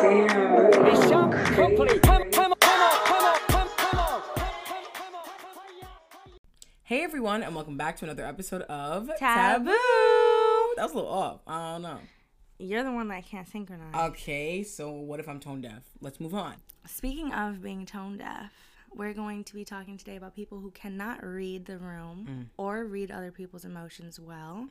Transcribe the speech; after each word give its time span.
Damn. 0.00 1.32
Come, 1.54 1.76
come. 1.76 2.54
Hey 6.84 7.02
everyone, 7.02 7.42
and 7.42 7.54
welcome 7.54 7.76
back 7.76 7.96
to 7.96 8.04
another 8.04 8.24
episode 8.24 8.62
of 8.62 9.10
Taboo. 9.18 9.64
That 10.76 10.84
was 10.84 10.92
a 10.92 10.94
little 10.94 11.10
off. 11.10 11.40
I 11.48 11.72
don't 11.72 11.82
know. 11.82 11.98
You're 12.60 12.84
the 12.84 12.92
one 12.92 13.08
that 13.08 13.26
can't 13.26 13.48
synchronize. 13.48 13.92
Okay, 14.10 14.62
so 14.62 14.90
what 14.92 15.18
if 15.18 15.28
I'm 15.28 15.40
tone 15.40 15.62
deaf? 15.62 15.82
Let's 16.00 16.20
move 16.20 16.34
on. 16.34 16.54
Speaking 16.86 17.32
of 17.32 17.60
being 17.60 17.84
tone 17.84 18.18
deaf, 18.18 18.52
we're 18.94 19.14
going 19.14 19.42
to 19.44 19.54
be 19.54 19.64
talking 19.64 19.96
today 19.98 20.14
about 20.16 20.34
people 20.36 20.60
who 20.60 20.70
cannot 20.70 21.24
read 21.24 21.66
the 21.66 21.76
room 21.76 22.26
Mm. 22.30 22.46
or 22.56 22.84
read 22.84 23.10
other 23.10 23.32
people's 23.32 23.64
emotions 23.64 24.20
well. 24.20 24.68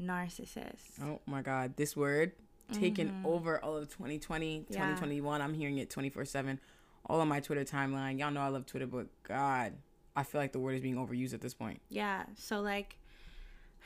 Narcissists. 0.00 1.00
Oh 1.02 1.20
my 1.26 1.42
god, 1.42 1.76
this 1.76 1.96
word 1.96 2.32
taking 2.72 3.22
over 3.24 3.62
all 3.62 3.76
of 3.76 3.88
2020, 3.88 4.60
Mm-hmm. 4.60 4.72
Yeah. 4.72 4.78
2021. 4.80 5.40
I'm 5.42 5.54
hearing 5.54 5.78
it 5.78 5.90
24 5.90 6.24
7. 6.24 6.60
All 7.08 7.20
on 7.20 7.28
my 7.28 7.40
Twitter 7.40 7.64
timeline. 7.64 8.18
Y'all 8.18 8.30
know 8.32 8.40
I 8.40 8.48
love 8.48 8.66
Twitter, 8.66 8.86
but 8.86 9.06
God, 9.22 9.74
I 10.16 10.22
feel 10.24 10.40
like 10.40 10.52
the 10.52 10.58
word 10.58 10.74
is 10.74 10.80
being 10.80 10.96
overused 10.96 11.34
at 11.34 11.40
this 11.40 11.54
point. 11.54 11.80
Yeah. 11.88 12.24
So, 12.36 12.60
like, 12.60 12.96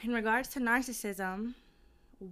in 0.02 0.12
regards 0.14 0.48
to 0.50 0.60
narcissism, 0.60 1.54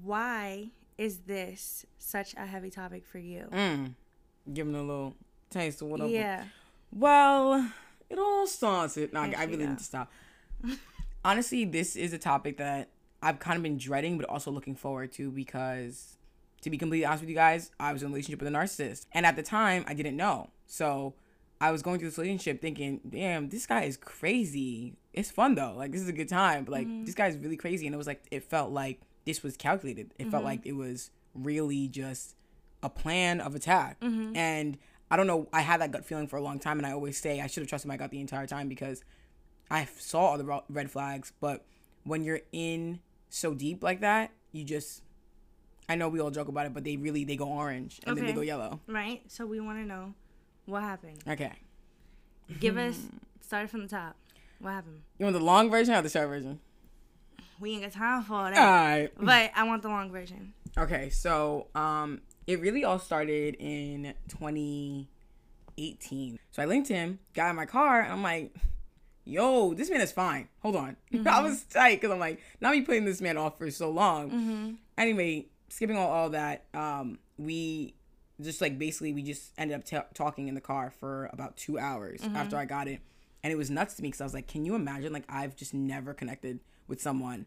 why 0.02 0.68
is 0.96 1.18
this 1.26 1.84
such 1.98 2.34
a 2.34 2.46
heavy 2.46 2.70
topic 2.70 3.04
for 3.06 3.18
you? 3.18 3.48
Mm. 3.52 3.94
Giving 4.52 4.74
a 4.74 4.80
little 4.80 5.14
taste 5.50 5.82
of 5.82 5.88
what 5.88 6.00
I'm 6.00 6.08
Yeah. 6.08 6.44
Well, 6.90 7.70
it 8.08 8.18
all 8.18 8.46
started. 8.46 9.12
No, 9.12 9.20
I, 9.20 9.34
I 9.36 9.44
really 9.44 9.58
go. 9.64 9.68
need 9.70 9.78
to 9.78 9.84
stop. 9.84 10.10
Honestly, 11.24 11.64
this 11.64 11.96
is 11.96 12.12
a 12.12 12.18
topic 12.18 12.56
that 12.58 12.88
I've 13.22 13.38
kind 13.38 13.56
of 13.56 13.62
been 13.62 13.76
dreading, 13.76 14.16
but 14.16 14.28
also 14.28 14.50
looking 14.50 14.74
forward 14.74 15.12
to 15.12 15.30
because, 15.30 16.16
to 16.62 16.70
be 16.70 16.78
completely 16.78 17.04
honest 17.04 17.22
with 17.22 17.30
you 17.30 17.36
guys, 17.36 17.70
I 17.78 17.92
was 17.92 18.02
in 18.02 18.06
a 18.06 18.10
relationship 18.10 18.40
with 18.40 18.48
a 18.48 18.56
narcissist. 18.56 19.06
And 19.12 19.24
at 19.24 19.36
the 19.36 19.42
time, 19.42 19.84
I 19.86 19.94
didn't 19.94 20.16
know. 20.16 20.50
So 20.66 21.14
I 21.60 21.70
was 21.70 21.82
going 21.82 21.98
through 21.98 22.08
this 22.08 22.18
relationship 22.18 22.60
thinking, 22.60 23.00
damn, 23.08 23.48
this 23.48 23.66
guy 23.66 23.82
is 23.84 23.96
crazy. 23.96 24.96
It's 25.12 25.30
fun 25.30 25.54
though. 25.54 25.74
Like, 25.76 25.92
this 25.92 26.00
is 26.00 26.08
a 26.08 26.12
good 26.12 26.28
time. 26.28 26.64
But, 26.64 26.72
like, 26.72 26.86
this 26.86 27.14
mm-hmm. 27.14 27.22
guy's 27.22 27.36
really 27.36 27.56
crazy. 27.56 27.86
And 27.86 27.94
it 27.94 27.98
was 27.98 28.06
like, 28.06 28.22
it 28.30 28.44
felt 28.44 28.70
like 28.70 29.00
this 29.24 29.42
was 29.42 29.56
calculated. 29.56 30.12
It 30.18 30.30
felt 30.30 30.40
mm-hmm. 30.40 30.44
like 30.44 30.66
it 30.66 30.72
was 30.72 31.10
really 31.34 31.88
just 31.88 32.34
a 32.82 32.88
plan 32.88 33.40
of 33.40 33.54
attack. 33.54 34.00
Mm-hmm. 34.00 34.36
And 34.36 34.78
I 35.10 35.16
don't 35.16 35.26
know, 35.26 35.48
I 35.52 35.60
had 35.60 35.80
that 35.80 35.90
gut 35.90 36.04
feeling 36.04 36.28
for 36.28 36.36
a 36.36 36.42
long 36.42 36.58
time. 36.58 36.78
And 36.78 36.86
I 36.86 36.92
always 36.92 37.18
say 37.18 37.40
I 37.40 37.46
should 37.46 37.62
have 37.62 37.68
trusted 37.68 37.88
my 37.88 37.96
gut 37.96 38.10
the 38.10 38.20
entire 38.20 38.46
time 38.46 38.68
because 38.68 39.02
I 39.70 39.86
saw 39.98 40.20
all 40.20 40.38
the 40.38 40.62
red 40.68 40.90
flags. 40.90 41.32
But 41.40 41.64
when 42.04 42.24
you're 42.24 42.40
in 42.52 43.00
so 43.30 43.54
deep 43.54 43.82
like 43.82 44.00
that, 44.00 44.32
you 44.52 44.64
just, 44.64 45.02
I 45.88 45.94
know 45.94 46.08
we 46.08 46.20
all 46.20 46.30
joke 46.30 46.48
about 46.48 46.66
it, 46.66 46.74
but 46.74 46.84
they 46.84 46.96
really, 46.96 47.24
they 47.24 47.36
go 47.36 47.46
orange 47.46 48.00
and 48.06 48.16
then 48.16 48.26
they 48.26 48.32
go 48.32 48.42
yellow. 48.42 48.80
Right? 48.86 49.22
So, 49.28 49.46
we 49.46 49.60
want 49.60 49.78
to 49.78 49.86
know 49.86 50.14
what 50.66 50.82
happened. 50.82 51.22
Okay. 51.26 51.52
Give 52.60 52.76
us, 52.76 52.98
start 53.40 53.70
from 53.70 53.82
the 53.82 53.88
top. 53.88 54.16
What 54.60 54.72
happened? 54.72 55.02
You 55.18 55.26
want 55.26 55.36
the 55.36 55.42
long 55.42 55.70
version 55.70 55.94
or 55.94 56.02
the 56.02 56.08
short 56.08 56.28
version? 56.28 56.60
We 57.60 57.72
ain't 57.72 57.82
got 57.82 57.92
time 57.92 58.22
for 58.22 58.50
that. 58.50 58.56
All 58.56 58.64
right. 58.64 59.10
But 59.18 59.50
I 59.54 59.64
want 59.64 59.82
the 59.82 59.88
long 59.88 60.10
version. 60.12 60.52
Okay, 60.76 61.10
so 61.10 61.68
um, 61.74 62.20
it 62.46 62.60
really 62.60 62.84
all 62.84 62.98
started 62.98 63.56
in 63.58 64.14
2018. 64.28 66.38
So 66.50 66.62
I 66.62 66.66
linked 66.66 66.88
him, 66.88 67.18
got 67.34 67.50
in 67.50 67.56
my 67.56 67.66
car, 67.66 68.02
and 68.02 68.12
I'm 68.12 68.22
like, 68.22 68.54
"Yo, 69.24 69.74
this 69.74 69.90
man 69.90 70.00
is 70.00 70.12
fine. 70.12 70.48
Hold 70.60 70.76
on." 70.76 70.96
I 71.26 71.42
was 71.42 71.62
tight 71.64 72.00
because 72.00 72.12
I'm 72.12 72.20
like, 72.20 72.40
not 72.60 72.72
me 72.72 72.82
putting 72.82 73.04
this 73.04 73.20
man 73.20 73.36
off 73.36 73.58
for 73.58 73.70
so 73.70 73.90
long. 73.90 74.78
Anyway, 74.96 75.46
skipping 75.68 75.96
all, 75.96 76.10
all 76.10 76.30
that, 76.30 76.64
um, 76.74 77.18
we 77.36 77.94
just 78.40 78.60
like 78.60 78.78
basically 78.78 79.12
we 79.12 79.22
just 79.22 79.52
ended 79.58 79.76
up 79.76 79.84
ta 79.84 80.04
talking 80.14 80.48
in 80.48 80.54
the 80.54 80.60
car 80.60 80.90
for 81.00 81.28
about 81.32 81.56
two 81.56 81.78
hours 81.78 82.20
after 82.36 82.56
I 82.56 82.64
got 82.64 82.86
it, 82.88 83.00
and 83.42 83.52
it 83.52 83.56
was 83.56 83.70
nuts 83.70 83.94
to 83.94 84.02
me 84.02 84.08
because 84.08 84.20
I 84.20 84.24
was 84.24 84.34
like, 84.34 84.46
"Can 84.46 84.64
you 84.64 84.74
imagine? 84.74 85.12
Like, 85.12 85.24
I've 85.28 85.56
just 85.56 85.74
never 85.74 86.14
connected 86.14 86.60
with 86.86 87.00
someone." 87.00 87.46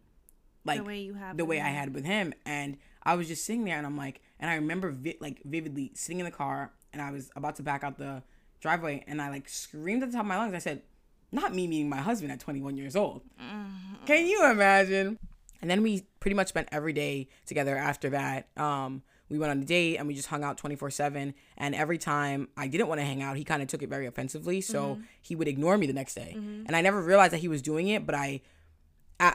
Like 0.64 0.80
the 0.80 0.84
way 0.84 1.00
you 1.02 1.14
have 1.16 1.38
the 1.38 1.46
way 1.46 1.60
I 1.60 1.70
had 1.70 1.94
with 1.96 2.06
him, 2.06 2.34
and 2.46 2.78
I 3.04 3.16
was 3.16 3.28
just 3.28 3.46
sitting 3.46 3.64
there, 3.66 3.78
and 3.78 3.86
I'm 3.86 3.98
like, 3.98 4.22
and 4.40 4.50
I 4.50 4.56
remember 4.56 4.92
vi- 4.92 5.18
like 5.20 5.42
vividly 5.44 5.92
sitting 5.96 6.20
in 6.20 6.26
the 6.26 6.32
car, 6.32 6.72
and 6.94 7.02
I 7.02 7.10
was 7.12 7.32
about 7.36 7.56
to 7.56 7.64
back 7.64 7.84
out 7.84 7.98
the 7.98 8.22
driveway, 8.60 9.04
and 9.08 9.22
I 9.22 9.30
like 9.30 9.50
screamed 9.50 10.04
at 10.04 10.12
the 10.12 10.14
top 10.18 10.24
of 10.26 10.28
my 10.28 10.38
lungs. 10.38 10.54
I 10.54 10.60
said, 10.60 10.84
"Not 11.32 11.56
me 11.56 11.68
meeting 11.68 11.90
my 11.90 11.98
husband 11.98 12.32
at 12.32 12.40
21 12.40 12.78
years 12.78 12.96
old." 12.96 13.24
Can 14.06 14.28
you 14.28 14.46
imagine? 14.52 15.18
And 15.62 15.70
then 15.70 15.84
we 15.84 16.04
pretty 16.20 16.36
much 16.36 16.48
spent 16.48 16.70
every 16.72 16.94
day 16.94 17.30
together 17.46 17.78
after 17.78 18.10
that. 18.10 18.48
Um, 18.58 19.04
we 19.32 19.40
went 19.40 19.52
on 19.52 19.62
a 19.62 19.66
date 19.66 19.98
and 19.98 20.08
we 20.08 20.14
just 20.14 20.28
hung 20.28 20.44
out 20.44 20.58
24 20.58 20.92
7. 20.92 21.34
And 21.58 21.76
every 21.76 21.98
time 21.98 22.50
I 22.58 22.68
didn't 22.68 22.88
want 22.88 23.00
to 23.00 23.06
hang 23.06 23.22
out, 23.22 23.38
he 23.38 23.44
kind 23.44 23.62
of 23.62 23.68
took 23.70 23.82
it 23.82 23.90
very 23.90 24.06
offensively. 24.06 24.60
So 24.60 24.96
mm-hmm. 24.96 25.02
he 25.22 25.36
would 25.36 25.48
ignore 25.48 25.78
me 25.78 25.88
the 25.88 25.94
next 25.94 26.16
day. 26.16 26.34
Mm-hmm. 26.38 26.64
And 26.68 26.76
I 26.76 26.82
never 26.82 27.02
realized 27.02 27.32
that 27.34 27.40
he 27.40 27.48
was 27.48 27.62
doing 27.62 27.88
it, 27.88 28.06
but 28.06 28.14
I, 28.14 28.42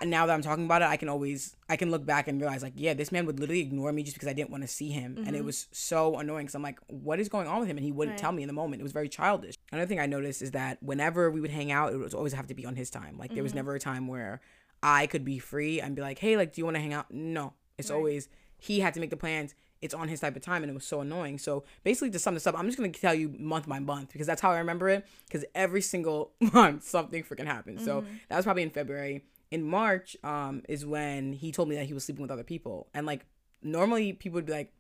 now 0.04 0.26
that 0.26 0.32
I'm 0.32 0.42
talking 0.42 0.64
about 0.64 0.82
it, 0.82 0.86
I 0.86 0.96
can 0.96 1.08
always, 1.08 1.56
I 1.68 1.76
can 1.76 1.90
look 1.92 2.04
back 2.04 2.26
and 2.26 2.40
realize 2.40 2.62
like, 2.62 2.72
yeah, 2.76 2.92
this 2.92 3.12
man 3.12 3.24
would 3.24 3.38
literally 3.38 3.60
ignore 3.60 3.92
me 3.92 4.02
just 4.02 4.16
because 4.16 4.28
I 4.28 4.32
didn't 4.32 4.50
want 4.50 4.64
to 4.64 4.68
see 4.68 4.90
him. 4.90 5.16
And 5.16 5.28
it 5.28 5.34
mm-hmm. 5.38 5.46
was 5.46 5.68
so 5.70 6.18
annoying. 6.18 6.46
Cause 6.46 6.56
I'm 6.56 6.62
like, 6.62 6.80
what 6.88 7.20
is 7.20 7.28
going 7.28 7.46
on 7.46 7.60
with 7.60 7.68
him? 7.68 7.76
And 7.76 7.84
he 7.84 7.92
wouldn't 7.92 8.14
Right. 8.14 8.20
tell 8.20 8.32
me 8.32 8.42
in 8.42 8.48
the 8.48 8.52
moment. 8.52 8.80
It 8.80 8.82
was 8.82 8.92
very 8.92 9.08
childish. 9.08 9.54
Another 9.72 9.88
thing 9.88 10.00
I 10.00 10.06
noticed 10.06 10.42
is 10.42 10.50
that 10.50 10.82
whenever 10.82 11.30
we 11.30 11.40
would 11.40 11.52
hang 11.52 11.70
out, 11.70 11.92
it 11.92 11.96
would 11.98 12.14
always 12.14 12.32
have 12.32 12.48
to 12.48 12.54
be 12.54 12.66
on 12.66 12.74
his 12.74 12.90
time. 12.90 13.16
Like 13.16 13.32
there 13.32 13.42
was 13.42 13.54
never 13.54 13.74
a 13.74 13.80
time 13.80 14.08
where 14.08 14.40
I 14.82 15.06
could 15.06 15.24
be 15.24 15.38
free 15.38 15.80
and 15.80 15.96
be 15.96 16.02
like, 16.02 16.18
hey, 16.18 16.36
like, 16.36 16.52
do 16.52 16.60
you 16.60 16.64
want 16.64 16.76
to 16.76 16.80
hang 16.80 16.92
out? 16.92 17.10
No, 17.10 17.54
it's 17.78 17.90
always 17.96 18.28
he 18.58 18.80
had 18.80 18.94
to 18.94 19.00
make 19.00 19.10
the 19.10 19.16
plans. 19.16 19.54
It's 19.82 19.92
on 19.94 20.08
his 20.08 20.20
type 20.20 20.34
of 20.36 20.42
time, 20.42 20.62
and 20.62 20.70
it 20.70 20.74
was 20.74 20.86
so 20.86 21.02
annoying. 21.02 21.38
So 21.38 21.64
basically, 21.84 22.10
to 22.10 22.18
sum 22.18 22.34
this 22.34 22.46
up, 22.46 22.58
I'm 22.58 22.64
just 22.66 22.78
gonna 22.78 22.88
tell 22.90 23.14
you 23.14 23.34
month 23.38 23.68
by 23.68 23.78
month 23.78 24.12
because 24.12 24.26
that's 24.26 24.40
how 24.40 24.50
I 24.50 24.58
remember 24.58 24.88
it. 24.88 25.06
Because 25.26 25.44
every 25.54 25.82
single 25.82 26.32
month, 26.52 26.84
something 26.84 27.22
freaking 27.22 27.46
happened. 27.46 27.80
So 27.82 28.00
that 28.28 28.36
was 28.36 28.44
probably 28.44 28.62
in 28.62 28.70
February. 28.70 29.24
In 29.50 29.62
March, 29.62 30.16
um, 30.24 30.62
is 30.68 30.84
when 30.86 31.32
he 31.32 31.52
told 31.52 31.68
me 31.68 31.76
that 31.76 31.84
he 31.84 31.92
was 31.94 32.04
sleeping 32.04 32.22
with 32.22 32.30
other 32.30 32.42
people, 32.42 32.88
and 32.94 33.06
like 33.06 33.26
normally 33.62 34.12
people 34.12 34.36
would 34.36 34.46
be 34.46 34.52
like, 34.52 34.72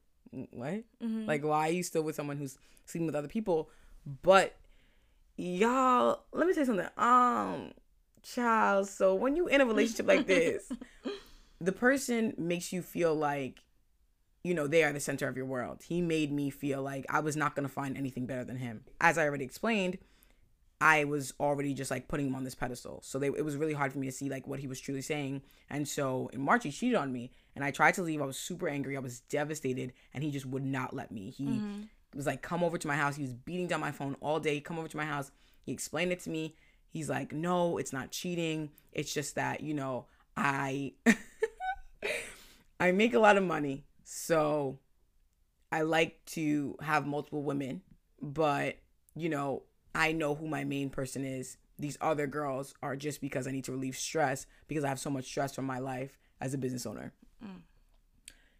what? 0.50 0.82
Like, 1.26 1.44
why 1.44 1.68
are 1.68 1.72
you 1.72 1.82
still 1.82 2.02
with 2.02 2.14
someone 2.16 2.36
who's 2.38 2.58
sleeping 2.86 3.06
with 3.06 3.14
other 3.14 3.28
people? 3.28 3.68
But 4.22 4.56
y'all, 5.36 6.22
let 6.32 6.46
me 6.46 6.54
you 6.56 6.64
something. 6.64 6.88
Um, 6.96 7.72
child. 8.34 8.88
So 8.88 9.14
when 9.14 9.36
you 9.36 9.46
in 9.46 9.60
a 9.60 9.66
relationship 9.66 10.06
like 10.06 10.26
this, 10.26 10.70
the 11.60 11.72
person 11.72 12.34
makes 12.36 12.72
you 12.72 12.82
feel 12.82 13.14
like, 13.14 13.62
you 14.42 14.54
know, 14.54 14.66
they 14.66 14.84
are 14.84 14.92
the 14.92 15.00
center 15.00 15.28
of 15.28 15.36
your 15.36 15.46
world. 15.46 15.82
He 15.86 16.00
made 16.00 16.32
me 16.32 16.50
feel 16.50 16.82
like 16.82 17.06
I 17.08 17.20
was 17.20 17.36
not 17.36 17.54
gonna 17.54 17.68
find 17.68 17.96
anything 17.96 18.26
better 18.26 18.44
than 18.44 18.56
him. 18.56 18.84
As 19.00 19.18
I 19.18 19.26
already 19.26 19.44
explained, 19.44 19.98
I 20.80 21.04
was 21.04 21.32
already 21.40 21.72
just 21.72 21.90
like 21.90 22.06
putting 22.06 22.26
him 22.26 22.34
on 22.34 22.44
this 22.44 22.54
pedestal. 22.54 23.00
So 23.02 23.18
they, 23.18 23.28
it 23.28 23.44
was 23.44 23.56
really 23.56 23.72
hard 23.72 23.92
for 23.92 23.98
me 23.98 24.06
to 24.06 24.12
see 24.12 24.28
like 24.28 24.46
what 24.46 24.60
he 24.60 24.66
was 24.66 24.78
truly 24.78 25.00
saying. 25.00 25.42
And 25.70 25.88
so 25.88 26.28
in 26.32 26.40
March, 26.40 26.64
he 26.64 26.70
cheated 26.70 26.96
on 26.96 27.12
me, 27.12 27.30
and 27.54 27.64
I 27.64 27.70
tried 27.70 27.94
to 27.94 28.02
leave. 28.02 28.20
I 28.20 28.26
was 28.26 28.36
super 28.36 28.68
angry. 28.68 28.96
I 28.96 29.00
was 29.00 29.20
devastated, 29.20 29.94
and 30.12 30.22
he 30.22 30.30
just 30.30 30.46
would 30.46 30.64
not 30.64 30.94
let 30.94 31.10
me. 31.10 31.30
He 31.30 31.44
mm-hmm. 31.44 31.82
was 32.14 32.26
like, 32.26 32.42
"Come 32.42 32.62
over 32.62 32.76
to 32.76 32.88
my 32.88 32.96
house." 32.96 33.16
He 33.16 33.22
was 33.22 33.32
beating 33.32 33.68
down 33.68 33.80
my 33.80 33.92
phone 33.92 34.16
all 34.20 34.38
day. 34.38 34.60
Come 34.60 34.78
over 34.78 34.88
to 34.88 34.96
my 34.96 35.06
house. 35.06 35.30
He 35.62 35.72
explained 35.72 36.12
it 36.12 36.20
to 36.20 36.30
me. 36.30 36.54
He's 36.96 37.10
like, 37.10 37.30
"No, 37.30 37.76
it's 37.76 37.92
not 37.92 38.10
cheating. 38.10 38.70
It's 38.90 39.12
just 39.12 39.34
that 39.34 39.60
you 39.60 39.74
know 39.74 40.06
I 40.34 40.94
I 42.80 42.90
make 42.92 43.12
a 43.12 43.18
lot 43.18 43.36
of 43.36 43.44
money, 43.44 43.84
so 44.02 44.78
I 45.70 45.82
like 45.82 46.24
to 46.28 46.74
have 46.80 47.06
multiple 47.06 47.42
women, 47.42 47.82
but 48.22 48.76
you 49.14 49.28
know, 49.28 49.64
I 49.94 50.12
know 50.12 50.34
who 50.34 50.48
my 50.48 50.64
main 50.64 50.88
person 50.88 51.22
is. 51.22 51.58
These 51.78 51.98
other 52.00 52.26
girls 52.26 52.72
are 52.82 52.96
just 52.96 53.20
because 53.20 53.46
I 53.46 53.50
need 53.50 53.64
to 53.64 53.72
relieve 53.72 53.98
stress 53.98 54.46
because 54.66 54.82
I 54.82 54.88
have 54.88 54.98
so 54.98 55.10
much 55.10 55.26
stress 55.26 55.54
from 55.54 55.66
my 55.66 55.78
life 55.78 56.16
as 56.40 56.54
a 56.54 56.58
business 56.58 56.86
owner. 56.86 57.12
Mm. 57.44 57.60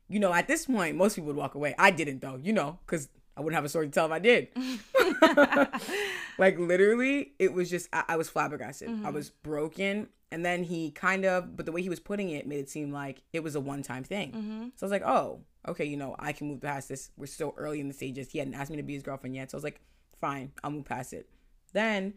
You 0.09 0.21
know, 0.21 0.35
at 0.35 0.47
this 0.47 0.67
point, 0.67 0.95
most 0.99 1.15
people 1.15 1.29
would 1.29 1.37
walk 1.37 1.55
away. 1.55 1.75
I 1.79 1.91
didn't 1.91 2.21
though, 2.21 2.37
you 2.37 2.53
know, 2.53 2.81
because 2.85 3.09
I 3.37 3.41
wouldn't 3.41 3.57
have 3.57 3.65
a 3.65 3.69
story 3.69 3.87
to 3.87 3.93
tell 3.93 4.07
if 4.07 4.13
I 4.13 4.19
did. 4.19 4.49
like 6.39 6.59
literally, 6.59 7.33
it 7.39 7.53
was 7.53 7.69
just 7.69 7.89
I, 7.93 8.05
I 8.09 8.17
was 8.17 8.29
flabbergasted. 8.29 8.89
I 8.89 8.93
mm-hmm. 8.93 9.13
was 9.13 9.31
broken. 9.31 10.09
And 10.33 10.45
then 10.45 10.65
he 10.65 10.91
kind 10.91 11.25
of, 11.25 11.57
but 11.57 11.67
the 11.67 11.73
way 11.73 11.83
he 11.83 11.89
was 11.89 12.01
putting 12.01 12.31
it 12.31 12.47
made 12.47 12.59
it 12.59 12.69
seem 12.69 12.93
like 12.93 13.23
it 13.33 13.45
was 13.45 13.55
a 13.55 13.61
one 13.61 13.83
time 13.83 14.05
thing. 14.05 14.33
Mm-hmm. 14.33 14.63
So 14.75 14.85
I 14.85 14.87
was 14.87 14.91
like, 14.91 15.05
oh, 15.05 15.41
okay, 15.69 15.85
you 15.85 15.97
know, 15.97 16.17
I 16.19 16.33
can 16.33 16.49
move 16.49 16.63
past 16.63 16.89
this. 16.89 17.11
We're 17.17 17.27
still 17.27 17.55
early 17.57 17.81
in 17.81 17.89
the 17.89 17.95
stages. 17.95 18.31
He 18.31 18.39
hadn't 18.39 18.55
asked 18.55 18.71
me 18.71 18.77
to 18.79 18.83
be 18.83 18.95
his 18.95 19.03
girlfriend 19.03 19.37
yet. 19.37 19.51
So 19.51 19.57
I 19.57 19.59
was 19.59 19.65
like, 19.65 19.81
fine, 20.21 20.53
I'll 20.65 20.71
move 20.71 20.85
past 20.85 21.13
it. 21.13 21.29
Then 21.73 22.15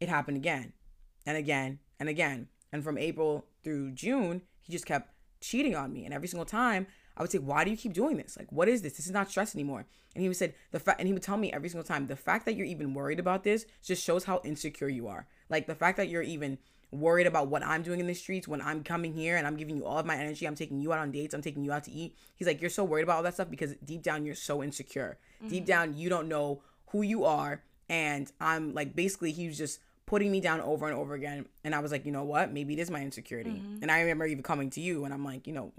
it 0.00 0.08
happened 0.08 0.38
again 0.38 0.72
and 1.26 1.36
again 1.36 1.78
and 2.00 2.08
again. 2.08 2.48
And 2.72 2.82
from 2.82 2.96
April 2.96 3.46
through 3.62 3.92
June, 3.92 4.42
he 4.60 4.72
just 4.72 4.86
kept 4.86 5.10
cheating 5.40 5.76
on 5.76 5.92
me. 5.92 6.04
And 6.04 6.14
every 6.14 6.28
single 6.28 6.46
time 6.46 6.86
I 7.16 7.22
would 7.22 7.30
say, 7.30 7.38
why 7.38 7.64
do 7.64 7.70
you 7.70 7.76
keep 7.76 7.92
doing 7.92 8.16
this? 8.16 8.36
Like, 8.38 8.50
what 8.50 8.68
is 8.68 8.82
this? 8.82 8.94
This 8.94 9.06
is 9.06 9.12
not 9.12 9.30
stress 9.30 9.54
anymore. 9.54 9.84
And 10.14 10.22
he 10.22 10.28
would 10.28 10.36
said 10.36 10.54
the 10.70 10.80
fact, 10.80 11.00
and 11.00 11.06
he 11.06 11.12
would 11.12 11.22
tell 11.22 11.36
me 11.36 11.52
every 11.52 11.68
single 11.68 11.84
time, 11.84 12.06
the 12.06 12.16
fact 12.16 12.46
that 12.46 12.54
you're 12.54 12.66
even 12.66 12.94
worried 12.94 13.18
about 13.18 13.44
this 13.44 13.66
just 13.82 14.02
shows 14.04 14.24
how 14.24 14.40
insecure 14.44 14.88
you 14.88 15.08
are. 15.08 15.26
Like 15.48 15.66
the 15.66 15.74
fact 15.74 15.96
that 15.98 16.08
you're 16.08 16.22
even 16.22 16.58
worried 16.90 17.26
about 17.26 17.48
what 17.48 17.64
I'm 17.64 17.82
doing 17.82 18.00
in 18.00 18.06
the 18.06 18.14
streets 18.14 18.46
when 18.46 18.60
I'm 18.60 18.84
coming 18.84 19.14
here 19.14 19.36
and 19.36 19.46
I'm 19.46 19.56
giving 19.56 19.76
you 19.76 19.86
all 19.86 19.98
of 19.98 20.06
my 20.06 20.16
energy. 20.16 20.46
I'm 20.46 20.54
taking 20.54 20.80
you 20.80 20.92
out 20.92 20.98
on 20.98 21.10
dates. 21.10 21.34
I'm 21.34 21.40
taking 21.40 21.64
you 21.64 21.72
out 21.72 21.84
to 21.84 21.90
eat. 21.90 22.16
He's 22.36 22.46
like, 22.46 22.60
you're 22.60 22.70
so 22.70 22.84
worried 22.84 23.02
about 23.02 23.16
all 23.16 23.22
that 23.22 23.34
stuff 23.34 23.50
because 23.50 23.74
deep 23.84 24.02
down 24.02 24.26
you're 24.26 24.34
so 24.34 24.62
insecure. 24.62 25.18
Deep 25.48 25.64
mm. 25.64 25.66
down 25.66 25.96
you 25.96 26.08
don't 26.10 26.28
know 26.28 26.62
who 26.88 27.02
you 27.02 27.24
are. 27.24 27.62
And 27.88 28.30
I'm 28.40 28.74
like, 28.74 28.94
basically, 28.94 29.32
he 29.32 29.46
was 29.48 29.58
just 29.58 29.80
putting 30.06 30.30
me 30.30 30.40
down 30.40 30.60
over 30.60 30.86
and 30.86 30.94
over 30.94 31.14
again. 31.14 31.46
And 31.64 31.74
I 31.74 31.80
was 31.80 31.90
like, 31.90 32.04
you 32.04 32.12
know 32.12 32.24
what? 32.24 32.52
Maybe 32.52 32.74
it 32.74 32.78
is 32.78 32.90
my 32.90 33.00
insecurity. 33.00 33.50
Mm-hmm. 33.50 33.78
And 33.82 33.90
I 33.90 34.00
remember 34.00 34.26
even 34.26 34.42
coming 34.42 34.68
to 34.70 34.80
you 34.80 35.06
and 35.06 35.14
I'm 35.14 35.24
like, 35.24 35.46
you 35.46 35.54
know, 35.54 35.72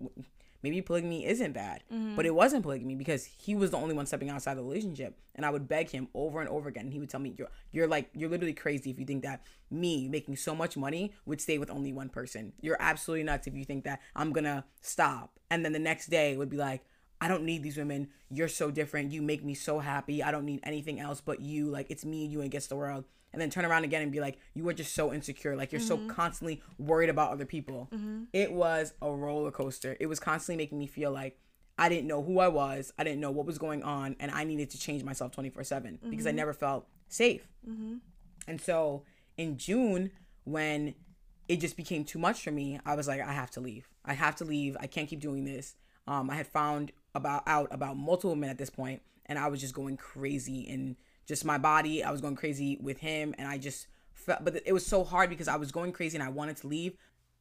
maybe 0.64 0.82
polygamy 0.82 1.26
isn't 1.26 1.52
bad. 1.52 1.84
But 1.90 1.96
mm-hmm. 1.96 2.20
it 2.22 2.34
wasn't 2.34 2.64
polygamy 2.64 2.96
because 2.96 3.26
he 3.26 3.54
was 3.54 3.72
the 3.72 3.78
only 3.78 3.94
one 3.94 4.06
stepping 4.06 4.30
outside 4.30 4.58
the 4.58 4.64
relationship. 4.64 5.20
And 5.36 5.46
I 5.46 5.50
would 5.50 5.68
beg 5.68 5.90
him 5.90 6.08
over 6.14 6.40
and 6.40 6.50
over 6.50 6.70
again. 6.70 6.86
And 6.86 6.94
he 6.94 7.00
would 7.00 7.10
tell 7.10 7.20
me, 7.20 7.36
you're, 7.38 7.50
you're 7.72 7.88
like, 7.88 8.10
you're 8.14 8.30
literally 8.30 8.54
crazy 8.54 8.90
if 8.90 9.00
you 9.00 9.06
think 9.06 9.24
that 9.24 9.44
me 9.70 10.08
making 10.08 10.38
so 10.38 10.56
much 10.56 10.78
money 10.78 11.14
would 11.26 11.42
stay 11.42 11.58
with 11.58 11.70
only 11.70 11.94
one 11.94 12.10
person. 12.10 12.54
You're 12.62 12.78
absolutely 12.80 13.24
nuts 13.24 13.48
if 13.48 13.56
you 13.56 13.66
think 13.66 13.84
that 13.84 14.02
I'm 14.16 14.34
to 14.34 14.64
stop. 14.82 15.40
And 15.52 15.64
then 15.64 15.74
the 15.74 15.80
next 15.80 16.08
day 16.08 16.36
would 16.38 16.50
be 16.50 16.58
like, 16.58 16.84
I 17.22 17.28
don't 17.28 17.44
need 17.44 17.64
these 17.64 17.78
women. 17.78 18.10
You're 18.30 18.50
so 18.50 18.70
different. 18.70 19.12
You 19.12 19.22
make 19.22 19.44
me 19.44 19.54
so 19.54 19.80
happy. 19.80 20.22
I 20.22 20.32
don't 20.32 20.46
need 20.46 20.60
anything 20.64 21.00
else 21.00 21.22
but 21.22 21.40
you. 21.40 21.68
Like 21.68 21.90
it's 21.90 22.04
me 22.04 22.24
and 22.24 22.34
you 22.34 22.42
against 22.42 22.70
the 22.70 22.76
world. 22.76 23.06
And 23.34 23.42
then 23.42 23.50
turn 23.50 23.66
around 23.66 23.84
again 23.84 24.04
and 24.04 24.12
be 24.12 24.20
like, 24.20 24.38
you 24.54 24.68
are 24.70 24.74
just 24.74 24.94
so 24.94 25.12
insecure. 25.12 25.56
Like 25.56 25.72
you're 25.72 25.82
so 25.82 25.98
mm-hmm. 25.98 26.10
constantly 26.10 26.62
worried 26.78 27.10
about 27.10 27.32
other 27.32 27.46
people. 27.46 27.90
Mm-hmm. 27.92 28.26
It 28.32 28.54
was 28.54 28.94
a 29.02 29.12
roller 29.12 29.52
coaster. 29.52 29.98
It 30.00 30.06
was 30.06 30.20
constantly 30.20 30.64
making 30.64 30.78
me 30.78 30.86
feel 30.86 31.12
like 31.12 31.40
I 31.78 31.90
didn't 31.90 32.08
know 32.08 32.22
who 32.22 32.40
I 32.40 32.48
was. 32.48 32.94
I 32.98 33.04
didn't 33.04 33.20
know 33.20 33.32
what 33.32 33.48
was 33.48 33.58
going 33.58 33.82
on. 33.82 34.16
And 34.20 34.32
I 34.32 34.44
needed 34.44 34.70
to 34.72 34.80
change 34.80 35.04
myself 35.04 35.32
24 35.32 35.64
7 35.64 36.00
because 36.10 36.28
I 36.28 36.30
mm-hmm. 36.30 36.38
never 36.38 36.54
felt 36.54 36.88
safe. 37.08 37.48
And 38.48 38.62
so 38.62 39.04
in 39.38 39.58
June, 39.58 40.12
when 40.44 40.94
it 41.48 41.60
just 41.60 41.76
became 41.76 42.04
too 42.04 42.20
much 42.20 42.44
for 42.44 42.52
me, 42.52 42.80
I 42.86 42.96
was 42.96 43.08
like, 43.08 43.22
I 43.22 43.34
have 43.34 43.52
to 43.52 43.60
leave. 43.60 43.90
I 44.06 44.14
have 44.14 44.36
to 44.38 44.46
leave. 44.46 44.78
I 44.80 44.88
can't 44.88 45.10
keep 45.10 45.20
doing 45.20 45.46
this. 45.46 45.76
Um, 46.08 46.30
I 46.30 46.36
had 46.36 46.48
found 46.48 46.92
about 47.16 47.44
out 47.48 47.70
about 47.72 47.96
multiple 47.96 48.36
men 48.36 48.50
at 48.50 48.58
this 48.58 48.70
point, 48.70 49.02
and 49.26 49.40
I 49.40 49.48
was 49.48 49.62
just 49.62 49.74
going 49.74 49.98
crazy 49.98 50.62
in 50.62 50.98
just 51.28 51.46
my 51.46 51.58
body. 51.58 52.04
I 52.04 52.12
was 52.12 52.22
going 52.22 52.36
crazy 52.36 52.78
with 52.82 53.00
him, 53.00 53.34
and 53.38 53.48
I 53.48 53.58
just 53.58 53.88
felt. 54.14 54.44
But 54.44 54.62
it 54.66 54.74
was 54.74 54.86
so 54.86 55.04
hard 55.04 55.30
because 55.30 55.48
I 55.48 55.56
was 55.56 55.72
going 55.72 55.92
crazy 55.92 56.18
and 56.18 56.24
I 56.24 56.30
wanted 56.30 56.58
to 56.58 56.68
leave. 56.68 56.98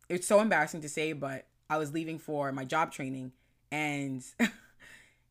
It's 0.08 0.26
so 0.26 0.40
embarrassing 0.40 0.80
to 0.82 0.88
say, 0.88 1.12
but 1.12 1.46
I 1.70 1.78
was 1.78 1.92
leaving 1.92 2.18
for 2.18 2.52
my 2.52 2.64
job 2.64 2.92
training, 2.92 3.32
and 3.70 4.22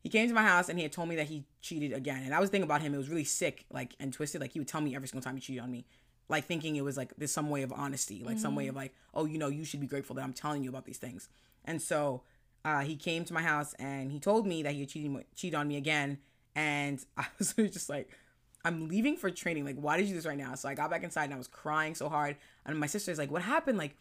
he 0.01 0.09
came 0.09 0.27
to 0.27 0.33
my 0.33 0.43
house 0.43 0.69
and 0.69 0.79
he 0.79 0.83
had 0.83 0.91
told 0.91 1.09
me 1.09 1.15
that 1.17 1.27
he 1.27 1.45
cheated 1.61 1.93
again. 1.93 2.23
And 2.23 2.33
I 2.33 2.39
was 2.39 2.49
thinking 2.49 2.65
about 2.65 2.81
him. 2.81 2.93
It 2.93 2.97
was 2.97 3.09
really 3.09 3.23
sick, 3.23 3.65
like 3.71 3.95
and 3.99 4.11
twisted. 4.11 4.41
Like 4.41 4.53
he 4.53 4.59
would 4.59 4.67
tell 4.67 4.81
me 4.81 4.95
every 4.95 5.07
single 5.07 5.23
time 5.23 5.35
he 5.35 5.41
cheated 5.41 5.63
on 5.63 5.71
me, 5.71 5.85
like 6.29 6.45
thinking 6.45 6.75
it 6.75 6.83
was 6.83 6.97
like 6.97 7.13
there's 7.17 7.31
some 7.31 7.49
way 7.49 7.61
of 7.61 7.71
honesty, 7.71 8.23
like 8.23 8.39
some 8.39 8.55
way 8.55 8.67
of 8.67 8.75
like, 8.75 8.93
oh, 9.13 9.25
you 9.25 9.37
know, 9.37 9.49
you 9.49 9.65
should 9.65 9.81
be 9.81 9.87
grateful 9.87 10.15
that 10.15 10.23
I'm 10.23 10.33
telling 10.33 10.63
you 10.63 10.69
about 10.69 10.85
these 10.85 10.97
things. 10.97 11.29
And 11.65 11.81
so 11.81 12.23
uh, 12.63 12.81
he 12.81 12.95
came 12.95 13.25
to 13.25 13.33
my 13.33 13.41
house 13.41 13.73
and 13.79 14.11
he 14.11 14.19
told 14.19 14.45
me 14.45 14.63
that 14.63 14.73
he 14.73 14.81
had 14.81 14.89
cheated 14.89 15.25
cheated 15.35 15.55
on 15.55 15.67
me 15.67 15.77
again. 15.77 16.19
And 16.55 17.03
I 17.17 17.27
was 17.37 17.53
just 17.53 17.89
like, 17.89 18.09
I'm 18.63 18.87
leaving 18.87 19.17
for 19.17 19.29
training. 19.29 19.65
Like, 19.65 19.77
why 19.77 19.97
did 19.97 20.03
you 20.03 20.09
do 20.09 20.15
this 20.15 20.25
right 20.25 20.37
now? 20.37 20.55
So 20.55 20.69
I 20.69 20.75
got 20.75 20.89
back 20.89 21.03
inside 21.03 21.25
and 21.25 21.33
I 21.33 21.37
was 21.37 21.47
crying 21.47 21.95
so 21.95 22.09
hard. 22.09 22.35
And 22.65 22.79
my 22.79 22.87
sister's 22.87 23.17
like, 23.17 23.31
what 23.31 23.41
happened? 23.41 23.77
Like, 23.77 23.95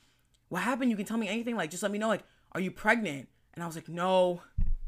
what 0.48 0.62
happened? 0.62 0.90
You 0.90 0.96
can 0.96 1.06
tell 1.06 1.16
me 1.16 1.28
anything. 1.28 1.56
Like, 1.56 1.70
just 1.70 1.82
let 1.82 1.92
me 1.92 1.98
know. 1.98 2.08
Like, 2.08 2.24
are 2.52 2.60
you 2.60 2.70
pregnant? 2.70 3.28
And 3.54 3.62
I 3.62 3.66
was 3.66 3.74
like, 3.74 3.88
no, 3.88 4.42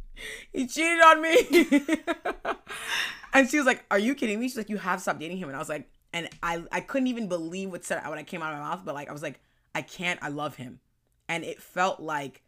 he 0.53 0.67
cheated 0.67 1.01
on 1.01 1.23
me. 1.23 1.37
and 3.33 3.49
she 3.49 3.57
was 3.57 3.67
like, 3.67 3.85
are 3.91 3.99
you 3.99 4.15
kidding 4.15 4.41
me? 4.41 4.49
She's 4.49 4.59
like, 4.59 4.69
you 4.71 4.79
have 4.79 5.01
stopped 5.01 5.21
dating 5.21 5.39
him. 5.39 5.49
And 5.49 5.57
I 5.57 5.59
was 5.59 5.69
like, 5.69 5.89
and 6.13 6.29
I, 6.43 6.63
I 6.71 6.81
couldn't 6.81 7.09
even 7.09 7.29
believe 7.29 7.71
what 7.71 7.85
said 7.85 8.07
when 8.07 8.19
I 8.19 8.23
came 8.23 8.43
out 8.43 8.53
of 8.53 8.59
my 8.59 8.69
mouth. 8.69 8.83
But 8.85 8.95
like, 8.95 9.09
I 9.09 9.13
was 9.13 9.23
like, 9.23 9.41
I 9.75 9.83
can't. 9.83 10.19
I 10.23 10.29
love 10.29 10.57
him. 10.57 10.81
And 11.29 11.45
it 11.45 11.63
felt 11.63 12.01
like 12.01 12.43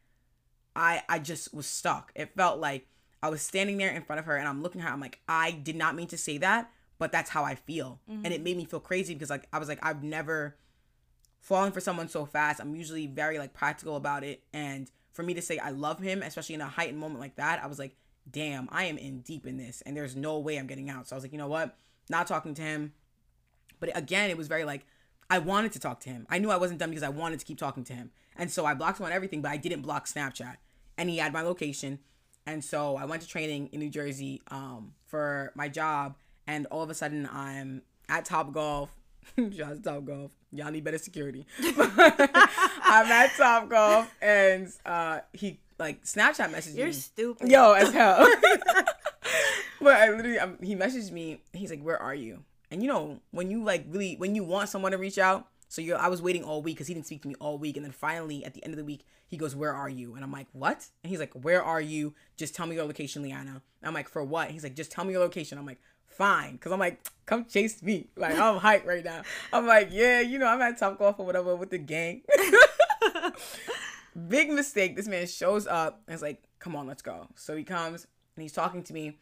I, 0.76 1.02
I 1.08 1.18
just 1.18 1.54
was 1.54 1.66
stuck. 1.66 2.12
It 2.14 2.34
felt 2.36 2.60
like 2.60 2.86
I 3.22 3.30
was 3.30 3.40
standing 3.40 3.78
there 3.78 3.90
in 3.90 4.02
front 4.02 4.20
of 4.20 4.26
her 4.26 4.36
and 4.36 4.46
I'm 4.46 4.62
looking 4.62 4.80
at 4.80 4.88
her. 4.88 4.92
I'm 4.92 5.00
like, 5.00 5.20
I 5.26 5.52
did 5.52 5.76
not 5.76 5.94
mean 5.94 6.08
to 6.08 6.18
say 6.18 6.38
that, 6.38 6.70
but 6.99 7.12
that's 7.12 7.31
how 7.31 7.44
I 7.44 7.55
feel. 7.55 8.00
And 8.25 8.32
it 8.32 8.43
made 8.43 8.56
me 8.56 8.64
feel 8.64 8.81
crazy 8.81 9.14
because 9.14 9.31
like 9.31 9.46
I 9.52 9.58
was 9.58 9.69
like, 9.69 9.79
I've 9.82 10.02
never 10.02 10.56
fallen 11.41 11.73
for 11.73 11.81
someone 11.81 12.08
so 12.08 12.25
fast. 12.25 12.61
I'm 12.61 12.75
usually 12.75 13.06
very 13.06 13.38
like 13.38 13.52
practical 13.52 13.96
about 13.96 14.25
it. 14.25 14.43
And 14.52 14.91
for 15.12 15.23
me 15.23 15.35
to 15.35 15.43
say 15.43 15.58
I 15.58 15.70
love 15.70 16.00
him, 16.00 16.23
especially 16.23 16.55
in 16.55 16.61
a 16.61 16.69
heightened 16.69 16.99
moment 16.99 17.20
like 17.20 17.37
that, 17.37 17.62
I 17.62 17.67
was 17.67 17.79
like, 17.79 17.96
damn, 18.31 18.69
I 18.73 18.85
am 18.85 18.96
in 18.96 19.20
deep 19.20 19.46
in 19.46 19.56
this 19.56 19.82
and 19.82 19.96
there's 19.96 20.17
no 20.17 20.38
way 20.38 20.56
I'm 20.56 20.67
getting 20.67 20.88
out. 20.88 21.08
So 21.08 21.14
I 21.14 21.17
was 21.17 21.25
like, 21.25 21.32
you 21.32 21.38
know 21.38 21.49
what? 21.49 21.76
Not 22.08 22.26
talking 22.26 22.55
to 22.55 22.62
him. 22.62 22.93
But 23.81 23.96
again, 23.96 24.31
it 24.31 24.38
was 24.38 24.49
very 24.49 24.64
like 24.64 24.87
I 25.31 25.38
wanted 25.38 25.73
to 25.73 25.79
talk 25.79 26.00
to 26.00 26.11
him. 26.11 26.26
I 26.31 26.38
knew 26.38 26.50
I 26.50 26.56
wasn't 26.56 26.81
done 26.81 26.91
because 26.91 27.02
I 27.02 27.08
wanted 27.08 27.41
to 27.41 27.44
keep 27.44 27.58
talking 27.58 27.85
to 27.85 27.93
him. 27.93 28.11
And 28.37 28.50
so 28.50 28.67
I 28.67 28.75
blocked 28.75 29.00
him 29.00 29.06
on 29.06 29.12
everything, 29.12 29.43
but 29.43 29.50
I 29.50 29.56
didn't 29.56 29.82
block 29.82 30.06
Snapchat. 30.06 30.56
And 30.96 31.08
he 31.11 31.19
had 31.19 31.32
my 31.32 31.43
location. 31.43 31.99
And 32.46 32.62
so 32.64 32.96
I 32.96 33.05
went 33.05 33.23
to 33.23 33.29
training 33.29 33.69
in 33.73 33.81
New 33.81 33.88
Jersey 33.88 34.43
um, 34.49 34.93
for 35.06 35.52
my 35.55 35.69
job. 35.69 36.17
And 36.46 36.67
all 36.67 36.82
of 36.82 36.91
a 36.91 36.94
sudden, 36.94 37.29
I'm 37.31 37.82
at 38.08 38.25
Top 38.25 38.52
Golf. 38.52 38.91
Shout 39.37 39.76
to 39.76 39.81
Top 39.82 40.05
Golf. 40.05 40.32
Y'all 40.52 40.70
need 40.70 40.85
better 40.85 40.99
security. 40.99 41.46
I'm 41.61 43.06
at 43.11 43.31
Top 43.37 43.69
Golf. 43.69 44.14
And 44.20 44.69
uh, 44.85 45.20
he, 45.32 45.61
like, 45.79 46.05
Snapchat 46.05 46.50
messaged 46.52 46.75
me. 46.75 46.79
You're 46.79 46.87
me. 46.88 46.93
stupid. 46.93 47.50
Yo, 47.50 47.73
as 47.73 47.93
hell. 47.93 48.29
but 49.81 49.94
I 49.94 50.11
literally, 50.11 50.38
um, 50.38 50.58
he 50.62 50.76
messaged 50.76 51.11
me. 51.11 51.43
He's 51.52 51.70
like, 51.70 51.82
"Where 51.82 52.00
are 52.00 52.14
you?" 52.14 52.44
And 52.70 52.82
you 52.82 52.88
know, 52.88 53.20
when 53.31 53.50
you 53.50 53.64
like 53.64 53.87
really, 53.88 54.17
when 54.17 54.35
you 54.35 54.44
want 54.44 54.69
someone 54.69 54.93
to 54.93 54.99
reach 54.99 55.19
out, 55.19 55.49
so 55.69 55.82
you're, 55.82 55.99
I 55.99 56.08
was 56.08 56.23
waiting 56.23 56.44
all 56.44 56.62
week 56.62 56.76
because 56.76 56.87
he 56.87 56.94
didn't 56.94 57.06
speak 57.06 57.23
to 57.23 57.29
me 57.29 57.35
all 57.41 57.58
week, 57.58 57.76
and 57.76 57.85
then 57.85 57.93
finally 57.93 58.44
at 58.44 58.55
the 58.55 58.62
end 58.62 58.73
of 58.73 58.79
the 58.79 58.85
week, 58.85 59.05
he 59.26 59.37
goes, 59.37 59.56
"Where 59.56 59.73
are 59.73 59.88
you?" 59.88 60.14
And 60.14 60.23
I'm 60.23 60.31
like, 60.31 60.46
"What?" 60.52 60.87
And 61.02 61.11
he's 61.11 61.19
like, 61.19 61.32
"Where 61.32 61.62
are 61.62 61.81
you? 61.81 62.14
Just 62.37 62.55
tell 62.55 62.67
me 62.67 62.76
your 62.76 62.85
location, 62.85 63.23
Liana." 63.23 63.50
And 63.50 63.88
I'm 63.88 63.94
like, 63.94 64.08
"For 64.08 64.23
what?" 64.23 64.50
He's 64.50 64.62
like, 64.62 64.76
"Just 64.76 64.93
tell 64.93 65.05
me 65.05 65.12
your 65.12 65.23
location." 65.23 65.58
I'm 65.58 65.67
like, 65.67 65.81
"Fine," 66.16 66.52
because 66.52 66.72
I'm 66.72 66.78
like, 66.78 67.00
"Come 67.26 67.44
chase 67.44 67.82
me!" 67.82 68.08
Like 68.16 68.38
I'm 68.38 68.58
hyped 68.58 68.87
right 68.87 69.05
now. 69.05 69.22
I'm 69.52 69.66
like, 69.66 69.88
"Yeah, 69.90 70.20
you 70.20 70.38
know, 70.38 70.46
I'm 70.46 70.62
at 70.62 70.78
Top 70.78 70.99
Golf 70.99 71.19
or 71.19 71.26
whatever 71.26 71.55
with 71.56 71.70
the 71.70 71.78
gang." 71.78 72.22
Big 74.28 74.50
mistake. 74.50 74.96
This 74.96 75.08
man 75.08 75.26
shows 75.26 75.66
up 75.66 76.02
and 76.06 76.14
is 76.14 76.22
like, 76.22 76.43
"Come 76.58 76.76
on, 76.76 76.87
let's 76.87 77.02
go." 77.02 77.28
So 77.34 77.56
he 77.56 77.64
comes 77.64 78.06
and 78.37 78.43
he's 78.43 78.52
talking 78.52 78.82
to 78.84 78.93
me. 78.93 79.19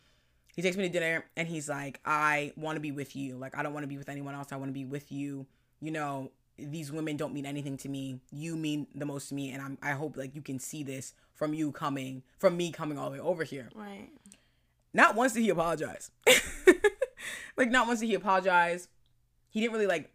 He 0.54 0.60
takes 0.60 0.76
me 0.76 0.82
to 0.82 0.92
dinner 0.92 1.24
and 1.36 1.48
he's 1.48 1.68
like, 1.68 2.00
"I 2.04 2.52
want 2.56 2.76
to 2.76 2.80
be 2.80 2.92
with 2.92 3.16
you. 3.16 3.36
Like, 3.36 3.56
I 3.56 3.62
don't 3.62 3.72
want 3.72 3.84
to 3.84 3.88
be 3.88 3.98
with 3.98 4.08
anyone 4.08 4.34
else. 4.34 4.52
I 4.52 4.56
want 4.56 4.68
to 4.68 4.74
be 4.74 4.84
with 4.84 5.10
you. 5.10 5.46
You 5.80 5.92
know, 5.92 6.30
these 6.58 6.92
women 6.92 7.16
don't 7.16 7.32
mean 7.32 7.46
anything 7.46 7.76
to 7.78 7.88
me. 7.88 8.20
You 8.30 8.56
mean 8.56 8.86
the 8.94 9.06
most 9.06 9.30
to 9.30 9.34
me, 9.34 9.52
and 9.52 9.62
I'm. 9.62 9.78
I 9.82 9.92
hope 9.92 10.16
like 10.16 10.34
you 10.34 10.42
can 10.42 10.58
see 10.58 10.82
this 10.82 11.14
from 11.32 11.54
you 11.54 11.72
coming, 11.72 12.22
from 12.38 12.56
me 12.56 12.70
coming 12.70 12.98
all 12.98 13.06
the 13.06 13.12
way 13.12 13.20
over 13.20 13.44
here. 13.44 13.70
Right. 13.74 14.10
Not 14.94 15.14
once 15.14 15.32
did 15.32 15.42
he 15.42 15.50
apologize. 15.50 16.10
like, 17.56 17.70
not 17.70 17.86
once 17.86 18.00
did 18.00 18.06
he 18.06 18.14
apologize. 18.14 18.88
He 19.50 19.60
didn't 19.60 19.72
really 19.72 19.86
like 19.86 20.12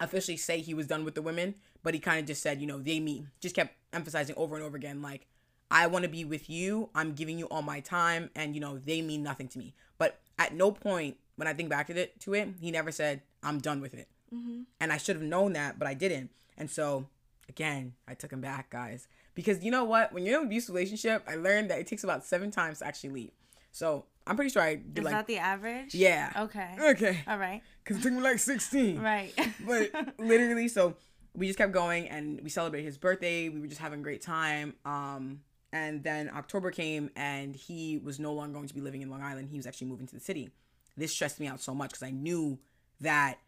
officially 0.00 0.36
say 0.36 0.60
he 0.60 0.74
was 0.74 0.86
done 0.86 1.04
with 1.04 1.14
the 1.14 1.22
women, 1.22 1.54
but 1.82 1.94
he 1.94 2.00
kind 2.00 2.20
of 2.20 2.26
just 2.26 2.42
said, 2.42 2.60
you 2.60 2.66
know, 2.66 2.78
they 2.78 3.00
mean, 3.00 3.30
just 3.40 3.54
kept 3.54 3.76
emphasizing 3.92 4.34
over 4.36 4.56
and 4.56 4.64
over 4.64 4.76
again, 4.76 5.02
like, 5.02 5.26
I 5.70 5.86
want 5.86 6.02
to 6.02 6.08
be 6.08 6.24
with 6.24 6.50
you. 6.50 6.90
I'm 6.94 7.12
giving 7.12 7.38
you 7.38 7.46
all 7.46 7.62
my 7.62 7.80
time, 7.80 8.30
and 8.34 8.54
you 8.54 8.60
know, 8.60 8.78
they 8.78 9.02
mean 9.02 9.22
nothing 9.22 9.46
to 9.48 9.58
me. 9.58 9.74
But 9.98 10.18
at 10.38 10.52
no 10.52 10.72
point, 10.72 11.16
when 11.36 11.46
I 11.46 11.54
think 11.54 11.68
back 11.68 11.86
to 11.86 11.96
it, 11.96 12.18
to 12.20 12.34
it, 12.34 12.48
he 12.60 12.70
never 12.70 12.90
said, 12.90 13.22
I'm 13.42 13.58
done 13.58 13.80
with 13.80 13.94
it. 13.94 14.08
Mm-hmm. 14.34 14.62
And 14.80 14.92
I 14.92 14.96
should 14.96 15.16
have 15.16 15.24
known 15.24 15.52
that, 15.52 15.78
but 15.78 15.86
I 15.86 15.94
didn't. 15.94 16.30
And 16.58 16.68
so, 16.68 17.06
again, 17.48 17.94
I 18.08 18.14
took 18.14 18.32
him 18.32 18.40
back, 18.40 18.70
guys. 18.70 19.06
Because 19.34 19.62
you 19.62 19.70
know 19.70 19.84
what? 19.84 20.12
When 20.12 20.24
you're 20.26 20.36
in 20.36 20.40
an 20.40 20.46
abusive 20.46 20.74
relationship, 20.74 21.24
I 21.28 21.36
learned 21.36 21.70
that 21.70 21.78
it 21.78 21.86
takes 21.86 22.04
about 22.04 22.24
seven 22.24 22.50
times 22.50 22.80
to 22.80 22.86
actually 22.86 23.10
leave. 23.10 23.30
So 23.72 24.06
I'm 24.26 24.36
pretty 24.36 24.50
sure 24.50 24.62
I 24.62 24.76
did 24.76 24.98
Is 24.98 25.04
like, 25.04 25.12
that 25.12 25.26
the 25.26 25.38
average? 25.38 25.94
yeah. 25.94 26.32
Okay. 26.36 26.76
Okay. 26.80 27.20
All 27.26 27.38
right. 27.38 27.62
Because 27.82 27.98
it 27.98 28.02
took 28.02 28.12
me 28.12 28.20
like 28.20 28.38
16. 28.38 29.00
Right. 29.00 29.32
But 29.66 29.90
literally, 30.18 30.68
so 30.68 30.96
we 31.34 31.46
just 31.46 31.58
kept 31.58 31.72
going 31.72 32.08
and 32.08 32.40
we 32.42 32.50
celebrated 32.50 32.86
his 32.86 32.98
birthday. 32.98 33.48
We 33.48 33.60
were 33.60 33.66
just 33.66 33.80
having 33.80 34.00
a 34.00 34.02
great 34.02 34.22
time. 34.22 34.74
Um, 34.84 35.40
and 35.72 36.02
then 36.02 36.30
October 36.34 36.70
came 36.70 37.10
and 37.14 37.54
he 37.54 37.98
was 37.98 38.18
no 38.18 38.32
longer 38.32 38.54
going 38.54 38.68
to 38.68 38.74
be 38.74 38.80
living 38.80 39.02
in 39.02 39.10
Long 39.10 39.22
Island. 39.22 39.48
He 39.50 39.56
was 39.56 39.66
actually 39.66 39.86
moving 39.86 40.06
to 40.08 40.14
the 40.14 40.20
city. 40.20 40.50
This 40.96 41.12
stressed 41.12 41.38
me 41.38 41.46
out 41.46 41.60
so 41.60 41.74
much 41.74 41.90
because 41.90 42.02
I 42.02 42.10
knew 42.10 42.58
that 43.00 43.38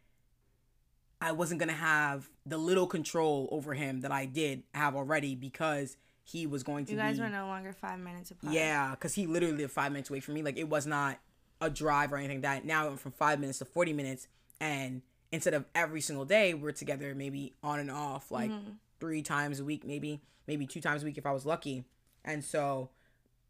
I 1.21 1.33
wasn't 1.33 1.61
going 1.61 1.69
to 1.69 1.75
have 1.75 2.29
the 2.47 2.59
little 2.59 2.87
control 2.87 3.49
over 3.53 3.75
him 3.75 4.01
that 4.01 4.11
I 4.13 4.27
did 4.27 4.63
have 4.75 4.97
already 4.97 5.35
because 5.35 5.97
he 6.25 6.47
was 6.47 6.63
going 6.63 6.85
to 6.87 6.93
you 6.93 6.99
guys 6.99 7.17
be. 7.17 7.23
were 7.23 7.29
no 7.29 7.47
longer 7.47 7.73
five 7.73 7.99
minutes 7.99 8.31
apart. 8.31 8.53
Yeah, 8.53 8.91
because 8.91 9.15
he 9.15 9.27
literally 9.27 9.57
lived 9.57 9.73
five 9.73 9.93
minutes 9.93 10.11
away 10.11 10.21
from 10.21 10.35
me. 10.35 10.43
Like 10.43 10.57
it 10.57 10.69
was 10.69 10.87
not 10.87 11.19
a 11.61 11.71
drive 11.71 12.13
or 12.13 12.17
anything 12.17 12.39
like 12.39 12.61
that. 12.61 12.65
Now 12.65 12.87
it 12.87 12.89
went 12.89 13.01
from 13.01 13.13
five 13.13 13.41
minutes 13.41 13.59
to 13.59 13.65
40 13.65 13.93
minutes. 13.93 14.29
And 14.61 15.03
instead 15.31 15.55
of 15.55 15.65
every 15.75 16.01
single 16.01 16.25
day, 16.25 16.55
we're 16.55 16.73
together 16.73 17.15
maybe 17.15 17.55
on 17.63 17.81
and 17.81 17.91
off, 17.91 18.31
like 18.31 18.51
mm-hmm. 18.51 18.73
three 19.01 19.23
times 19.23 19.61
a 19.61 19.65
week, 19.65 19.85
maybe, 19.85 20.21
maybe 20.47 20.67
two 20.67 20.81
times 20.81 21.03
a 21.03 21.07
week 21.07 21.19
if 21.19 21.27
I 21.27 21.33
was 21.33 21.45
lucky. 21.45 21.85
And 22.25 22.45
so 22.45 22.91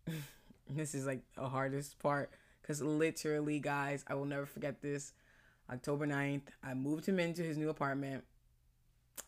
this 0.71 0.95
is 0.95 1.07
like 1.07 1.23
the 1.35 1.49
hardest 1.49 1.99
part 1.99 2.31
because 2.61 2.81
literally, 2.81 3.59
guys, 3.59 4.05
I 4.09 4.15
will 4.15 4.25
never 4.25 4.47
forget 4.47 4.81
this. 4.81 5.13
October 5.71 6.07
9th, 6.07 6.49
I 6.63 6.75
moved 6.75 7.07
him 7.07 7.19
into 7.19 7.43
his 7.43 7.57
new 7.57 7.71
apartment. 7.71 8.25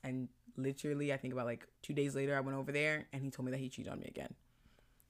And 0.02 0.28
literally, 0.56 1.12
I 1.12 1.16
think 1.16 1.32
about 1.32 1.46
like 1.46 1.66
two 1.82 1.92
days 1.92 2.14
later, 2.14 2.36
I 2.36 2.40
went 2.40 2.56
over 2.56 2.72
there 2.72 3.06
and 3.12 3.22
he 3.22 3.30
told 3.30 3.46
me 3.46 3.52
that 3.52 3.58
he 3.58 3.68
cheated 3.68 3.92
on 3.92 4.00
me 4.00 4.06
again. 4.06 4.34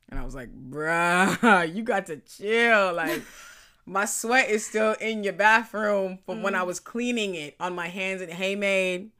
And 0.08 0.18
I 0.20 0.24
was 0.24 0.34
like, 0.34 0.50
bruh, 0.52 1.74
you 1.74 1.82
got 1.82 2.06
to 2.06 2.16
chill. 2.18 2.94
Like, 2.94 3.22
my 3.86 4.04
sweat 4.04 4.48
is 4.48 4.66
still 4.66 4.92
in 5.00 5.24
your 5.24 5.32
bathroom 5.32 6.18
from 6.26 6.42
when 6.42 6.54
I 6.54 6.62
mm. 6.62 6.66
was 6.66 6.80
cleaning 6.80 7.34
it 7.34 7.56
on 7.60 7.74
my 7.74 7.88
hands 7.88 8.22
and 8.22 8.32
hey 8.32 8.54
maid. 8.54 9.10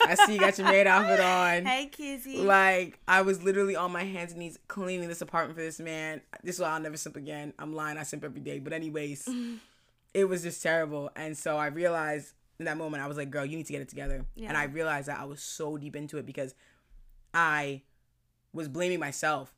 I 0.00 0.14
see 0.14 0.34
you 0.34 0.40
got 0.40 0.58
your 0.58 0.66
maid 0.68 0.86
outfit 0.86 1.20
on. 1.20 1.64
Hey, 1.66 1.86
Kizzy. 1.86 2.38
Like 2.38 2.98
I 3.08 3.22
was 3.22 3.42
literally 3.42 3.76
on 3.76 3.92
my 3.92 4.04
hands 4.04 4.32
and 4.32 4.40
knees 4.40 4.58
cleaning 4.68 5.08
this 5.08 5.22
apartment 5.22 5.56
for 5.58 5.64
this 5.64 5.80
man. 5.80 6.20
This 6.42 6.56
is 6.56 6.60
why 6.60 6.68
I'll 6.68 6.80
never 6.80 6.96
simp 6.96 7.16
again. 7.16 7.52
I'm 7.58 7.74
lying. 7.74 7.98
I 7.98 8.02
simp 8.02 8.24
every 8.24 8.40
day. 8.40 8.58
But 8.58 8.72
anyways, 8.72 9.28
it 10.14 10.24
was 10.24 10.42
just 10.42 10.62
terrible. 10.62 11.10
And 11.16 11.36
so 11.36 11.56
I 11.56 11.66
realized 11.66 12.34
in 12.58 12.64
that 12.64 12.76
moment 12.76 13.02
I 13.02 13.06
was 13.06 13.16
like, 13.16 13.30
girl, 13.30 13.44
you 13.44 13.56
need 13.56 13.66
to 13.66 13.72
get 13.72 13.82
it 13.82 13.88
together. 13.88 14.24
Yeah. 14.34 14.48
And 14.48 14.56
I 14.56 14.64
realized 14.64 15.08
that 15.08 15.18
I 15.18 15.24
was 15.24 15.42
so 15.42 15.76
deep 15.76 15.96
into 15.96 16.18
it 16.18 16.26
because 16.26 16.54
I 17.34 17.82
was 18.52 18.68
blaming 18.68 19.00
myself, 19.00 19.54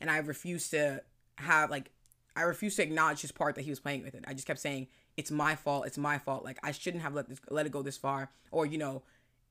and 0.00 0.10
I 0.10 0.18
refused 0.18 0.70
to 0.70 1.02
have 1.36 1.70
like 1.70 1.90
I 2.36 2.42
refused 2.42 2.76
to 2.76 2.82
acknowledge 2.82 3.22
his 3.22 3.32
part 3.32 3.54
that 3.54 3.62
he 3.62 3.70
was 3.70 3.80
playing 3.80 4.02
with 4.02 4.14
it. 4.14 4.24
I 4.26 4.34
just 4.34 4.46
kept 4.46 4.60
saying 4.60 4.88
it's 5.16 5.30
my 5.30 5.56
fault. 5.56 5.86
It's 5.86 5.98
my 5.98 6.18
fault. 6.18 6.44
Like 6.44 6.58
I 6.62 6.72
shouldn't 6.72 7.02
have 7.02 7.14
let 7.14 7.28
this 7.28 7.40
let 7.50 7.66
it 7.66 7.72
go 7.72 7.82
this 7.82 7.96
far. 7.96 8.30
Or 8.50 8.66
you 8.66 8.78
know, 8.78 9.02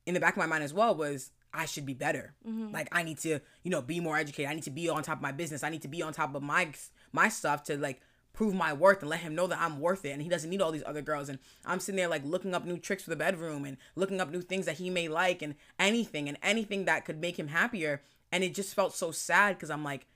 in 0.05 0.13
the 0.13 0.19
back 0.19 0.33
of 0.33 0.37
my 0.37 0.45
mind 0.45 0.63
as 0.63 0.73
well 0.73 0.95
was 0.95 1.31
I 1.53 1.65
should 1.65 1.85
be 1.85 1.93
better. 1.93 2.33
Mm-hmm. 2.47 2.73
Like 2.73 2.89
I 2.91 3.03
need 3.03 3.17
to, 3.19 3.39
you 3.63 3.71
know, 3.71 3.81
be 3.81 3.99
more 3.99 4.17
educated. 4.17 4.51
I 4.51 4.53
need 4.53 4.63
to 4.63 4.71
be 4.71 4.89
on 4.89 5.03
top 5.03 5.17
of 5.17 5.21
my 5.21 5.31
business. 5.31 5.63
I 5.63 5.69
need 5.69 5.81
to 5.81 5.87
be 5.87 6.01
on 6.01 6.13
top 6.13 6.35
of 6.35 6.43
my 6.43 6.69
my 7.11 7.29
stuff 7.29 7.63
to 7.65 7.77
like 7.77 8.01
prove 8.35 8.53
my 8.53 8.73
worth 8.73 9.01
and 9.01 9.09
let 9.09 9.21
him 9.21 9.35
know 9.35 9.47
that 9.47 9.61
I'm 9.61 9.79
worth 9.79 10.05
it 10.05 10.11
and 10.11 10.21
he 10.21 10.29
doesn't 10.29 10.49
need 10.49 10.61
all 10.61 10.71
these 10.71 10.83
other 10.85 11.01
girls 11.01 11.29
and 11.29 11.39
I'm 11.65 11.79
sitting 11.79 11.97
there 11.97 12.07
like 12.07 12.25
looking 12.25 12.53
up 12.53 12.65
new 12.65 12.77
tricks 12.77 13.03
for 13.03 13.09
the 13.09 13.15
bedroom 13.15 13.65
and 13.65 13.77
looking 13.95 14.21
up 14.21 14.29
new 14.29 14.41
things 14.41 14.65
that 14.65 14.77
he 14.77 14.89
may 14.89 15.07
like 15.07 15.41
and 15.41 15.55
anything 15.79 16.27
and 16.27 16.37
anything 16.43 16.85
that 16.85 17.05
could 17.05 17.19
make 17.19 17.39
him 17.39 17.47
happier 17.47 18.01
and 18.31 18.43
it 18.43 18.53
just 18.53 18.73
felt 18.73 18.95
so 18.95 19.11
sad 19.11 19.57
cuz 19.59 19.69
I'm 19.69 19.83
like 19.83 20.07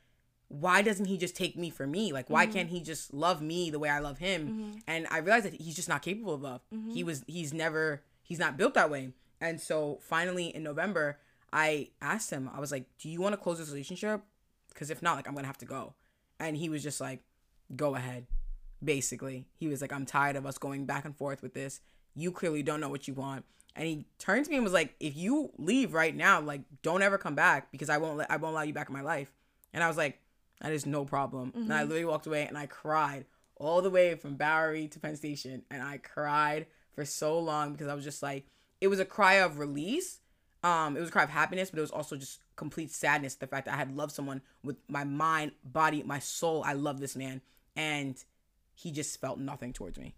why 0.49 0.81
doesn't 0.81 1.05
he 1.05 1.17
just 1.17 1.35
take 1.35 1.55
me 1.55 1.69
for 1.69 1.85
me? 1.85 2.11
Like, 2.11 2.29
why 2.29 2.45
mm-hmm. 2.45 2.53
can't 2.53 2.69
he 2.69 2.81
just 2.81 3.13
love 3.13 3.39
me 3.41 3.69
the 3.69 3.77
way 3.79 3.88
I 3.88 3.99
love 3.99 4.17
him? 4.17 4.47
Mm-hmm. 4.47 4.79
And 4.88 5.07
I 5.09 5.19
realized 5.19 5.45
that 5.45 5.53
he's 5.53 5.75
just 5.75 5.88
not 5.88 6.01
capable 6.01 6.33
of 6.33 6.41
love. 6.41 6.61
Mm-hmm. 6.73 6.91
He 6.91 7.03
was, 7.03 7.23
he's 7.27 7.53
never, 7.53 8.01
he's 8.23 8.39
not 8.39 8.57
built 8.57 8.73
that 8.73 8.89
way. 8.89 9.11
And 9.39 9.61
so 9.61 9.99
finally 10.01 10.47
in 10.47 10.63
November, 10.63 11.19
I 11.53 11.89
asked 12.01 12.31
him, 12.31 12.49
I 12.53 12.59
was 12.59 12.71
like, 12.71 12.85
do 12.97 13.09
you 13.09 13.21
want 13.21 13.33
to 13.33 13.38
close 13.38 13.59
this 13.59 13.69
relationship? 13.69 14.21
Because 14.69 14.89
if 14.89 15.03
not, 15.03 15.15
like, 15.15 15.27
I'm 15.27 15.33
going 15.33 15.43
to 15.43 15.47
have 15.47 15.57
to 15.59 15.65
go. 15.65 15.93
And 16.39 16.57
he 16.57 16.67
was 16.67 16.81
just 16.81 16.99
like, 16.99 17.21
go 17.75 17.95
ahead. 17.95 18.27
Basically, 18.83 19.45
he 19.57 19.67
was 19.67 19.81
like, 19.81 19.91
I'm 19.91 20.05
tired 20.05 20.35
of 20.35 20.45
us 20.45 20.57
going 20.57 20.85
back 20.85 21.05
and 21.05 21.15
forth 21.15 21.41
with 21.41 21.53
this. 21.53 21.81
You 22.15 22.31
clearly 22.31 22.63
don't 22.63 22.79
know 22.79 22.89
what 22.89 23.07
you 23.07 23.13
want. 23.13 23.45
And 23.75 23.88
he 23.88 24.05
turned 24.17 24.45
to 24.45 24.51
me 24.51 24.57
and 24.57 24.63
was 24.63 24.73
like, 24.73 24.95
if 24.99 25.15
you 25.15 25.51
leave 25.57 25.93
right 25.93 26.15
now, 26.15 26.41
like, 26.41 26.61
don't 26.81 27.01
ever 27.01 27.17
come 27.17 27.35
back 27.35 27.71
because 27.71 27.89
I 27.89 27.97
won't 27.97 28.17
let, 28.17 28.31
I 28.31 28.38
won't 28.38 28.53
allow 28.53 28.63
you 28.63 28.73
back 28.73 28.89
in 28.89 28.93
my 28.93 29.01
life. 29.01 29.31
And 29.73 29.83
I 29.83 29.88
was 29.88 29.97
like, 29.97 30.19
that 30.61 30.73
is 30.73 30.85
no 30.85 31.05
problem. 31.05 31.53
And 31.55 31.73
I 31.73 31.83
literally 31.83 32.05
walked 32.05 32.27
away 32.27 32.45
and 32.45 32.57
I 32.57 32.65
cried 32.65 33.25
all 33.55 33.81
the 33.81 33.89
way 33.89 34.15
from 34.15 34.35
Bowery 34.35 34.88
to 34.89 34.99
Penn 34.99 35.15
Station. 35.15 35.63
And 35.69 35.81
I 35.81 35.97
cried 35.97 36.65
for 36.93 37.05
so 37.05 37.39
long 37.39 37.71
because 37.71 37.88
I 37.88 37.93
was 37.93 38.03
just 38.03 38.23
like, 38.23 38.45
it 38.81 38.88
was 38.88 38.99
a 38.99 39.05
cry 39.05 39.35
of 39.35 39.59
release. 39.59 40.19
Um, 40.63 40.97
it 40.97 40.99
was 40.99 41.09
a 41.09 41.11
cry 41.11 41.23
of 41.23 41.29
happiness, 41.29 41.69
but 41.69 41.77
it 41.77 41.81
was 41.81 41.91
also 41.91 42.17
just 42.17 42.39
complete 42.57 42.91
sadness. 42.91 43.35
The 43.35 43.47
fact 43.47 43.65
that 43.65 43.75
I 43.75 43.77
had 43.77 43.95
loved 43.95 44.11
someone 44.11 44.41
with 44.63 44.77
my 44.89 45.05
mind, 45.05 45.53
body, 45.63 46.03
my 46.03 46.19
soul. 46.19 46.63
I 46.65 46.73
love 46.73 46.99
this 46.99 47.15
man. 47.15 47.41
And 47.79 48.21
he 48.74 48.91
just 48.91 49.19
felt 49.21 49.39
nothing 49.39 49.74
towards 49.74 49.98
me. 49.98 50.15